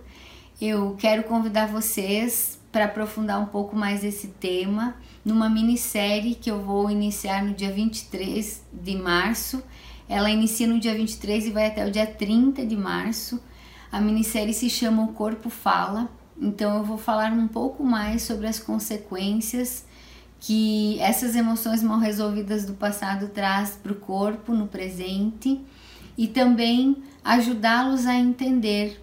Eu 0.61 0.96
quero 0.98 1.22
convidar 1.24 1.68
vocês 1.68 2.59
para 2.72 2.86
aprofundar 2.86 3.38
um 3.38 3.46
pouco 3.46 3.76
mais 3.76 4.03
esse 4.03 4.28
tema 4.28 4.96
numa 5.22 5.50
minissérie 5.50 6.34
que 6.34 6.50
eu 6.50 6.62
vou 6.62 6.90
iniciar 6.90 7.44
no 7.44 7.53
dia 7.53 7.70
23 7.70 8.62
de 8.72 8.96
março. 8.96 9.62
Ela 10.09 10.30
inicia 10.30 10.66
no 10.66 10.80
dia 10.80 10.94
23 10.94 11.46
e 11.46 11.50
vai 11.50 11.66
até 11.66 11.86
o 11.86 11.90
dia 11.90 12.07
30 12.07 12.64
de 12.64 12.76
março. 12.76 13.40
A 13.93 14.01
minissérie 14.01 14.55
se 14.55 14.70
chama 14.70 15.05
O 15.05 15.09
Corpo 15.09 15.51
Fala, 15.51 16.11
então 16.40 16.78
eu 16.78 16.82
vou 16.82 16.97
falar 16.97 17.30
um 17.30 17.47
pouco 17.47 17.84
mais 17.84 18.22
sobre 18.22 18.47
as 18.47 18.59
consequências 18.59 19.84
que 20.40 20.99
essas 20.99 21.36
emoções 21.36 21.82
mal 21.82 21.99
resolvidas 21.99 22.64
do 22.64 22.72
passado 22.72 23.28
traz 23.28 23.72
para 23.72 23.93
o 23.93 23.97
corpo 23.97 24.55
no 24.55 24.66
presente 24.66 25.61
e 26.16 26.26
também 26.26 27.03
ajudá-los 27.22 28.07
a 28.07 28.14
entender 28.14 28.99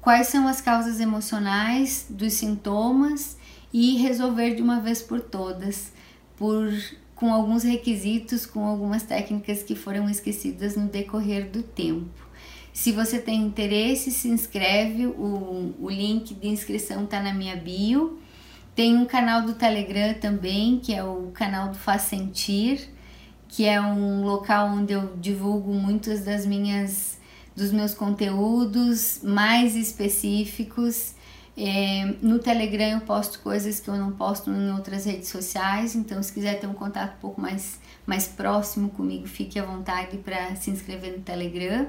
quais 0.00 0.26
são 0.26 0.48
as 0.48 0.60
causas 0.60 0.98
emocionais 0.98 2.06
dos 2.10 2.32
sintomas 2.32 3.36
e 3.72 3.96
resolver 3.98 4.56
de 4.56 4.62
uma 4.62 4.80
vez 4.80 5.00
por 5.00 5.20
todas, 5.20 5.92
por 6.36 6.68
com 7.14 7.32
alguns 7.32 7.62
requisitos, 7.62 8.44
com 8.44 8.66
algumas 8.66 9.04
técnicas 9.04 9.62
que 9.62 9.76
foram 9.76 10.10
esquecidas 10.10 10.74
no 10.74 10.88
decorrer 10.88 11.48
do 11.48 11.62
tempo. 11.62 12.32
Se 12.72 12.90
você 12.90 13.18
tem 13.18 13.40
interesse, 13.42 14.10
se 14.10 14.28
inscreve, 14.28 15.06
o, 15.06 15.74
o 15.78 15.90
link 15.90 16.34
de 16.34 16.48
inscrição 16.48 17.04
está 17.04 17.20
na 17.20 17.34
minha 17.34 17.56
bio. 17.56 18.18
Tem 18.74 18.96
um 18.96 19.04
canal 19.04 19.42
do 19.42 19.54
Telegram 19.54 20.14
também, 20.14 20.78
que 20.78 20.94
é 20.94 21.04
o 21.04 21.30
canal 21.34 21.68
do 21.68 21.74
Faz 21.76 22.02
Sentir, 22.02 22.88
que 23.46 23.66
é 23.66 23.78
um 23.78 24.24
local 24.24 24.68
onde 24.68 24.94
eu 24.94 25.14
divulgo 25.16 25.74
muitas 25.74 26.24
das 26.24 26.46
minhas 26.46 27.20
dos 27.54 27.70
meus 27.70 27.92
conteúdos 27.92 29.20
mais 29.22 29.76
específicos. 29.76 31.14
É, 31.54 32.14
no 32.22 32.38
Telegram 32.38 32.92
eu 32.92 33.00
posto 33.02 33.40
coisas 33.40 33.78
que 33.78 33.88
eu 33.88 33.96
não 33.96 34.12
posto 34.12 34.50
em 34.50 34.72
outras 34.72 35.04
redes 35.04 35.28
sociais, 35.28 35.94
então 35.94 36.22
se 36.22 36.32
quiser 36.32 36.58
ter 36.58 36.66
um 36.66 36.72
contato 36.72 37.16
um 37.16 37.20
pouco 37.20 37.38
mais, 37.42 37.78
mais 38.06 38.26
próximo 38.26 38.88
comigo, 38.88 39.26
fique 39.26 39.58
à 39.58 39.64
vontade 39.64 40.16
para 40.16 40.56
se 40.56 40.70
inscrever 40.70 41.12
no 41.12 41.22
Telegram. 41.22 41.88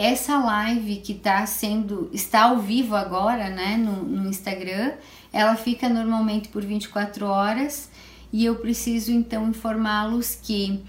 Essa 0.00 0.38
live 0.38 0.98
que 0.98 1.10
está 1.10 1.44
sendo, 1.44 2.08
está 2.12 2.44
ao 2.44 2.60
vivo 2.60 2.94
agora, 2.94 3.50
né, 3.50 3.76
no, 3.76 4.04
no 4.04 4.28
Instagram, 4.28 4.92
ela 5.32 5.56
fica 5.56 5.88
normalmente 5.88 6.48
por 6.50 6.64
24 6.64 7.26
horas 7.26 7.90
e 8.32 8.44
eu 8.44 8.54
preciso 8.54 9.10
então 9.10 9.48
informá-los 9.48 10.36
que 10.36 10.84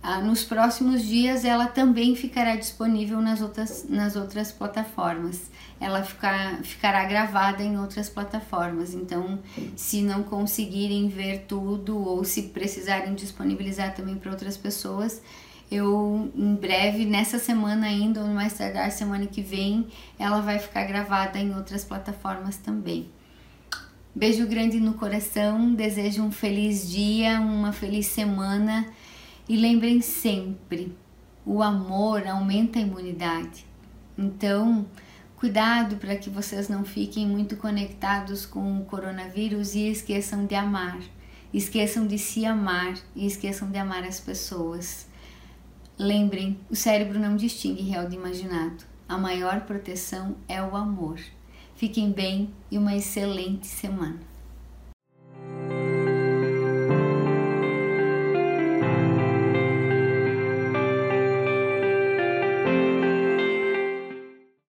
ah, 0.00 0.20
nos 0.20 0.44
próximos 0.44 1.02
dias 1.02 1.44
ela 1.44 1.66
também 1.66 2.14
ficará 2.14 2.54
disponível 2.54 3.20
nas 3.20 3.40
outras, 3.40 3.84
nas 3.88 4.14
outras 4.14 4.52
plataformas. 4.52 5.50
Ela 5.80 6.04
ficar, 6.04 6.62
ficará 6.62 7.04
gravada 7.04 7.64
em 7.64 7.76
outras 7.76 8.08
plataformas. 8.08 8.94
Então, 8.94 9.40
se 9.74 10.02
não 10.02 10.22
conseguirem 10.22 11.08
ver 11.08 11.46
tudo 11.48 11.98
ou 11.98 12.22
se 12.22 12.42
precisarem 12.42 13.12
disponibilizar 13.16 13.92
também 13.92 14.14
para 14.14 14.30
outras 14.30 14.56
pessoas, 14.56 15.20
eu 15.72 16.30
em 16.36 16.54
breve, 16.54 17.04
nessa 17.04 17.38
semana 17.38 17.86
ainda, 17.86 18.20
ou 18.20 18.28
mais 18.28 18.52
tardar 18.52 18.90
semana 18.90 19.26
que 19.26 19.40
vem, 19.40 19.86
ela 20.18 20.40
vai 20.40 20.58
ficar 20.58 20.84
gravada 20.84 21.38
em 21.38 21.54
outras 21.54 21.84
plataformas 21.84 22.56
também. 22.56 23.08
Beijo 24.14 24.46
grande 24.46 24.78
no 24.78 24.92
coração, 24.92 25.74
desejo 25.74 26.22
um 26.22 26.30
feliz 26.30 26.90
dia, 26.90 27.40
uma 27.40 27.72
feliz 27.72 28.06
semana 28.06 28.86
e 29.48 29.56
lembrem 29.56 30.02
sempre, 30.02 30.94
o 31.46 31.62
amor 31.62 32.26
aumenta 32.26 32.78
a 32.78 32.82
imunidade. 32.82 33.66
Então, 34.16 34.86
cuidado 35.36 35.96
para 35.96 36.14
que 36.16 36.28
vocês 36.28 36.68
não 36.68 36.84
fiquem 36.84 37.26
muito 37.26 37.56
conectados 37.56 38.44
com 38.44 38.80
o 38.80 38.84
coronavírus 38.84 39.74
e 39.74 39.88
esqueçam 39.88 40.44
de 40.44 40.54
amar. 40.54 40.98
Esqueçam 41.52 42.06
de 42.06 42.18
se 42.18 42.44
amar 42.44 42.94
e 43.16 43.26
esqueçam 43.26 43.70
de 43.70 43.78
amar 43.78 44.04
as 44.04 44.20
pessoas. 44.20 45.06
Lembrem, 45.98 46.58
o 46.70 46.74
cérebro 46.74 47.18
não 47.18 47.36
distingue 47.36 47.82
real 47.82 48.08
de 48.08 48.16
imaginado. 48.16 48.84
A 49.08 49.18
maior 49.18 49.60
proteção 49.62 50.36
é 50.48 50.62
o 50.62 50.74
amor. 50.74 51.20
Fiquem 51.74 52.10
bem 52.10 52.50
e 52.70 52.78
uma 52.78 52.96
excelente 52.96 53.66
semana. 53.66 54.20